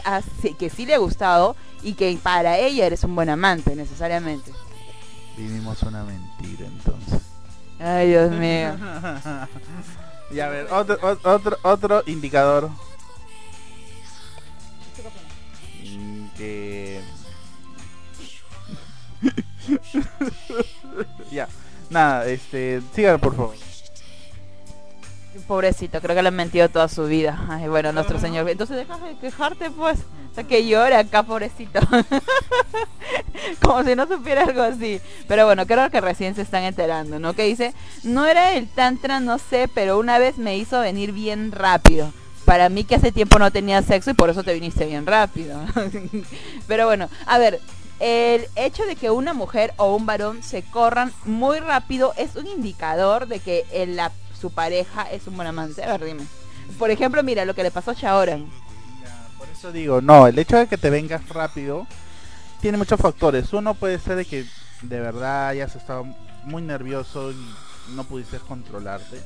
[0.58, 4.52] que sí le ha gustado y que para ella eres un buen amante necesariamente.
[5.36, 7.20] Vivimos una mentira entonces.
[7.78, 8.74] Ay, Dios mío.
[10.30, 12.70] y a ver, otro, otro, otro indicador.
[16.36, 17.02] Que...
[21.32, 21.48] ya,
[21.90, 23.67] nada, este, síganlo por favor.
[25.48, 27.46] Pobrecito, creo que le han mentido toda su vida.
[27.48, 28.46] Ay, bueno, nuestro señor.
[28.50, 29.98] Entonces deja de quejarte, pues.
[30.30, 31.80] O sea, que llora acá, pobrecito.
[33.62, 35.00] Como si no supiera algo así.
[35.26, 37.32] Pero bueno, creo que recién se están enterando, ¿no?
[37.32, 37.72] Que dice,
[38.02, 42.12] no era el tantra, no sé, pero una vez me hizo venir bien rápido.
[42.44, 45.58] Para mí que hace tiempo no tenía sexo y por eso te viniste bien rápido.
[46.68, 47.58] pero bueno, a ver,
[48.00, 52.46] el hecho de que una mujer o un varón se corran muy rápido es un
[52.46, 55.82] indicador de que la- su pareja es un buen amante.
[55.82, 56.24] A ver, dime.
[56.78, 58.48] Por ejemplo, mira lo que le pasó a Shaoran.
[59.38, 61.86] Por eso digo, no, el hecho de que te vengas rápido
[62.60, 63.52] tiene muchos factores.
[63.52, 64.44] Uno puede ser de que
[64.82, 66.04] de verdad hayas estado
[66.44, 67.54] muy nervioso y
[67.94, 69.20] no pudiste controlarte.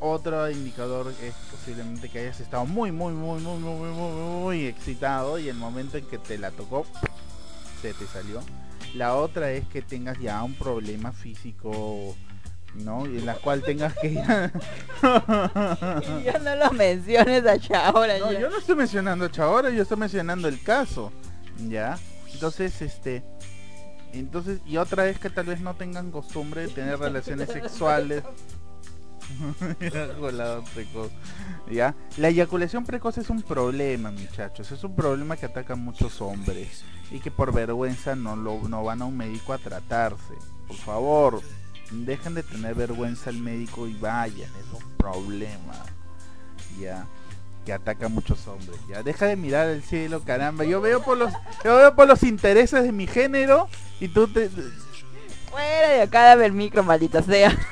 [0.00, 4.66] Otro indicador es posiblemente que hayas estado muy, muy, muy, muy, muy, muy, muy, muy
[4.66, 6.84] excitado y el momento en que te la tocó
[7.80, 8.40] se te salió.
[8.94, 12.16] La otra es que tengas ya un problema físico,
[12.74, 13.06] ¿no?
[13.06, 14.52] Y en la cual tengas que ya...
[16.24, 18.20] Ya no lo menciones a Shaoran.
[18.20, 18.40] No, ya.
[18.40, 21.12] yo no estoy mencionando a Chabora, yo estoy mencionando el caso.
[21.68, 21.98] ¿Ya?
[22.32, 23.24] Entonces, este...
[24.12, 28.22] Entonces, y otra es que tal vez no tengan costumbre de tener relaciones sexuales.
[30.74, 31.10] Precoz.
[31.70, 31.94] ¿Ya?
[32.18, 34.70] La eyaculación precoz es un problema, muchachos.
[34.70, 36.84] Es un problema que ataca a muchos hombres.
[37.10, 40.34] Y que por vergüenza no, lo, no van a un médico a tratarse.
[40.66, 41.40] Por favor,
[41.92, 44.50] dejen de tener vergüenza al médico y vayan.
[44.60, 45.74] Es un problema.
[46.80, 47.06] Ya
[47.64, 48.78] que ataca a muchos hombres.
[48.88, 50.64] Ya deja de mirar al cielo, caramba.
[50.64, 51.32] Yo veo por los
[51.64, 53.68] yo veo por los intereses de mi género
[54.00, 54.50] y tú te
[55.50, 57.56] Fuera de acá, dame el micro, maldita sea.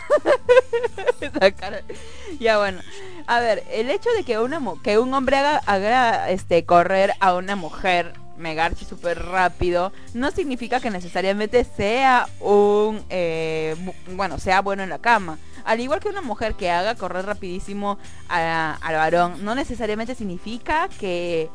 [2.39, 2.81] Ya bueno.
[3.27, 7.35] A ver, el hecho de que una que un hombre haga, haga este correr a
[7.35, 14.61] una mujer megarchi súper rápido no significa que necesariamente sea un eh, bu- bueno sea
[14.63, 17.99] bueno en la cama al igual que una mujer que haga correr rapidísimo
[18.29, 21.49] a- al varón no necesariamente significa que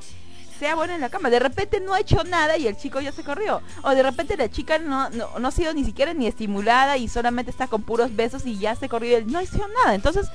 [0.59, 1.29] sea bueno en la cama.
[1.29, 3.61] De repente no ha hecho nada y el chico ya se corrió.
[3.83, 7.09] O de repente la chica no, no, no ha sido ni siquiera ni estimulada y
[7.09, 9.93] solamente está con puros besos y ya se corrió y él no hizo nada.
[9.95, 10.27] Entonces,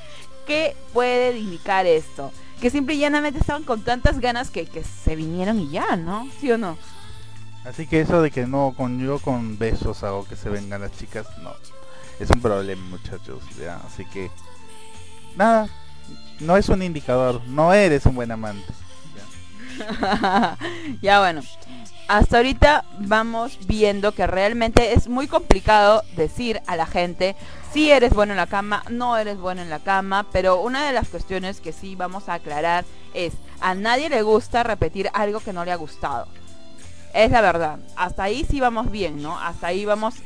[0.47, 2.33] ¿qué puede indicar esto?
[2.61, 6.29] Que simple y llanamente estaban con tantas ganas que, que se vinieron y ya, ¿no?
[6.41, 6.77] ¿Sí o no?
[7.65, 10.93] Así que eso de que no con yo con besos hago que se vengan las
[10.93, 11.53] chicas, no.
[12.19, 13.77] Es un problema, muchachos, ya.
[13.87, 14.31] Así que
[15.37, 15.69] nada,
[16.41, 18.73] no es un indicador, no eres un buen amante.
[19.79, 20.59] Ya.
[21.03, 21.43] ya bueno.
[22.11, 27.37] Hasta ahorita vamos viendo que realmente es muy complicado decir a la gente
[27.73, 30.93] si eres bueno en la cama, no eres bueno en la cama, pero una de
[30.93, 32.85] las cuestiones que sí vamos a aclarar
[33.15, 36.27] es a nadie le gusta repetir algo que no le ha gustado.
[37.15, 37.79] Es la verdad.
[37.95, 39.39] Hasta ahí sí vamos bien, ¿no?
[39.39, 40.17] Hasta ahí vamos,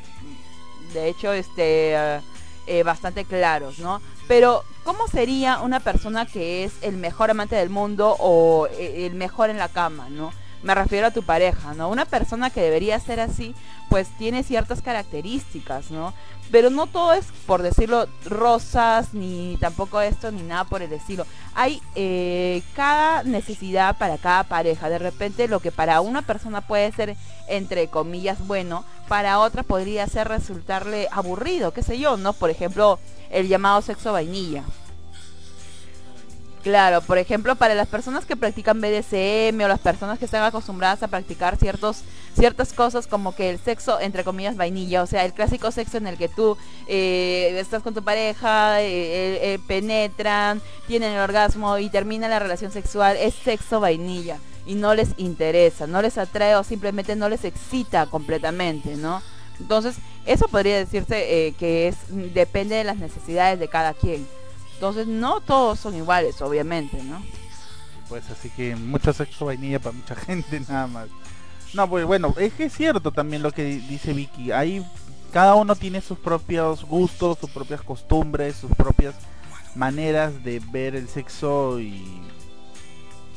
[0.94, 2.20] de hecho, este, eh,
[2.66, 4.00] eh, bastante claros, ¿no?
[4.26, 9.12] Pero, ¿cómo sería una persona que es el mejor amante del mundo o eh, el
[9.16, 10.32] mejor en la cama, ¿no?
[10.64, 11.90] Me refiero a tu pareja, ¿no?
[11.90, 13.54] Una persona que debería ser así,
[13.90, 16.14] pues tiene ciertas características, ¿no?
[16.50, 21.26] Pero no todo es, por decirlo, rosas, ni tampoco esto, ni nada por el estilo.
[21.54, 24.88] Hay eh, cada necesidad para cada pareja.
[24.88, 27.14] De repente lo que para una persona puede ser,
[27.46, 32.32] entre comillas, bueno, para otra podría ser resultarle aburrido, qué sé yo, ¿no?
[32.32, 32.98] Por ejemplo,
[33.30, 34.64] el llamado sexo vainilla.
[36.64, 41.02] Claro, por ejemplo, para las personas que practican BDSM o las personas que están acostumbradas
[41.02, 42.04] a practicar ciertos
[42.34, 46.06] ciertas cosas como que el sexo, entre comillas, vainilla, o sea, el clásico sexo en
[46.06, 46.56] el que tú
[46.88, 52.38] eh, estás con tu pareja, eh, eh, eh, penetran, tienen el orgasmo y termina la
[52.38, 57.28] relación sexual, es sexo vainilla y no les interesa, no les atrae o simplemente no
[57.28, 59.20] les excita completamente, ¿no?
[59.60, 64.26] Entonces, eso podría decirse que es depende de las necesidades de cada quien.
[64.84, 67.22] Entonces, no todos son iguales, obviamente, ¿no?
[68.06, 71.08] Pues así que mucho sexo vainilla para mucha gente nada más.
[71.72, 74.52] No, pues bueno, es que es cierto también lo que dice Vicky.
[74.52, 74.84] Ahí
[75.32, 79.14] cada uno tiene sus propios gustos, sus propias costumbres, sus propias
[79.74, 82.20] maneras de ver el sexo y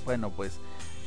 [0.03, 0.59] bueno, pues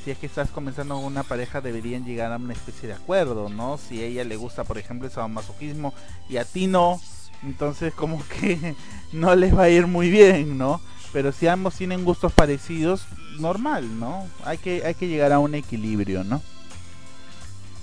[0.02, 3.50] si es que estás comenzando con una pareja deberían llegar a una especie de acuerdo,
[3.50, 3.76] ¿no?
[3.76, 5.92] Si a ella le gusta, por ejemplo, el sadomasoquismo
[6.30, 6.98] y a ti no,
[7.42, 8.74] entonces como que
[9.12, 10.80] no les va a ir muy bien, ¿no?
[11.12, 13.06] Pero si ambos tienen gustos parecidos,
[13.38, 14.26] normal, ¿no?
[14.44, 16.40] Hay que hay que llegar a un equilibrio, ¿no?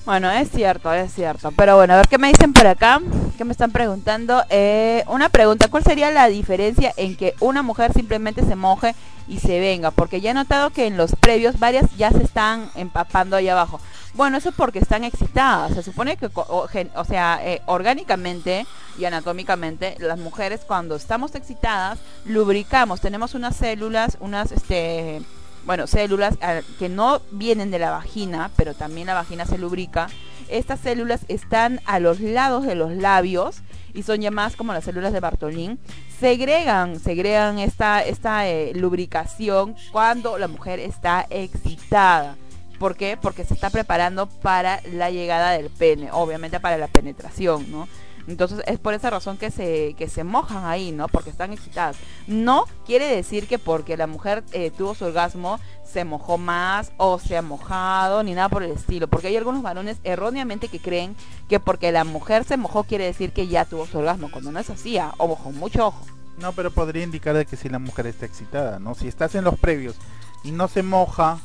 [0.08, 1.52] Bueno, es cierto, es cierto.
[1.52, 3.02] Pero bueno, a ver qué me dicen por acá.
[3.38, 4.42] ¿Qué me están preguntando?
[4.50, 8.96] Eh, una pregunta, ¿cuál sería la diferencia en que una mujer simplemente se moje
[9.28, 9.92] y se venga?
[9.92, 13.82] Porque ya he notado que en los previos varias ya se están empapando ahí abajo.
[14.18, 15.76] Bueno, eso es porque están excitadas.
[15.76, 18.66] Se supone que, o sea, eh, orgánicamente
[18.98, 23.00] y anatómicamente, las mujeres cuando estamos excitadas, lubricamos.
[23.00, 25.22] Tenemos unas células, unas, este,
[25.68, 30.08] bueno, células ah, que no vienen de la vagina, pero también la vagina se lubrica.
[30.50, 33.58] Estas células están a los lados de los labios
[33.94, 35.78] y son llamadas como las células de Bartolín.
[36.20, 42.36] Segregan, segregan esta, esta eh, lubricación cuando la mujer está excitada.
[42.80, 43.18] ¿Por qué?
[43.20, 47.88] Porque se está preparando para la llegada del pene, obviamente para la penetración, ¿no?
[48.28, 51.08] Entonces es por esa razón que se, que se mojan ahí, ¿no?
[51.08, 51.96] Porque están excitadas.
[52.28, 57.20] No quiere decir que porque la mujer eh, tuvo su orgasmo se mojó más o
[57.20, 59.08] se ha mojado ni nada por el estilo.
[59.08, 61.16] Porque hay algunos varones erróneamente que creen
[61.48, 64.30] que porque la mujer se mojó quiere decir que ya tuvo su orgasmo.
[64.30, 66.06] Cuando no es así, ah, ojo, mucho ojo.
[66.38, 68.94] No, pero podría indicar que si la mujer está excitada, ¿no?
[68.94, 69.96] Si estás en los previos
[70.44, 71.40] y no se moja,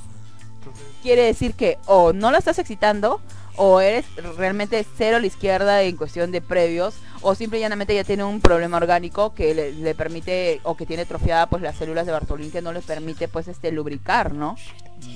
[1.02, 3.20] Quiere decir que o no la estás excitando
[3.56, 4.06] o eres
[4.38, 8.24] realmente cero a la izquierda en cuestión de previos o simple y llanamente ya tiene
[8.24, 12.12] un problema orgánico que le, le permite o que tiene atrofiada pues las células de
[12.12, 14.56] Bartolín que no le permite pues este lubricar, ¿no?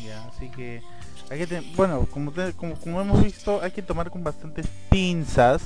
[0.05, 0.83] Ya, así que
[1.31, 4.67] hay que ten- bueno, como, te- como como hemos visto, hay que tomar con bastantes
[4.91, 5.63] pinzas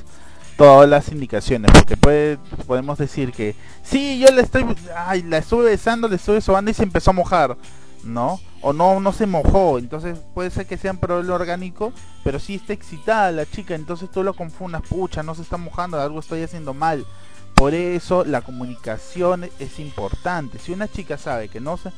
[0.57, 2.37] todas las indicaciones, porque puede,
[2.67, 6.75] podemos decir que sí, yo le estoy, ay, la estuve besando, le estuve sobando y
[6.75, 7.57] se empezó a mojar,
[8.05, 8.41] ¿no?
[8.63, 11.93] O no, no se mojó, entonces puede ser que sea un problema orgánico,
[12.25, 16.01] pero sí está excitada la chica, entonces tú lo confundas, pucha, no se está mojando,
[16.01, 17.07] algo estoy haciendo mal.
[17.55, 20.59] Por eso la comunicación es importante.
[20.59, 21.91] Si una chica sabe que no se,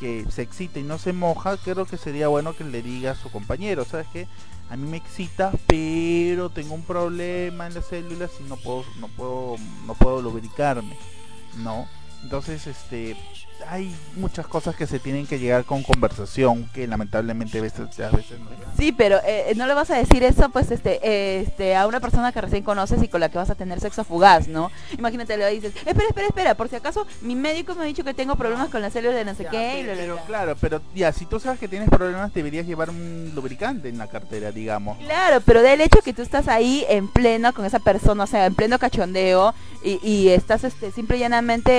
[0.00, 3.14] que se excita y no se moja, creo que sería bueno que le diga a
[3.14, 4.26] su compañero, ¿sabes qué?
[4.70, 9.08] A mí me excita, pero tengo un problema en las células y no puedo, no
[9.08, 9.56] puedo,
[9.86, 10.96] no puedo lubricarme,
[11.58, 11.86] ¿no?
[12.22, 13.14] Entonces, este,
[13.68, 18.10] hay muchas cosas que se tienen que llegar con conversación que lamentablemente a veces, a
[18.10, 18.76] veces no llegan.
[18.76, 22.00] Sí, pero eh, no le vas a decir eso pues este eh, este a una
[22.00, 24.70] persona que recién conoces y con la que vas a tener sexo fugaz, ¿no?
[24.98, 28.12] Imagínate, le dices, espera, espera, espera, por si acaso mi médico me ha dicho que
[28.14, 29.84] tengo problemas con las células de no sé Ya, qué.
[29.86, 30.24] pero, bla, bla, pero bla".
[30.26, 34.08] claro, pero ya, si tú sabes que tienes problemas, deberías llevar un lubricante en la
[34.08, 34.98] cartera, digamos.
[34.98, 38.46] Claro, pero del hecho que tú estás ahí en pleno con esa persona, o sea,
[38.46, 41.72] en pleno cachondeo y, y estás este, simple y llanamente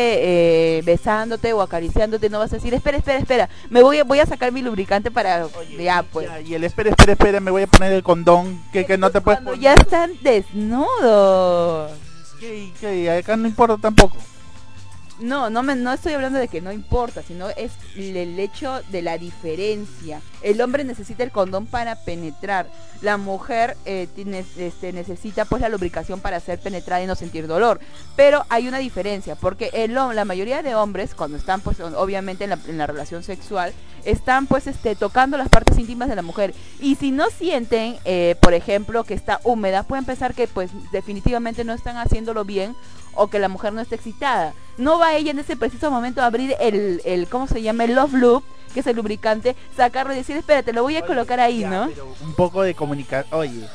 [0.77, 4.19] eh, besándote o acariciándote, no vas a decir, espera, espera, espera, me voy a, voy
[4.19, 5.47] a sacar mi lubricante para...
[5.77, 6.27] ya, pues.
[6.27, 9.09] Ya, y el espera, espera, espera, me voy a poner el condón, que, que no
[9.11, 9.59] te puedes poner.
[9.59, 11.91] ya están desnudos.
[12.39, 13.11] ¿Qué, qué?
[13.11, 14.17] Acá no importa tampoco.
[15.19, 19.01] No, no, me, no estoy hablando de que no importa, sino es el hecho de
[19.01, 20.19] la diferencia.
[20.41, 22.67] El hombre necesita el condón para penetrar.
[23.01, 27.47] La mujer eh, tiene- este, necesita pues la lubricación para ser penetrada y no sentir
[27.47, 27.79] dolor.
[28.17, 32.49] Pero hay una diferencia, porque el, la mayoría de hombres, cuando están pues obviamente en
[32.49, 33.73] la, en la relación sexual,
[34.03, 36.53] están pues este tocando las partes íntimas de la mujer.
[36.81, 41.63] Y si no sienten, eh, por ejemplo, que está húmeda, pueden pensar que pues definitivamente
[41.63, 42.75] no están haciéndolo bien
[43.15, 44.53] o que la mujer no está excitada.
[44.77, 47.85] No va ella en ese preciso momento a abrir el, el ¿cómo se llama?
[47.85, 48.43] El Love Loop,
[48.73, 51.87] que es el lubricante, sacarlo y decir, espérate, lo voy a colocar ahí, Ya, ¿no?
[51.87, 53.65] pero un poco de comunicación, oye,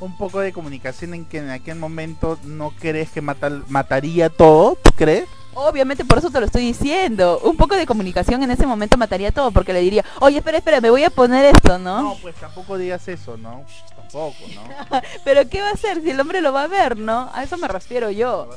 [0.00, 4.76] un poco de comunicación en que en aquel momento no crees que matar, mataría todo,
[4.82, 5.26] ¿tú crees?
[5.52, 7.40] Obviamente por eso te lo estoy diciendo.
[7.42, 10.80] Un poco de comunicación en ese momento mataría todo, porque le diría, oye, espera, espera,
[10.80, 12.02] me voy a poner esto, ¿no?
[12.02, 13.64] No, pues tampoco digas eso, ¿no?
[13.96, 15.00] Tampoco, ¿no?
[15.24, 17.30] Pero ¿qué va a hacer si el hombre lo va a ver, no?
[17.34, 18.48] A eso me refiero yo.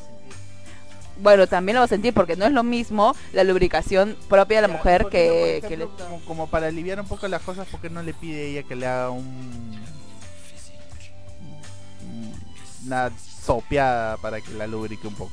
[1.23, 4.67] Bueno, también lo va a sentir porque no es lo mismo la lubricación propia de
[4.67, 5.85] la mujer ¿por qué que, no, por que le...
[6.05, 8.75] como, como para aliviar un poco las cosas, ¿por qué no le pide ella que
[8.75, 9.81] le haga un
[12.85, 13.11] una
[13.43, 15.31] sopeada para que la lubrique un poco.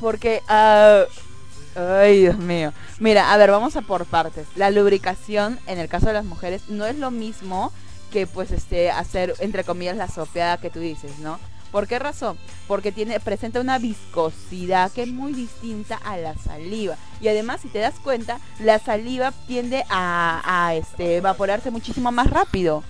[0.00, 1.04] Porque, ah,
[1.76, 2.72] ay Dios mío.
[2.98, 4.46] Mira, a ver, vamos a por partes.
[4.56, 7.72] La lubricación, en el caso de las mujeres, no es lo mismo
[8.10, 11.38] que pues este hacer, entre comillas, la sopeada que tú dices, ¿no?
[11.70, 12.36] ¿Por qué razón?
[12.66, 16.96] Porque tiene, presenta una viscosidad que es muy distinta a la saliva.
[17.20, 22.82] Y además, si te das cuenta, la saliva tiende a, este, evaporarse muchísimo más rápido.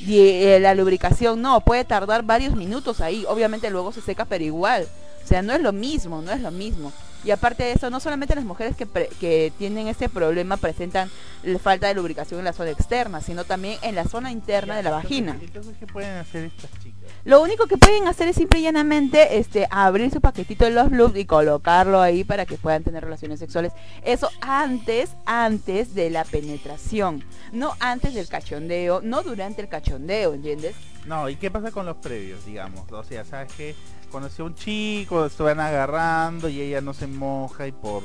[0.00, 3.24] Y eh, la lubricación no, puede tardar varios minutos ahí.
[3.28, 4.86] Obviamente luego se seca, pero igual.
[5.24, 6.92] O sea, no es lo mismo, no es lo mismo.
[7.24, 11.10] Y aparte de eso, no solamente las mujeres que, pre- que tienen este problema presentan
[11.44, 14.82] la falta de lubricación en la zona externa, sino también en la zona interna de
[14.82, 15.38] la vagina.
[15.40, 17.10] Entonces, ¿qué pueden hacer estas chicas?
[17.24, 20.90] Lo único que pueden hacer es simple y llanamente este, abrir su paquetito de los
[20.90, 23.72] Lube y colocarlo ahí para que puedan tener relaciones sexuales.
[24.04, 27.24] Eso antes, antes de la penetración.
[27.52, 30.74] No antes del cachondeo, no durante el cachondeo, ¿entiendes?
[31.06, 32.90] No, ¿y qué pasa con los previos, digamos?
[32.90, 33.74] O sea, ¿sabes qué?
[34.12, 38.02] Conoció a un chico, se van agarrando y ella no se moja y por...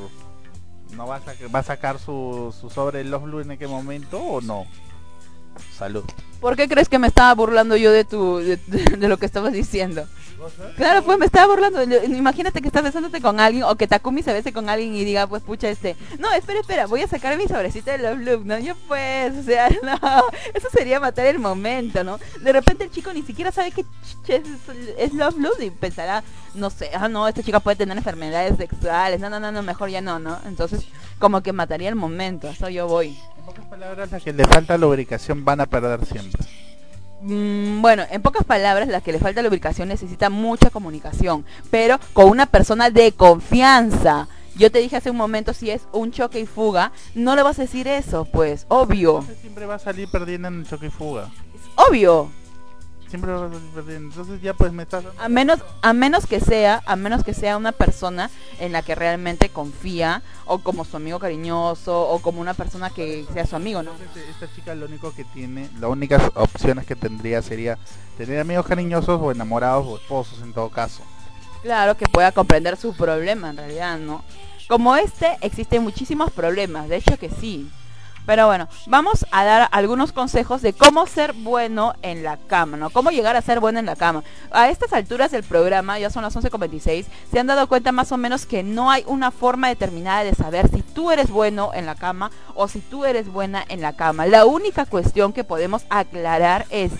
[0.95, 4.65] ¿No va a, sacar su, sobre Love Blue en aquel momento o no?
[5.77, 6.03] Salud.
[6.41, 9.53] ¿Por qué crees que me estaba burlando yo de tu de, de lo que estabas
[9.53, 10.05] diciendo?
[10.75, 11.81] Claro, pues me estaba burlando.
[12.05, 15.25] Imagínate que estás besándote con alguien o que Takumi se bese con alguien y diga,
[15.25, 18.59] pues pucha, este, no, espera, espera, voy a sacar mi sobrecito de Love Loop, ¿no?
[18.59, 19.97] Yo pues, o sea, no,
[20.53, 22.19] eso sería matar el momento, ¿no?
[22.41, 23.87] De repente el chico ni siquiera sabe qué ch-
[24.27, 24.43] es,
[24.99, 26.23] es Love Loop y pensará,
[26.53, 29.89] no sé, ah, no, esta chica puede tener enfermedades sexuales, no, no, no, no, mejor
[29.89, 30.37] ya no, ¿no?
[30.45, 30.85] Entonces,
[31.17, 33.17] como que mataría el momento, eso yo voy.
[33.47, 36.45] En pocas palabras, las que le falta lubricación van a perder siempre.
[37.21, 42.29] Mm, bueno, en pocas palabras, la que le falta lubricación necesita mucha comunicación, pero con
[42.29, 44.27] una persona de confianza.
[44.55, 47.57] Yo te dije hace un momento, si es un choque y fuga, no le vas
[47.59, 51.29] a decir eso, pues, obvio, siempre va a salir perdiendo en el choque y fuga.
[51.75, 52.29] obvio.
[53.07, 54.09] Siempre va a perdiendo.
[54.09, 55.05] Entonces ya pues me estás...
[55.17, 58.29] A menos, a menos que sea, a menos que sea una persona
[58.59, 63.25] en la que realmente confía, o como su amigo cariñoso, o como una persona que
[63.33, 63.91] sea su amigo, ¿no?
[63.91, 67.77] Entonces, esta chica lo único que tiene, las únicas opciones que tendría sería
[68.17, 71.01] tener amigos cariñosos o enamorados o esposos en todo caso.
[71.61, 74.23] Claro, que pueda comprender su problema en realidad, ¿no?
[74.67, 77.69] Como este, existen muchísimos problemas, de hecho que sí.
[78.27, 82.89] Pero bueno, vamos a dar algunos consejos de cómo ser bueno en la cama, ¿no?
[82.89, 84.21] Cómo llegar a ser bueno en la cama.
[84.51, 88.17] A estas alturas del programa, ya son las 11.26, se han dado cuenta más o
[88.17, 91.95] menos que no hay una forma determinada de saber si tú eres bueno en la
[91.95, 94.25] cama o si tú eres buena en la cama.
[94.25, 96.91] La única cuestión que podemos aclarar es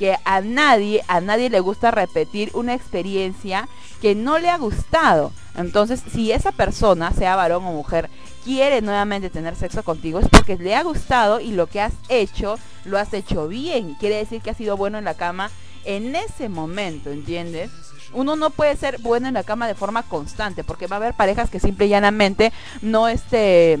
[0.00, 3.68] que a nadie, a nadie le gusta repetir una experiencia
[4.00, 5.30] que no le ha gustado.
[5.56, 8.10] Entonces, si esa persona, sea varón o mujer,
[8.44, 12.58] quiere nuevamente tener sexo contigo, es porque le ha gustado y lo que has hecho,
[12.84, 13.94] lo has hecho bien.
[13.94, 15.50] Quiere decir que has sido bueno en la cama
[15.84, 17.70] en ese momento, ¿entiendes?
[18.12, 21.14] Uno no puede ser bueno en la cama de forma constante, porque va a haber
[21.14, 22.52] parejas que simple y llanamente
[22.82, 23.74] no este...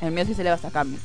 [0.00, 0.98] El mío sí se le va hasta cambio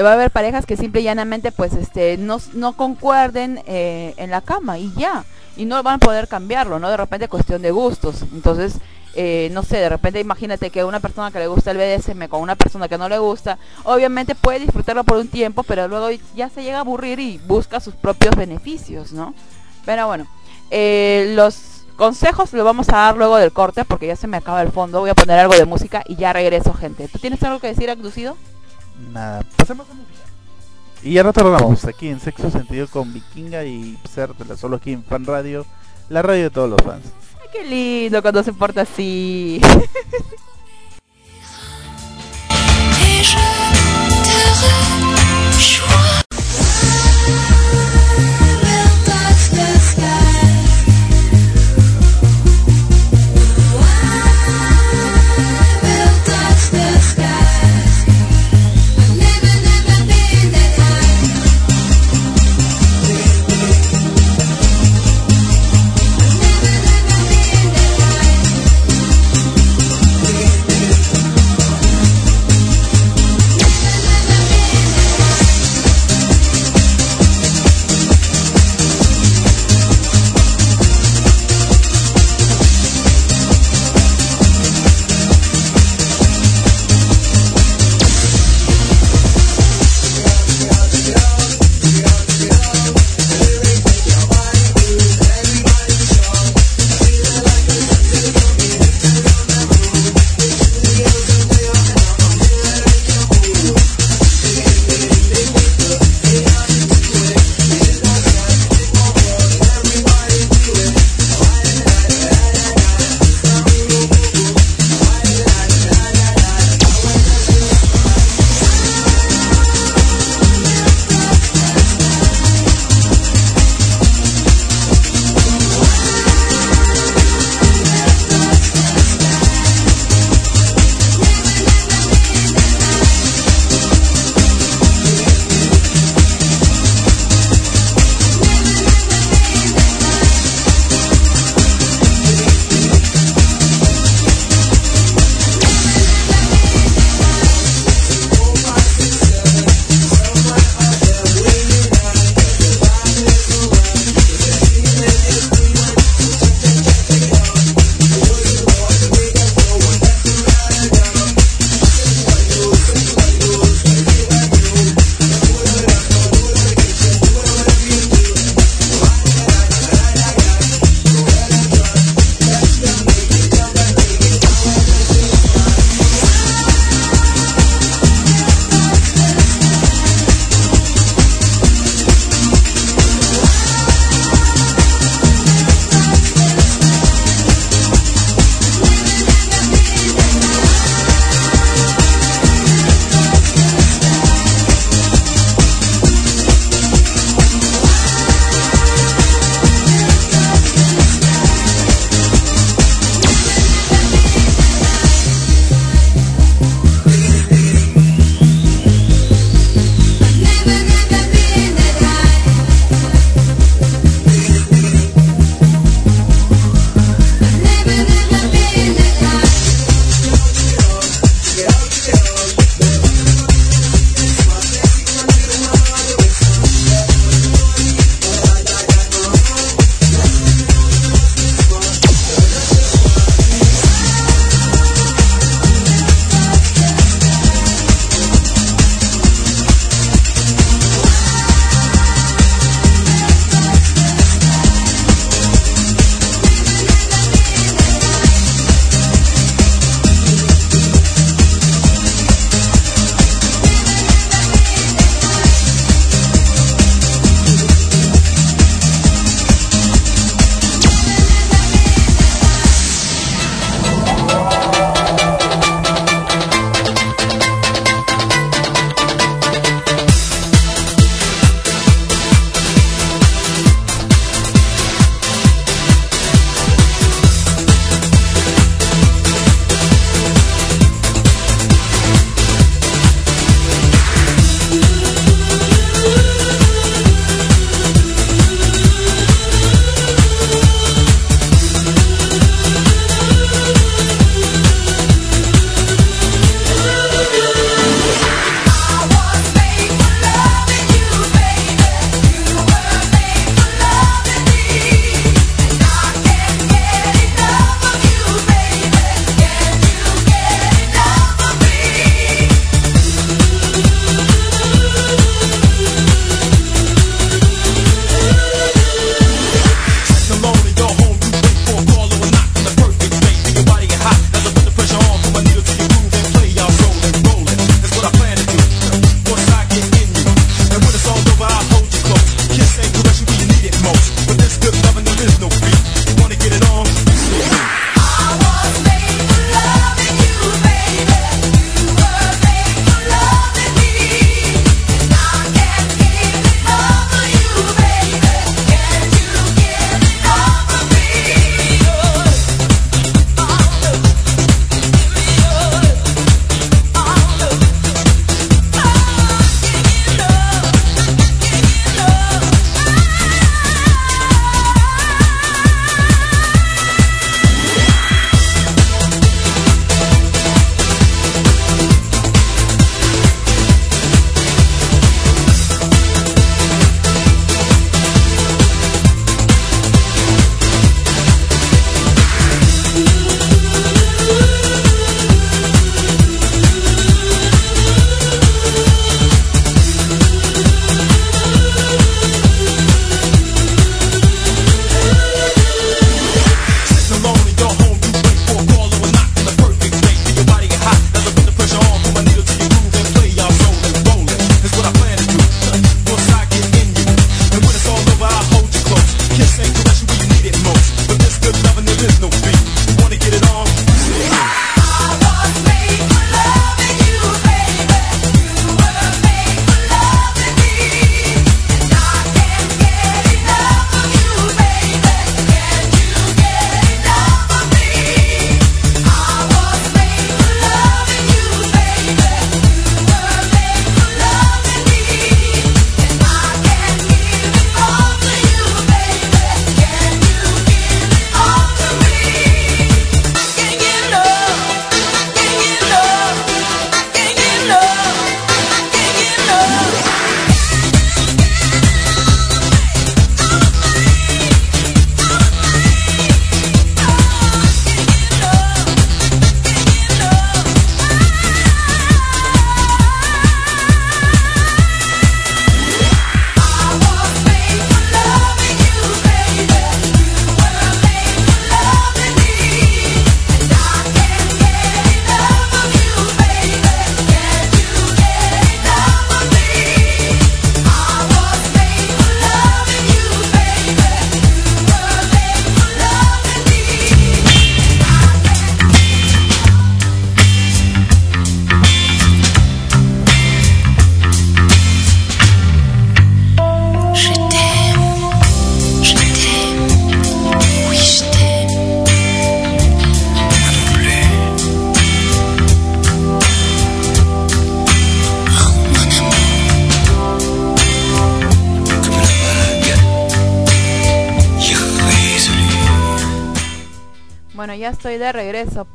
[0.00, 4.30] va a haber parejas que simple y llanamente pues este no, no concuerden eh, en
[4.30, 5.24] la cama y ya
[5.56, 8.76] y no van a poder cambiarlo no de repente cuestión de gustos entonces
[9.14, 12.40] eh, no sé de repente imagínate que una persona que le gusta el BDSM con
[12.40, 16.48] una persona que no le gusta obviamente puede disfrutarlo por un tiempo pero luego ya
[16.48, 19.34] se llega a aburrir y busca sus propios beneficios no
[19.84, 20.26] pero bueno
[20.70, 24.62] eh, los consejos los vamos a dar luego del corte porque ya se me acaba
[24.62, 27.60] el fondo voy a poner algo de música y ya regreso gente ¿tú tienes algo
[27.60, 28.36] que decir abducido?
[29.12, 30.20] Nada, pasemos a música.
[31.02, 35.24] Y ya retornamos aquí en Sexo Sentido con Vikinga y Psértela, solo aquí en Fan
[35.24, 35.66] Radio,
[36.08, 37.04] la radio de todos los fans.
[37.52, 39.60] Qué lindo cuando se porta así.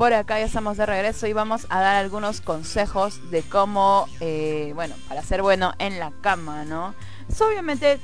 [0.07, 4.71] Por acá, ya estamos de regreso y vamos a dar algunos consejos de cómo, eh,
[4.73, 6.95] bueno, para ser bueno en la cama, ¿no?
[7.41, 7.99] Obviamente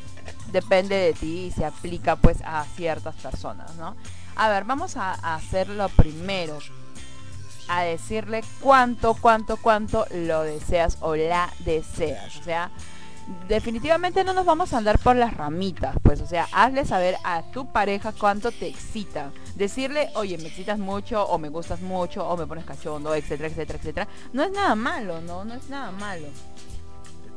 [0.51, 3.95] depende de ti y se aplica pues a ciertas personas, ¿no?
[4.35, 6.59] A ver, vamos a, a hacer lo primero,
[7.69, 12.69] a decirle cuánto, cuánto, cuánto lo deseas o la deseas, o sea,
[13.47, 17.43] definitivamente no nos vamos a andar por las ramitas, pues, o sea, hazle saber a
[17.43, 19.31] tu pareja cuánto te excita.
[19.55, 23.79] Decirle, oye, me excitas mucho, o me gustas mucho, o me pones cachondo, etcétera, etcétera,
[23.79, 24.07] etcétera.
[24.33, 25.45] No es nada malo, ¿no?
[25.45, 26.27] No es nada malo.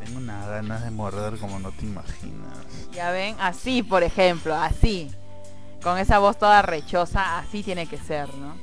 [0.02, 2.59] Tengo unas ganas de morder como no te imaginas.
[2.93, 5.10] Ya ven, así, por ejemplo, así.
[5.82, 8.56] Con esa voz toda rechosa, así tiene que ser, ¿no?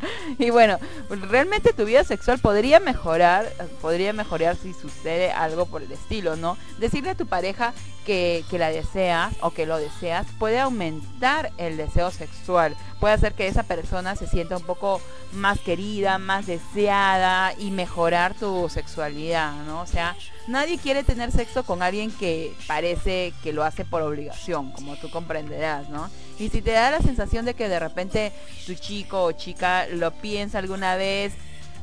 [0.38, 0.78] Y bueno,
[1.08, 3.50] realmente tu vida sexual podría mejorar,
[3.80, 6.56] podría mejorar si sucede algo por el estilo, ¿no?
[6.78, 7.72] Decirle a tu pareja
[8.04, 13.34] que, que la deseas o que lo deseas puede aumentar el deseo sexual, puede hacer
[13.34, 15.00] que esa persona se sienta un poco
[15.32, 19.80] más querida, más deseada y mejorar tu sexualidad, ¿no?
[19.80, 20.16] O sea,
[20.48, 25.10] nadie quiere tener sexo con alguien que parece que lo hace por obligación, como tú
[25.10, 26.10] comprenderás, ¿no?
[26.38, 28.32] Y si te da la sensación de que de repente
[28.66, 31.32] tu chico o chica lo piensa alguna vez,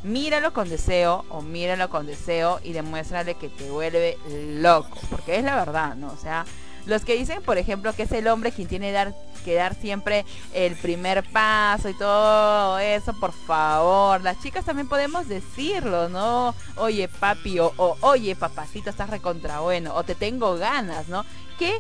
[0.03, 4.17] míralo con deseo o míralo con deseo y demuéstrale que te vuelve
[4.59, 6.07] loco, porque es la verdad, ¿no?
[6.07, 6.45] O sea,
[6.85, 9.13] los que dicen, por ejemplo, que es el hombre quien tiene dar,
[9.45, 15.27] que dar siempre el primer paso y todo eso, por favor, las chicas también podemos
[15.27, 16.53] decirlo, ¿no?
[16.75, 21.25] Oye, papi, o, o, oye, papacito, estás recontra bueno, o te tengo ganas, ¿no?
[21.57, 21.79] ¿Qué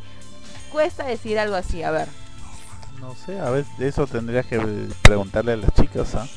[0.71, 1.83] cuesta decir algo así?
[1.83, 2.07] A ver.
[2.99, 4.59] No sé, a ver, eso tendrías que
[5.01, 6.27] preguntarle a las chicas, ¿ah?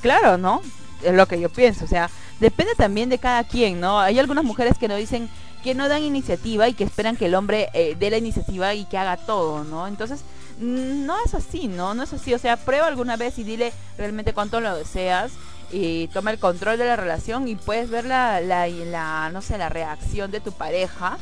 [0.00, 0.62] Claro, ¿no?
[1.02, 2.08] Es lo que yo pienso, o sea,
[2.38, 3.98] depende también de cada quien, ¿no?
[3.98, 5.28] Hay algunas mujeres que no dicen
[5.66, 8.84] que no dan iniciativa y que esperan que el hombre eh, dé la iniciativa y
[8.84, 9.88] que haga todo, ¿no?
[9.88, 10.20] Entonces,
[10.60, 11.92] mm, no es así, ¿no?
[11.92, 15.32] No es así, o sea, prueba alguna vez y dile realmente cuánto lo deseas
[15.72, 19.58] y toma el control de la relación y puedes ver la, la, la no sé,
[19.58, 21.18] la reacción de tu pareja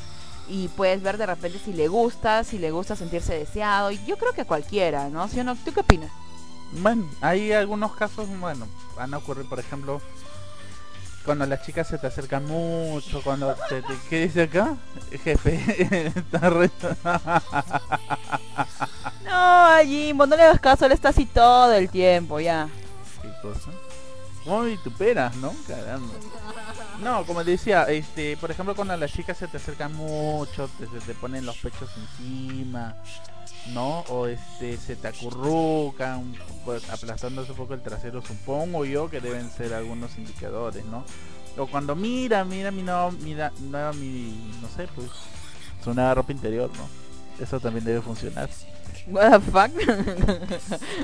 [0.46, 3.92] y puedes ver de repente si le gusta, si le gusta sentirse deseado.
[3.92, 5.26] Y yo creo que cualquiera, ¿no?
[5.26, 5.56] ¿Sí o no?
[5.56, 6.10] ¿Tú qué opinas?
[6.82, 10.02] Bueno, hay algunos casos, bueno, van a ocurrir, por ejemplo,
[11.24, 14.76] cuando las chicas se te acercan mucho, cuando te, te- ¿qué dice acá?
[15.22, 16.70] Jefe, está re-
[19.24, 22.68] No, Jimbo, no le hagas caso, él está así todo el tiempo, ya.
[23.22, 23.70] ¿Qué cosa?
[24.44, 25.54] Muy vituperas, ¿no?
[25.66, 26.12] Caramba.
[27.02, 30.86] No, como te decía, este, por ejemplo, cuando las chicas se te acercan mucho, te,
[30.86, 32.94] te ponen los pechos encima,
[33.72, 34.00] ¿no?
[34.08, 36.34] O este, se te acurrucan,
[36.64, 41.04] pues, aplastándose un poco el trasero, supongo yo que deben ser algunos indicadores, ¿no?
[41.56, 45.08] O cuando mira, mira mi no, mira, no, mi, no sé, pues,
[45.82, 47.42] su nueva ropa interior, ¿no?
[47.42, 48.48] Eso también debe funcionar.
[49.06, 49.70] What the fuck?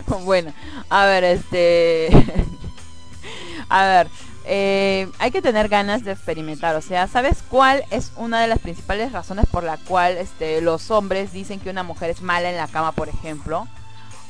[0.24, 0.52] bueno,
[0.88, 2.08] a ver, este.
[3.68, 4.08] a ver,
[4.44, 6.76] eh, hay que tener ganas de experimentar.
[6.76, 10.90] O sea, ¿sabes cuál es una de las principales razones por la cual este, los
[10.90, 13.68] hombres dicen que una mujer es mala en la cama, por ejemplo?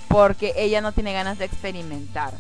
[0.09, 2.32] Porque ella no tiene ganas de experimentar.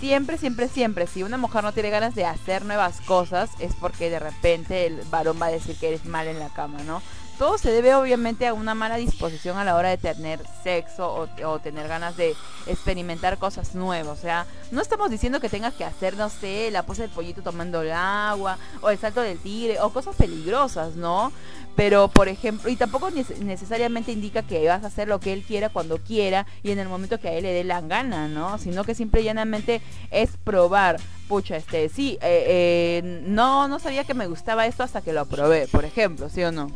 [0.00, 4.08] Siempre, siempre, siempre, si una mujer no tiene ganas de hacer nuevas cosas, es porque
[4.08, 7.02] de repente el varón va a decir que eres mal en la cama, ¿no?
[7.40, 11.58] Todo se debe obviamente a una mala disposición a la hora de tener sexo o,
[11.58, 12.36] tener ganas de
[12.66, 14.18] experimentar cosas nuevas.
[14.18, 17.40] O sea, no estamos diciendo que tengas que hacer, no sé, la pose del pollito
[17.40, 21.32] tomando el agua o el salto del tigre o cosas peligrosas, ¿no?
[21.76, 25.42] Pero, por ejemplo, y tampoco nece- necesariamente indica que vas a hacer lo que él
[25.42, 28.58] quiera cuando quiera y en el momento que a él le dé la gana, ¿no?
[28.58, 29.80] Sino que simple y llanamente
[30.10, 30.98] es probar.
[31.26, 35.24] Pucha, este, sí, eh, eh, no, no sabía que me gustaba esto hasta que lo
[35.24, 36.66] probé, por ejemplo, ¿sí o no?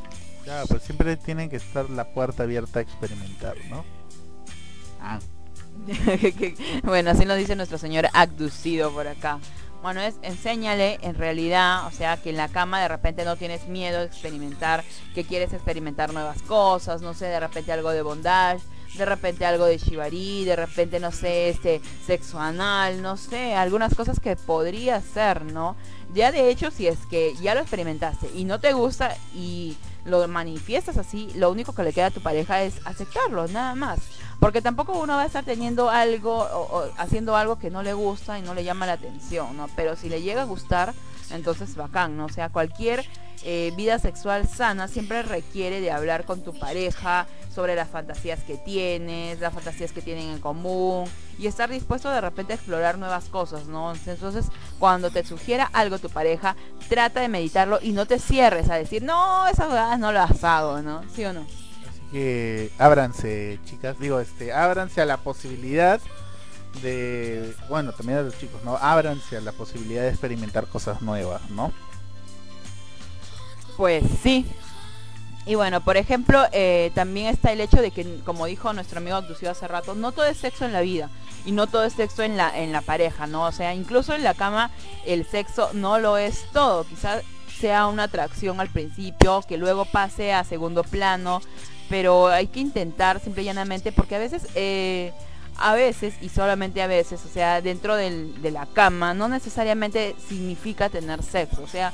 [0.44, 3.84] Claro, pues siempre tiene que estar la puerta abierta a experimentar, ¿no?
[5.00, 5.18] Ah,
[6.82, 9.38] bueno, así lo dice nuestro señor abducido por acá.
[9.82, 13.68] Bueno, es enséñale en realidad, o sea, que en la cama de repente no tienes
[13.68, 14.82] miedo de experimentar,
[15.14, 18.64] que quieres experimentar nuevas cosas, no sé, de repente algo de bondage,
[18.96, 23.94] de repente algo de shibari, de repente, no sé, este, sexo anal, no sé, algunas
[23.94, 25.76] cosas que podría ser, ¿no?
[26.14, 30.26] Ya de hecho, si es que ya lo experimentaste y no te gusta y lo
[30.28, 34.00] manifiestas así, lo único que le queda a tu pareja es aceptarlo, nada más.
[34.40, 38.38] Porque tampoco uno va a estar teniendo algo o, haciendo algo que no le gusta
[38.38, 39.68] y no le llama la atención, ¿no?
[39.76, 40.92] Pero si le llega a gustar,
[41.30, 42.26] entonces bacán, ¿no?
[42.26, 43.04] O sea, cualquier
[43.44, 48.56] eh, vida sexual sana siempre requiere de hablar con tu pareja sobre las fantasías que
[48.56, 51.08] tienes, las fantasías que tienen en común
[51.38, 53.92] y estar dispuesto de repente a explorar nuevas cosas, ¿no?
[54.06, 54.46] Entonces,
[54.78, 56.56] cuando te sugiera algo tu pareja,
[56.88, 60.82] trata de meditarlo y no te cierres a decir, no, esas cosas no las hago,
[60.82, 61.02] ¿no?
[61.14, 61.42] ¿Sí o no?
[61.42, 66.00] así que ábranse, chicas, digo, este, ábranse a la posibilidad
[66.82, 68.76] de, bueno, también a los chicos, ¿no?
[68.76, 71.72] Ábranse a la posibilidad de experimentar cosas nuevas, ¿no?
[73.76, 74.46] Pues sí.
[75.46, 79.16] Y bueno, por ejemplo, eh, también está el hecho de que, como dijo nuestro amigo
[79.16, 81.10] Abducido hace rato, no todo es sexo en la vida
[81.44, 83.44] y no todo es sexo en la, en la pareja, ¿no?
[83.44, 84.70] O sea, incluso en la cama
[85.04, 86.84] el sexo no lo es todo.
[86.84, 87.22] Quizás
[87.60, 91.42] sea una atracción al principio, que luego pase a segundo plano,
[91.90, 94.46] pero hay que intentar simple y llanamente porque a veces...
[94.54, 95.12] eh,
[95.56, 100.16] a veces y solamente a veces, o sea, dentro del- de la cama, no necesariamente
[100.28, 101.92] significa tener sexo, o sea,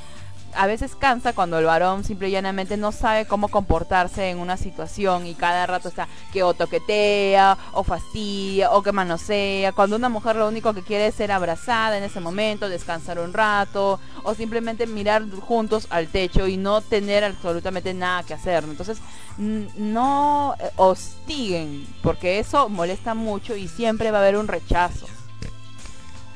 [0.55, 4.57] a veces cansa cuando el varón simple y llanamente no sabe cómo comportarse en una
[4.57, 9.71] situación y cada rato está que o toquetea o fastidia o que manosea.
[9.71, 13.33] Cuando una mujer lo único que quiere es ser abrazada en ese momento, descansar un
[13.33, 18.63] rato o simplemente mirar juntos al techo y no tener absolutamente nada que hacer.
[18.63, 18.99] Entonces,
[19.37, 25.07] no hostiguen porque eso molesta mucho y siempre va a haber un rechazo.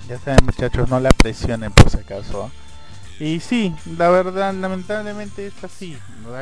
[0.08, 2.52] Ya saben muchachos, no la presionen por si acaso.
[3.20, 5.98] Y sí, la verdad, lamentablemente es así.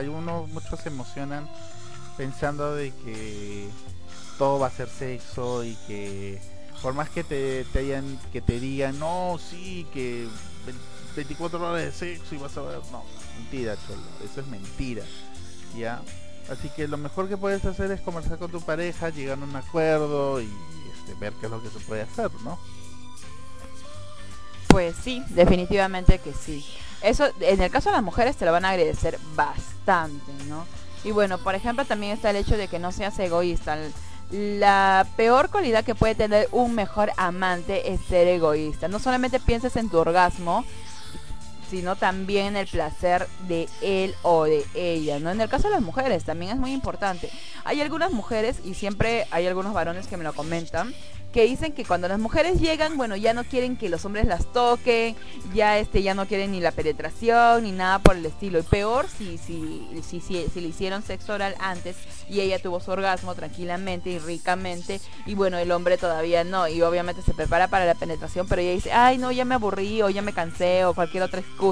[0.10, 1.48] Uno, muchos se emocionan
[2.18, 3.70] pensando de que
[4.38, 6.42] todo va a ser sexo y que
[6.82, 10.28] por más que te, te hayan, que te digan, no, sí, que
[10.66, 10.74] ve-
[11.16, 13.04] 24 horas de sexo y vas a ver, no,
[13.38, 15.04] mentira, cholo, eso es mentira,
[15.78, 16.02] ya.
[16.50, 19.56] Así que lo mejor que puedes hacer es conversar con tu pareja, llegar a un
[19.56, 20.50] acuerdo y
[20.94, 22.60] este, ver qué es lo que se puede hacer, ¿no?
[24.74, 26.66] Pues sí, definitivamente que sí.
[27.04, 30.66] Eso, en el caso de las mujeres, te lo van a agradecer bastante, ¿no?
[31.04, 33.78] Y bueno, por ejemplo, también está el hecho de que no seas egoísta.
[34.32, 38.88] La peor cualidad que puede tener un mejor amante es ser egoísta.
[38.88, 40.66] No solamente pienses en tu orgasmo,
[41.74, 45.32] sino también el placer de él o de ella, ¿no?
[45.32, 47.32] En el caso de las mujeres también es muy importante.
[47.64, 50.94] Hay algunas mujeres, y siempre hay algunos varones que me lo comentan,
[51.34, 54.46] que dicen que cuando las mujeres llegan, bueno, ya no quieren que los hombres las
[54.54, 55.16] toquen,
[55.56, 58.60] ya este ya no quieren ni la penetración ni nada por el estilo.
[58.60, 61.96] Y peor si si si si, si le hicieron sexo oral antes
[62.30, 66.84] y ella tuvo su orgasmo tranquilamente y ricamente y bueno, el hombre todavía no y
[66.84, 70.12] obviamente se prepara para la penetración, pero ella dice, "Ay, no, ya me aburrí o
[70.12, 71.63] ya me cansé o cualquier otra excusa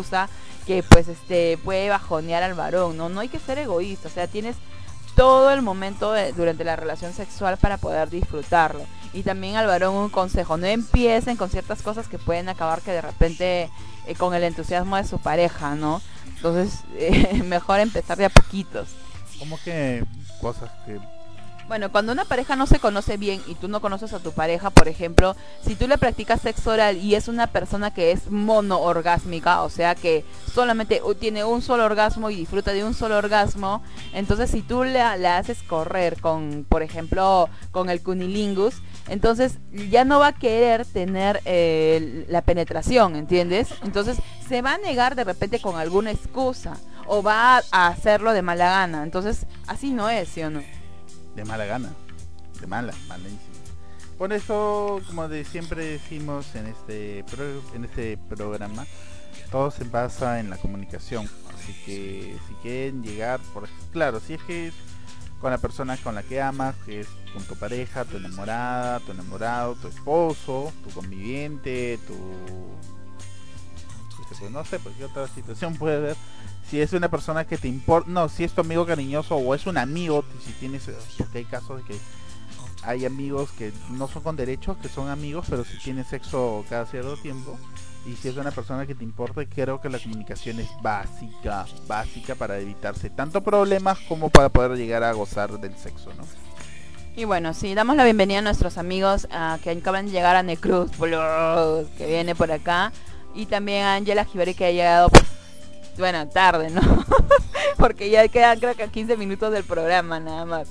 [0.65, 3.09] que pues este puede bajonear al varón, ¿no?
[3.09, 4.55] No hay que ser egoísta, o sea, tienes
[5.15, 8.85] todo el momento de- durante la relación sexual para poder disfrutarlo.
[9.13, 12.91] Y también al varón un consejo, no empiecen con ciertas cosas que pueden acabar que
[12.91, 13.69] de repente
[14.07, 16.01] eh, con el entusiasmo de su pareja, ¿no?
[16.37, 18.87] Entonces, eh, mejor empezar de a poquitos.
[19.39, 20.05] Como que
[20.39, 20.97] cosas que
[21.71, 24.71] Bueno, cuando una pareja no se conoce bien y tú no conoces a tu pareja,
[24.71, 29.61] por ejemplo, si tú le practicas sexo oral y es una persona que es monoorgásmica,
[29.61, 33.81] o sea que solamente tiene un solo orgasmo y disfruta de un solo orgasmo,
[34.11, 40.03] entonces si tú le, le haces correr con, por ejemplo, con el cunilingus, entonces ya
[40.03, 43.69] no va a querer tener eh, la penetración, ¿entiendes?
[43.81, 46.75] Entonces se va a negar de repente con alguna excusa
[47.07, 50.80] o va a hacerlo de mala gana, entonces así no es, ¿sí o no?
[51.35, 51.89] De mala gana,
[52.59, 53.39] de mala, malísimo.
[54.17, 57.25] Por eso, como de siempre decimos en este
[57.73, 58.85] en este programa,
[59.49, 61.27] todo se basa en la comunicación.
[61.55, 64.73] Así que si quieren llegar, por claro, si es que es
[65.39, 69.11] con la persona con la que amas, que es con tu pareja, tu enamorada, tu
[69.11, 72.15] enamorado, tu esposo, tu conviviente, tu
[74.39, 76.15] pues no sé, pues qué otra situación puede haber.
[76.69, 79.65] Si es una persona que te importa, no, si es tu amigo cariñoso o es
[79.67, 81.99] un amigo, si tienes, eh, porque hay casos de que
[82.83, 86.85] hay amigos que no son con derechos, que son amigos, pero si tienen sexo cada
[86.85, 87.57] cierto tiempo.
[88.05, 92.33] Y si es una persona que te importa, creo que la comunicación es básica, básica
[92.33, 96.23] para evitarse tanto problemas como para poder llegar a gozar del sexo, ¿no?
[97.15, 100.43] Y bueno, sí, damos la bienvenida a nuestros amigos ah, que acaban de llegar a
[100.43, 100.91] Necruz
[101.97, 102.91] que viene por acá.
[103.33, 105.23] Y también a Angela Giberi que ha llegado, pues,
[105.97, 106.81] bueno, tarde, ¿no?
[107.77, 110.69] Porque ya quedan creo que 15 minutos del programa nada más.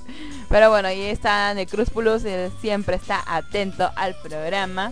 [0.49, 4.91] Pero bueno, ahí está Necruz Plus, él siempre está atento al programa.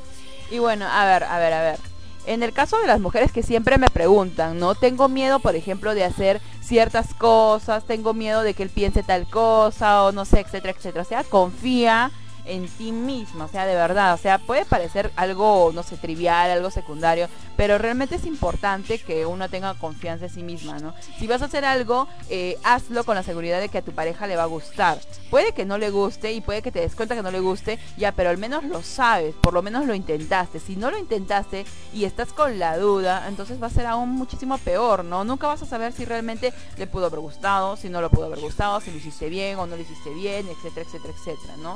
[0.51, 1.79] Y bueno, a ver, a ver, a ver.
[2.25, 4.75] En el caso de las mujeres que siempre me preguntan, ¿no?
[4.75, 9.27] Tengo miedo, por ejemplo, de hacer ciertas cosas, tengo miedo de que él piense tal
[9.27, 11.01] cosa, o no sé, etcétera, etcétera.
[11.01, 12.11] O sea, confía
[12.49, 16.51] en ti misma, o sea, de verdad, o sea, puede parecer algo, no sé, trivial,
[16.51, 20.93] algo secundario, pero realmente es importante que uno tenga confianza en sí misma, ¿no?
[21.19, 24.27] Si vas a hacer algo, eh, hazlo con la seguridad de que a tu pareja
[24.27, 24.99] le va a gustar.
[25.29, 27.77] Puede que no le guste y puede que te des cuenta que no le guste,
[27.97, 30.59] ya, pero al menos lo sabes, por lo menos lo intentaste.
[30.59, 34.57] Si no lo intentaste y estás con la duda, entonces va a ser aún muchísimo
[34.57, 35.23] peor, ¿no?
[35.23, 38.39] Nunca vas a saber si realmente le pudo haber gustado, si no lo pudo haber
[38.39, 41.75] gustado, si lo hiciste bien o no lo hiciste bien, etcétera, etcétera, etcétera, ¿no?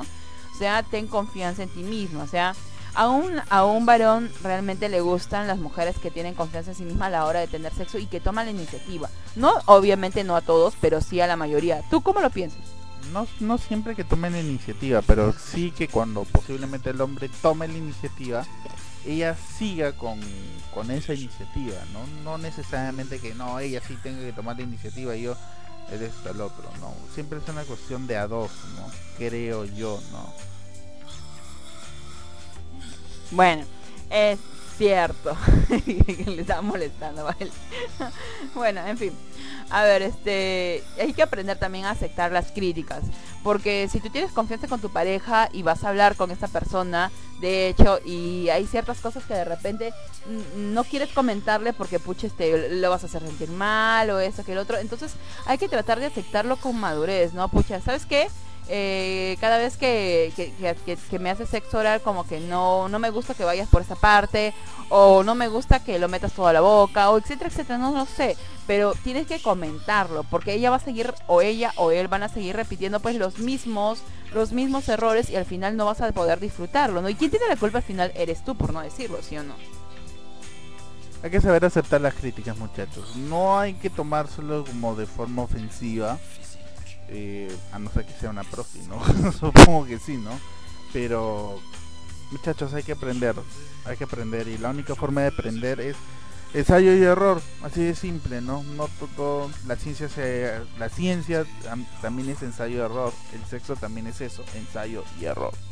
[0.54, 2.22] O sea, ten confianza en ti mismo.
[2.22, 2.54] O sea,
[2.94, 6.84] a un, a un varón realmente le gustan las mujeres que tienen confianza en sí
[6.84, 9.10] misma a la hora de tener sexo y que toman la iniciativa.
[9.34, 11.82] No, obviamente no a todos, pero sí a la mayoría.
[11.90, 12.60] ¿Tú cómo lo piensas?
[13.12, 17.68] No, no siempre que tomen la iniciativa, pero sí que cuando posiblemente el hombre tome
[17.68, 18.46] la iniciativa,
[19.04, 20.20] ella siga con,
[20.72, 22.22] con esa iniciativa, ¿no?
[22.22, 25.36] No necesariamente que no, ella sí tenga que tomar la iniciativa y yo
[25.90, 26.94] eres el otro, ¿no?
[27.14, 28.90] Siempre es una cuestión de a dos, ¿no?
[29.18, 30.32] Creo yo, ¿no?
[33.30, 33.64] Bueno,
[34.10, 34.38] es
[34.76, 35.36] cierto.
[35.86, 37.26] Le estaba molestando,
[38.54, 39.12] bueno, en fin.
[39.70, 43.02] A ver, este, hay que aprender también a aceptar las críticas,
[43.42, 47.10] porque si tú tienes confianza con tu pareja y vas a hablar con esta persona,
[47.40, 49.92] de hecho, y hay ciertas cosas que de repente
[50.56, 54.52] no quieres comentarle porque pucha, este, lo vas a hacer sentir mal o esto que
[54.52, 55.12] el otro, entonces
[55.46, 57.48] hay que tratar de aceptarlo con madurez, ¿no?
[57.48, 58.28] Pucha, ¿sabes qué?
[58.68, 63.34] Eh, cada vez que, que, me haces sexo oral como que no, no me gusta
[63.34, 64.54] que vayas por esa parte
[64.88, 68.06] o no me gusta que lo metas toda la boca o etcétera, etcétera, no lo
[68.06, 68.36] sé,
[68.66, 72.28] pero tienes que comentarlo porque ella va a seguir o ella o él van a
[72.28, 74.00] seguir repitiendo pues los mismos
[74.32, 77.08] los mismos errores y al final no vas a poder disfrutarlo, ¿no?
[77.08, 78.12] ¿Y quién tiene la culpa al final?
[78.16, 79.54] Eres tú por no decirlo, ¿sí o no?
[81.22, 83.16] Hay que saber aceptar las críticas, muchachos.
[83.16, 86.18] No hay que tomárselo como de forma ofensiva.
[87.14, 89.32] Eh, a no ser que sea una profi, ¿no?
[89.32, 90.30] Supongo que sí, ¿no?
[90.92, 91.58] Pero,
[92.30, 93.34] muchachos, hay que aprender.
[93.86, 94.48] Hay que aprender.
[94.48, 95.96] Y la única forma de aprender es
[96.52, 97.40] ensayo y error.
[97.62, 98.62] Así de simple, ¿no?
[98.76, 99.50] No todo.
[99.66, 103.12] La ciencia, se, la ciencia tam- también es ensayo y error.
[103.32, 105.52] El sexo también es eso: ensayo y error.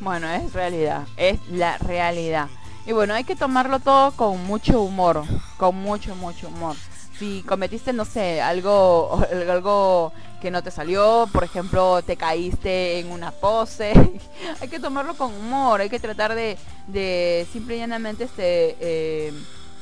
[0.00, 2.48] Bueno, es realidad, es la realidad.
[2.86, 5.24] Y bueno, hay que tomarlo todo con mucho humor,
[5.56, 6.76] con mucho, mucho humor.
[7.18, 13.10] Si cometiste, no sé, algo, algo que no te salió, por ejemplo, te caíste en
[13.10, 13.92] una pose,
[14.60, 19.32] hay que tomarlo con humor, hay que tratar de, de simple y llanamente, este, eh,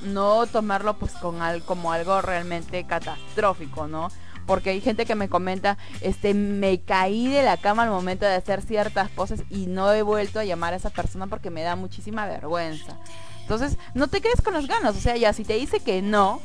[0.02, 4.10] no tomarlo pues con al, como algo realmente catastrófico, ¿no?
[4.46, 8.34] porque hay gente que me comenta, este, me caí de la cama al momento de
[8.34, 11.76] hacer ciertas poses y no he vuelto a llamar a esa persona porque me da
[11.76, 12.98] muchísima vergüenza.
[13.40, 16.40] Entonces, no te quedes con las ganas, o sea, ya si te dice que no,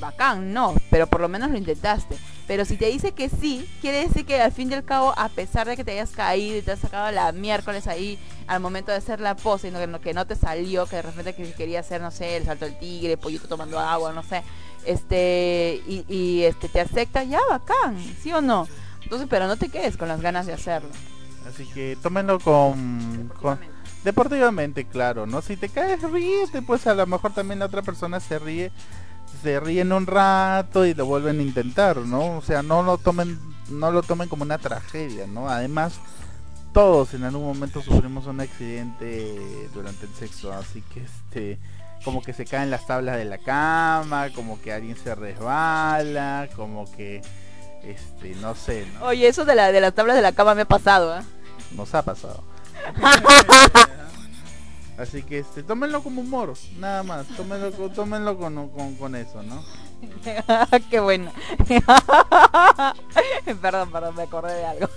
[0.00, 2.16] bacán, no, pero por lo menos lo intentaste.
[2.46, 5.28] Pero si te dice que sí, quiere decir que al fin y al cabo, a
[5.28, 8.18] pesar de que te hayas caído y te has sacado la miércoles ahí
[8.48, 11.34] al momento de hacer la pose y no, que no- te salió, que de repente
[11.36, 14.42] que quería hacer, no sé, el salto del tigre, pollito tomando agua, no sé,
[14.84, 18.66] este, y, y, este te acepta, ya bacán, ¿sí o no?
[19.02, 20.90] Entonces, pero no te quedes con las ganas de hacerlo.
[21.48, 23.58] Así que tómenlo con, con
[24.04, 25.40] deportivamente, claro, ¿no?
[25.42, 28.70] Si te caes, ríete, pues a lo mejor también la otra persona se ríe,
[29.42, 32.38] se ríen un rato y lo vuelven a intentar, ¿no?
[32.38, 33.38] O sea, no lo tomen,
[33.68, 35.48] no lo tomen como una tragedia, ¿no?
[35.48, 36.00] Además,
[36.72, 41.58] todos en algún momento sufrimos un accidente durante el sexo, así que este
[42.04, 46.90] como que se caen las tablas de la cama, como que alguien se resbala, como
[46.90, 47.20] que
[47.82, 49.06] este, no sé, ¿no?
[49.06, 51.22] Oye, eso de la de las tablas de la cama me ha pasado, ¿eh?
[51.72, 52.42] Nos ha pasado.
[55.00, 59.62] Así que este, tómenlo como humor, nada más, tómenlo, tómenlo con, con, con eso, ¿no?
[60.90, 61.32] Qué bueno.
[63.60, 64.88] perdón, perdón, me acordé de algo.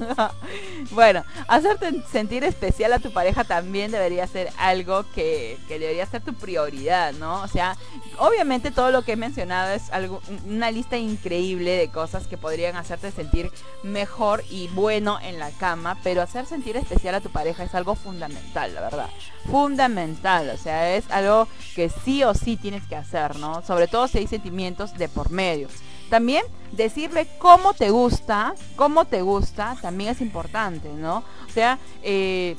[0.92, 6.22] bueno, hacerte sentir especial a tu pareja también debería ser algo que, que debería ser
[6.22, 7.42] tu prioridad, ¿no?
[7.42, 7.78] O sea,
[8.18, 12.76] obviamente todo lo que he mencionado es algo, una lista increíble de cosas que podrían
[12.76, 13.52] hacerte sentir
[13.84, 17.96] mejor y bueno en la cama, pero hacer sentir especial a tu pareja es algo
[17.96, 19.10] fundamental, la verdad.
[19.50, 23.62] Fundamental, o sea, es algo que sí o sí tienes que hacer, ¿no?
[23.62, 25.68] Sobre todo si hay sentimientos de por medio.
[26.10, 31.18] También decirle cómo te gusta, cómo te gusta, también es importante, ¿no?
[31.18, 32.56] O sea, eh,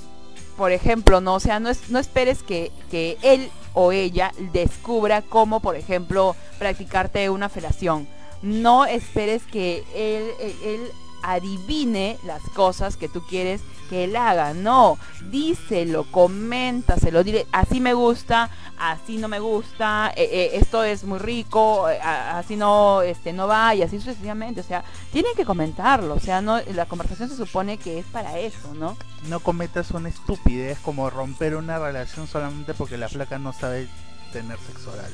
[0.56, 5.22] por ejemplo, no, o sea, no, es, no esperes que, que él o ella descubra
[5.22, 8.08] cómo, por ejemplo, practicarte una felación.
[8.42, 10.80] No esperes que él, él, él
[11.22, 14.98] adivine las cosas que tú quieres que él haga, no,
[15.30, 21.18] díselo, coméntaselo, dile, así me gusta, así no me gusta, eh, eh, esto es muy
[21.18, 26.14] rico, eh, así no, este, no va, y así sucesivamente, o sea, tienen que comentarlo,
[26.14, 28.96] o sea, no, la conversación se supone que es para eso, ¿no?
[29.28, 33.88] No cometas una estupidez como romper una relación solamente porque la flaca no sabe
[34.32, 35.12] tener sexo oral.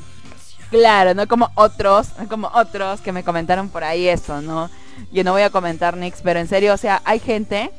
[0.71, 4.71] Claro, no como otros, no como otros que me comentaron por ahí eso, ¿no?
[5.11, 7.73] Yo no voy a comentar Nix, pero en serio, o sea, hay gente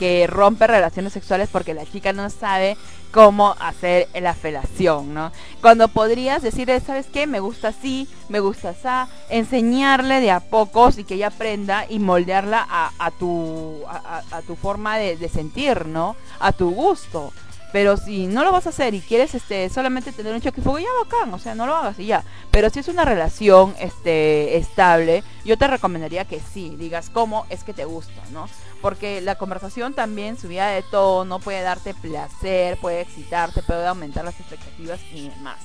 [0.00, 2.78] que rompe relaciones sexuales porque la chica no sabe
[3.10, 5.30] cómo hacer la felación, ¿no?
[5.60, 7.26] Cuando podrías decirle, ¿sabes qué?
[7.26, 11.98] Me gusta así, me gusta así, enseñarle de a pocos y que ella aprenda y
[11.98, 16.16] moldearla a, tu, a tu forma de, de sentir, ¿no?
[16.38, 17.34] A tu gusto.
[17.72, 20.64] Pero si no lo vas a hacer y quieres este solamente tener un choque y
[20.64, 22.24] fuego, ya bacán, o sea, no lo hagas y ya.
[22.50, 27.62] Pero si es una relación este estable, yo te recomendaría que sí, digas cómo es
[27.62, 28.48] que te gusta, ¿no?
[28.82, 34.40] Porque la conversación también, subida de tono, puede darte placer, puede excitarte, puede aumentar las
[34.40, 35.58] expectativas y demás.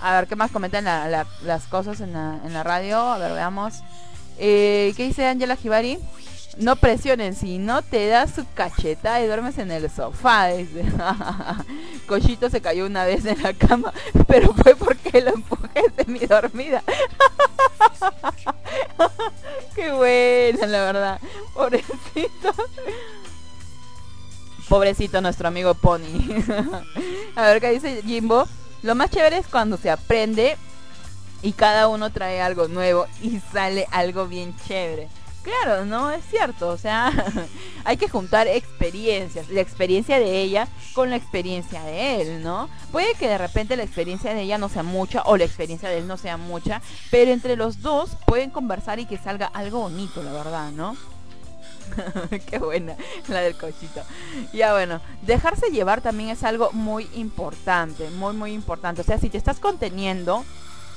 [0.00, 2.98] A ver, ¿qué más comentan la- la- las cosas en la, en la radio?
[2.98, 3.74] A ver, veamos.
[4.38, 5.98] Eh, ¿Qué dice Angela Jibari?
[6.58, 10.48] No presionen, si no te das su cacheta y duermes en el sofá.
[10.48, 10.84] Dice.
[12.06, 13.92] Cochito se cayó una vez en la cama,
[14.26, 16.82] pero fue porque lo empujé semi dormida.
[19.74, 21.20] Qué buena, la verdad.
[21.54, 22.54] Pobrecito.
[24.68, 26.04] Pobrecito nuestro amigo Pony.
[27.36, 28.46] A ver qué dice Jimbo.
[28.82, 30.56] Lo más chévere es cuando se aprende
[31.42, 35.08] y cada uno trae algo nuevo y sale algo bien chévere.
[35.44, 37.12] Claro, no es cierto, o sea,
[37.84, 42.70] hay que juntar experiencias, la experiencia de ella con la experiencia de él, ¿no?
[42.90, 45.98] Puede que de repente la experiencia de ella no sea mucha o la experiencia de
[45.98, 46.80] él no sea mucha,
[47.10, 50.96] pero entre los dos pueden conversar y que salga algo bonito, la verdad, ¿no?
[52.50, 52.96] Qué buena
[53.28, 54.00] la del cochito.
[54.54, 59.02] Ya bueno, dejarse llevar también es algo muy importante, muy muy importante.
[59.02, 60.42] O sea, si te estás conteniendo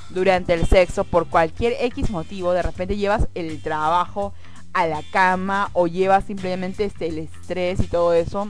[0.09, 4.33] durante el sexo por cualquier X motivo, de repente llevas el trabajo
[4.73, 8.47] a la cama o llevas simplemente este el estrés y todo eso,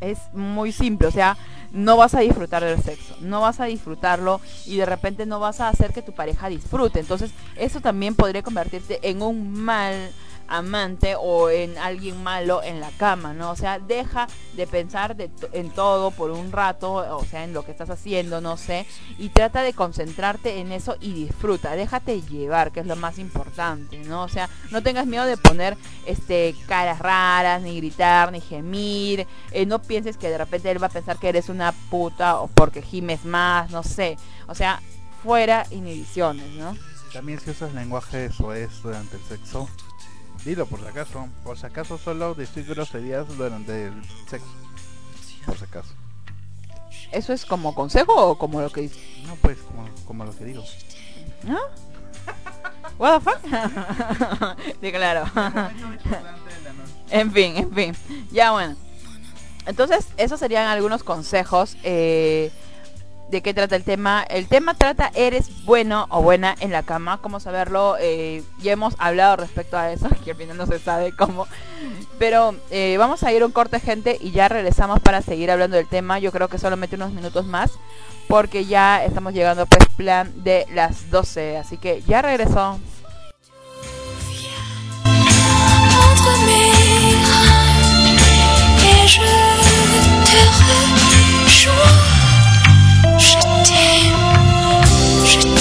[0.00, 1.36] es muy simple, o sea,
[1.72, 5.60] no vas a disfrutar del sexo, no vas a disfrutarlo y de repente no vas
[5.60, 7.00] a hacer que tu pareja disfrute.
[7.00, 10.12] Entonces, eso también podría convertirte en un mal
[10.48, 13.50] amante o en alguien malo en la cama, ¿no?
[13.50, 17.64] O sea, deja de pensar de en todo por un rato, o sea, en lo
[17.64, 18.86] que estás haciendo, no sé,
[19.18, 23.98] y trata de concentrarte en eso y disfruta, déjate llevar, que es lo más importante,
[23.98, 24.22] ¿no?
[24.22, 25.76] O sea, no tengas miedo de poner
[26.06, 30.86] este caras raras, ni gritar, ni gemir, eh, no pienses que de repente él va
[30.86, 34.16] a pensar que eres una puta o porque gimes más, no sé,
[34.46, 34.80] o sea,
[35.22, 36.76] fuera inhibiciones, ¿no?
[37.12, 39.68] También si usas lenguaje soez durante el sexo,
[40.44, 41.28] dilo por si acaso.
[41.44, 44.48] Por si acaso solo decir groserías durante el sexo.
[45.44, 45.94] Por si acaso.
[47.12, 49.00] ¿Eso es como consejo o como lo que dice?
[49.26, 50.62] No pues, como, como lo que digo.
[51.44, 51.58] ¿No?
[52.98, 53.38] What the fuck?
[54.80, 55.24] sí, claro.
[57.10, 57.96] en fin, en fin.
[58.30, 58.76] Ya bueno.
[59.66, 62.50] Entonces, esos serían algunos consejos eh,
[63.30, 64.24] de qué trata el tema.
[64.28, 67.18] El tema trata, eres bueno o buena en la cama.
[67.20, 67.96] ¿Cómo saberlo?
[68.00, 71.46] Eh, ya hemos hablado respecto a eso, que al final no se sabe cómo.
[72.18, 75.86] Pero eh, vamos a ir un corte, gente, y ya regresamos para seguir hablando del
[75.86, 76.18] tema.
[76.18, 77.72] Yo creo que solamente unos minutos más,
[78.28, 81.58] porque ya estamos llegando pues plan de las 12.
[81.58, 82.78] Así que ya regresó.
[93.18, 93.34] Je
[93.64, 94.16] t'aime,
[95.24, 95.57] je t'aime,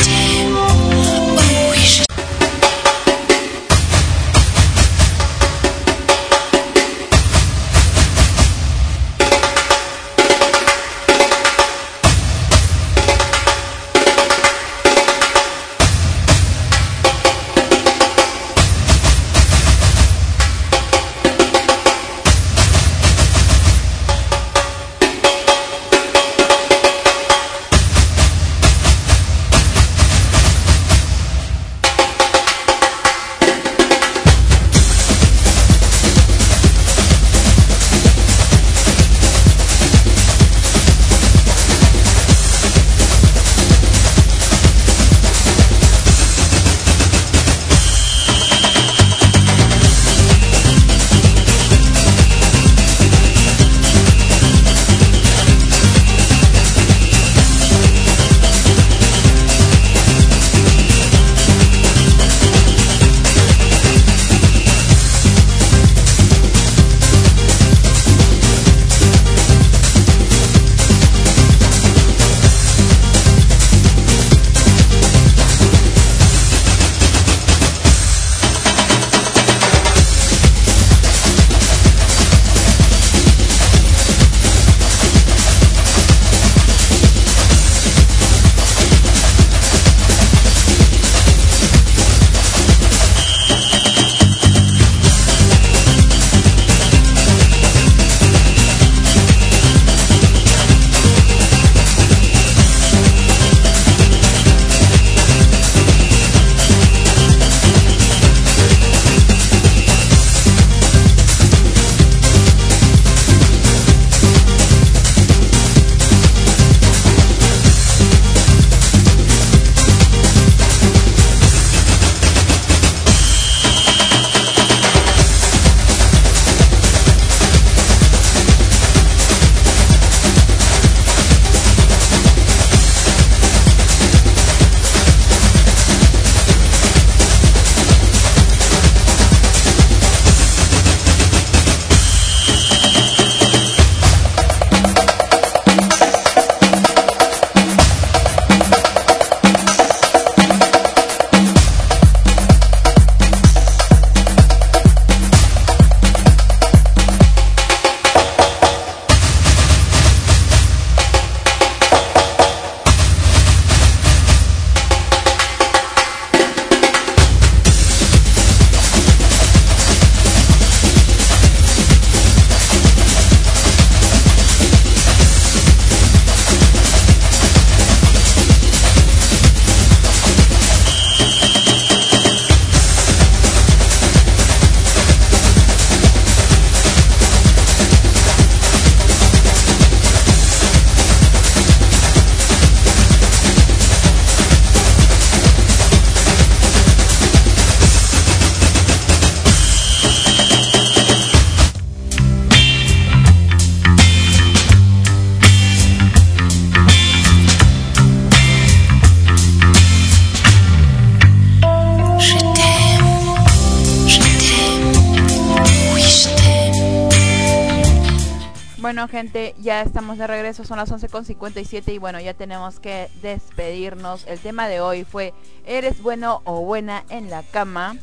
[220.18, 224.26] de regreso, son las 11.57 y bueno, ya tenemos que despedirnos.
[224.28, 225.34] El tema de hoy fue,
[225.66, 227.96] ¿eres bueno o buena en la cama?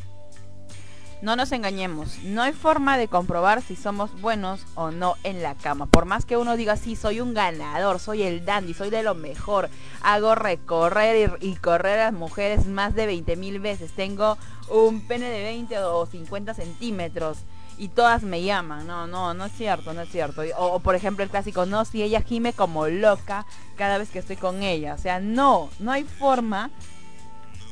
[1.21, 5.55] No nos engañemos, no hay forma de comprobar si somos buenos o no en la
[5.55, 5.85] cama.
[5.85, 9.15] Por más que uno diga, sí, soy un ganador, soy el dandy, soy de lo
[9.15, 9.69] mejor,
[10.03, 14.37] hago recorrer y, y correr a las mujeres más de 20 mil veces, tengo
[14.69, 17.39] un pene de 20 o 50 centímetros
[17.77, 18.87] y todas me llaman.
[18.87, 20.41] No, no, no es cierto, no es cierto.
[20.57, 23.45] O, por ejemplo el clásico, no, si ella gime como loca
[23.75, 24.93] cada vez que estoy con ella.
[24.93, 26.71] O sea, no, no hay forma.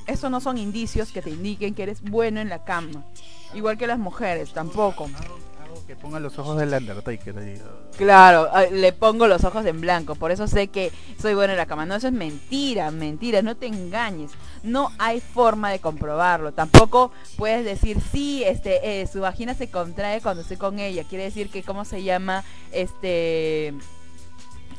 [0.06, 3.04] Eso no son indicios que te indiquen que eres bueno en la cama.
[3.54, 5.10] Igual que las mujeres, tampoco.
[6.04, 7.38] Ponga los ojos del Undertaker.
[7.40, 7.62] ahí.
[7.98, 11.66] Claro, le pongo los ojos en blanco, por eso sé que soy bueno en la
[11.66, 11.86] cama.
[11.86, 14.32] No, eso es mentira, mentira, no te engañes.
[14.64, 16.52] No hay forma de comprobarlo.
[16.52, 21.06] Tampoco puedes decir, sí, este, eh, su vagina se contrae cuando estoy con ella.
[21.08, 22.44] Quiere decir que, ¿cómo se llama?
[22.74, 23.74] Este,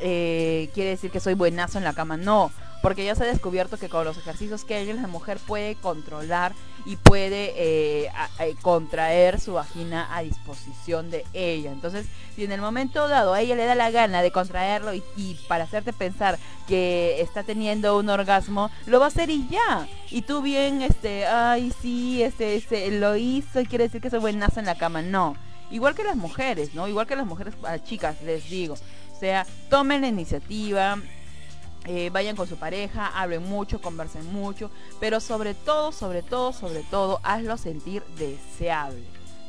[0.00, 2.18] eh, quiere decir que soy buenazo en la cama.
[2.18, 2.50] No,
[2.82, 6.52] porque ya se ha descubierto que con los ejercicios que hay, la mujer puede controlar
[6.86, 8.28] y puede eh, a-
[8.60, 11.70] contraer su vagina a disposición de ella.
[11.72, 15.02] Entonces, si en el momento dado a ella le da la gana de contraerlo y,
[15.48, 19.86] para hacerte pensar que está teniendo un orgasmo, lo va a hacer y ya.
[20.10, 24.18] Y tú bien, este, ay, sí, este, este, lo hizo y quiere decir que soy
[24.20, 25.00] buenazo en la cama.
[25.02, 25.36] No.
[25.70, 26.86] Igual que las mujeres, ¿no?
[26.88, 27.54] Igual que las mujeres,
[27.84, 28.74] chicas, les digo.
[28.74, 30.98] O sea, tomen la iniciativa,
[31.86, 34.70] eh, vayan con su pareja, hablen mucho, conversen mucho,
[35.00, 39.04] pero sobre todo, sobre todo, sobre todo, hazlo sentir deseable.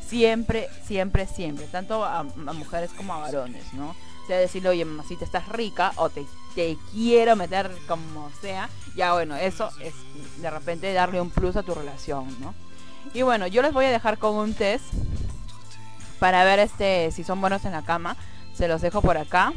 [0.05, 3.89] Siempre, siempre, siempre, tanto a, mujeres como a varones, ¿no?
[3.89, 6.25] O sea, decirle, oye, mamacita, estás rica o te,
[6.55, 9.93] te quiero meter como sea, ya bueno, eso es
[10.41, 12.53] de repente darle un plus a tu relación, ¿no?
[13.13, 14.85] Y bueno, yo les voy a dejar con un test
[16.19, 18.17] para ver este si son buenos en la cama.
[18.53, 19.53] Se los dejo por acá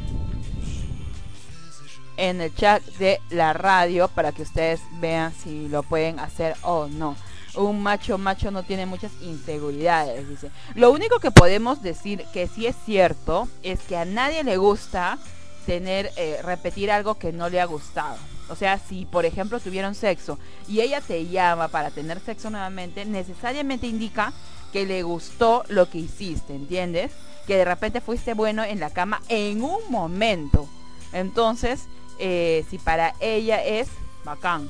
[2.19, 6.87] en el chat de la radio para que ustedes vean si lo pueden hacer o
[6.87, 7.15] no.
[7.55, 10.51] Un macho macho no tiene muchas inseguridades, dice.
[10.75, 15.17] Lo único que podemos decir que sí es cierto es que a nadie le gusta
[15.65, 18.17] tener eh, repetir algo que no le ha gustado.
[18.49, 20.37] O sea, si por ejemplo tuvieron sexo
[20.67, 24.33] y ella te llama para tener sexo nuevamente, necesariamente indica
[24.73, 27.11] que le gustó lo que hiciste, ¿entiendes?
[27.47, 30.67] Que de repente fuiste bueno en la cama en un momento.
[31.13, 31.87] Entonces,
[32.19, 33.89] eh, si para ella es
[34.23, 34.69] bacán.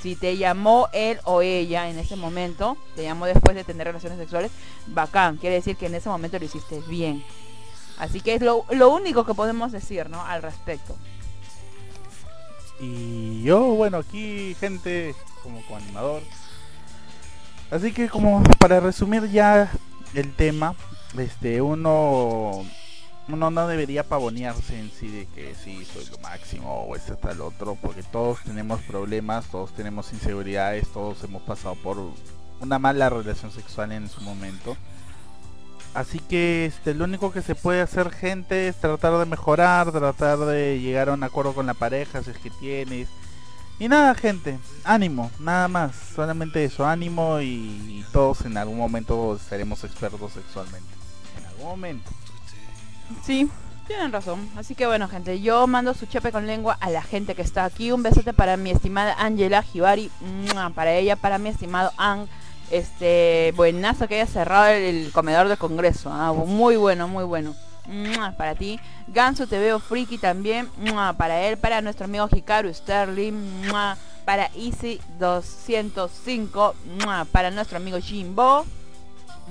[0.00, 4.18] Si te llamó él o ella en ese momento, te llamó después de tener relaciones
[4.18, 4.50] sexuales,
[4.86, 5.36] bacán.
[5.36, 7.22] Quiere decir que en ese momento lo hiciste bien.
[7.98, 10.24] Así que es lo, lo único que podemos decir, ¿no?
[10.24, 10.96] Al respecto.
[12.80, 16.22] Y yo, bueno, aquí gente como coanimador.
[17.70, 19.70] Así que como para resumir ya
[20.14, 20.74] el tema,
[21.18, 22.64] este uno
[23.32, 27.40] uno no debería pavonearse en sí de que sí soy lo máximo o este tal
[27.40, 31.98] otro, porque todos tenemos problemas, todos tenemos inseguridades, todos hemos pasado por
[32.60, 34.76] una mala relación sexual en su momento.
[35.94, 40.38] Así que este, lo único que se puede hacer gente es tratar de mejorar, tratar
[40.38, 43.08] de llegar a un acuerdo con la pareja si es que tienes.
[43.80, 49.38] Y nada gente, ánimo, nada más, solamente eso, ánimo y, y todos en algún momento
[49.48, 50.88] seremos expertos sexualmente.
[51.38, 52.10] En algún momento.
[53.24, 53.50] Sí,
[53.86, 54.48] tienen razón.
[54.56, 57.64] Así que bueno, gente, yo mando su chepe con lengua a la gente que está
[57.64, 57.90] aquí.
[57.92, 60.10] Un besote para mi estimada Angela Jibari.
[60.74, 62.26] Para ella, para mi estimado Ang.
[62.70, 66.08] Este, buenazo que haya cerrado el, comedor del Congreso.
[66.12, 67.54] ah, Muy bueno, muy bueno.
[68.36, 68.78] Para ti.
[69.08, 70.68] Ganso te veo friki también.
[71.16, 73.72] Para él, para nuestro amigo Hikaru Sterling.
[74.24, 76.74] Para Easy 205.
[77.04, 77.24] ¡Mua!
[77.24, 78.64] Para nuestro amigo Jimbo.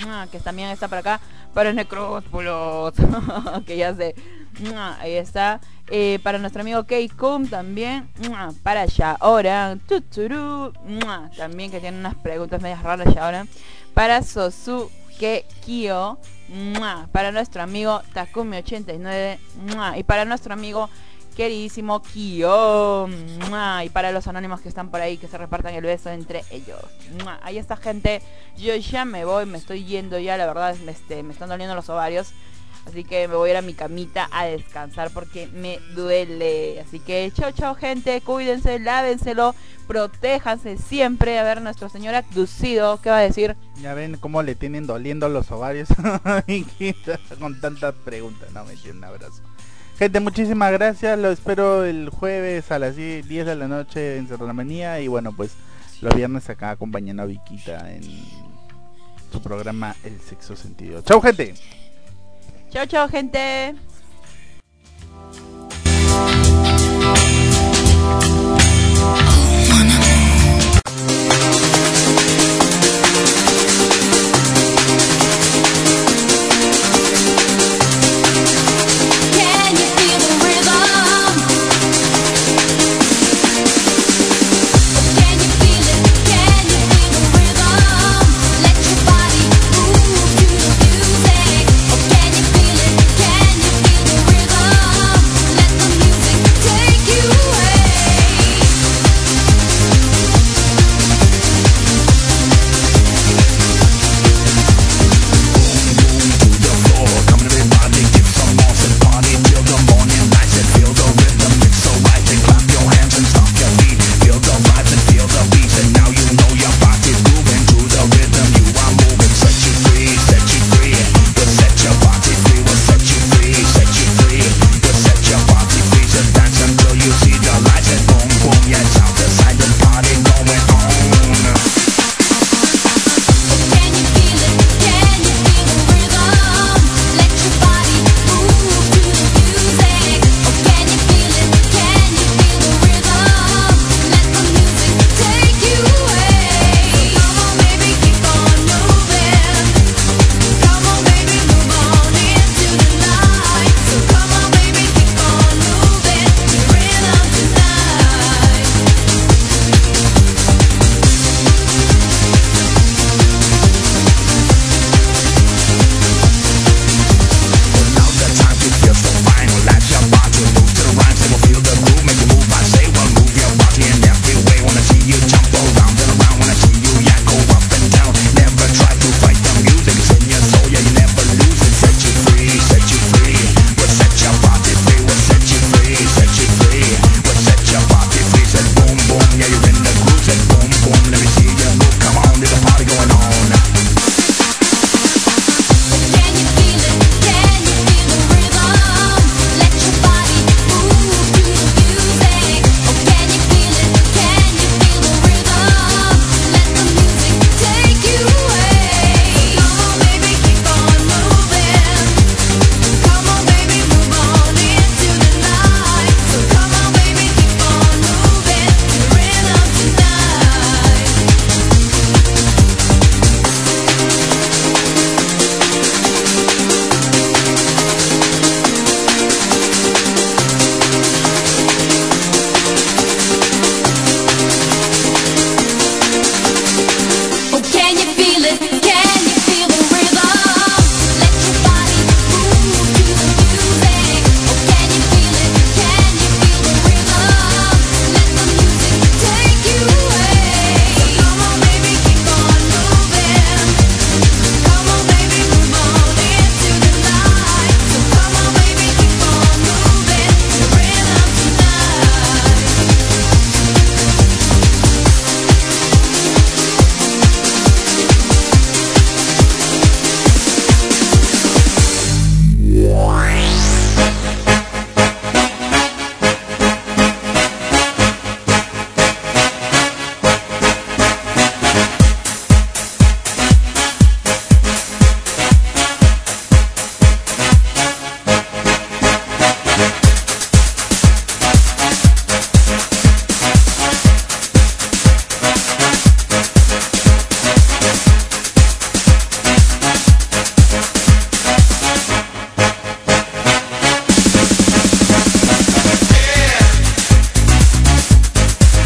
[0.05, 0.27] ¡Mua!
[0.27, 1.19] Que también está por acá.
[1.53, 2.93] Para Necrópolos.
[3.65, 4.15] que ya sé.
[4.59, 4.97] ¡Mua!
[4.99, 5.59] Ahí está.
[5.87, 8.09] Eh, para nuestro amigo Keikum también.
[8.27, 8.53] ¡Mua!
[8.63, 8.85] Para.
[10.85, 11.29] ¡Mua!
[11.37, 13.49] También que tiene unas preguntas medias raras Shaoran.
[13.93, 16.17] Para Sosuke Kyo.
[16.49, 17.07] ¡Mua!
[17.11, 19.37] Para nuestro amigo Takumi89.
[19.73, 19.97] ¡Mua!
[19.97, 20.89] Y para nuestro amigo
[21.39, 22.01] queridísimo.
[23.49, 23.85] ¡Mua!
[23.85, 26.81] Y para los anónimos que están por ahí, que se repartan el beso entre ellos.
[27.41, 28.21] Ahí está gente.
[28.57, 31.87] Yo ya me voy, me estoy yendo ya, la verdad, este, me están doliendo los
[31.87, 32.33] ovarios.
[32.85, 36.81] Así que me voy a ir a mi camita a descansar porque me duele.
[36.81, 39.55] Así que chao, chao gente, cuídense, lávenselo,
[39.87, 41.39] protéjanse siempre.
[41.39, 43.55] A ver, nuestro señor abducido, ¿qué va a decir?
[43.81, 45.87] Ya ven cómo le tienen doliendo los ovarios
[47.39, 48.51] con tantas preguntas.
[48.51, 49.48] No, me un abrazo.
[49.99, 51.19] Gente, muchísimas gracias.
[51.19, 55.01] Lo espero el jueves a las 10 de la noche en Cerro Manía.
[55.01, 55.57] Y bueno, pues
[55.99, 58.03] los viernes acá acompañando a Viquita en
[59.29, 61.01] su programa El Sexo Sentido.
[61.01, 61.53] ¡Chao, gente!
[62.69, 63.75] ¡Chao, chao, gente!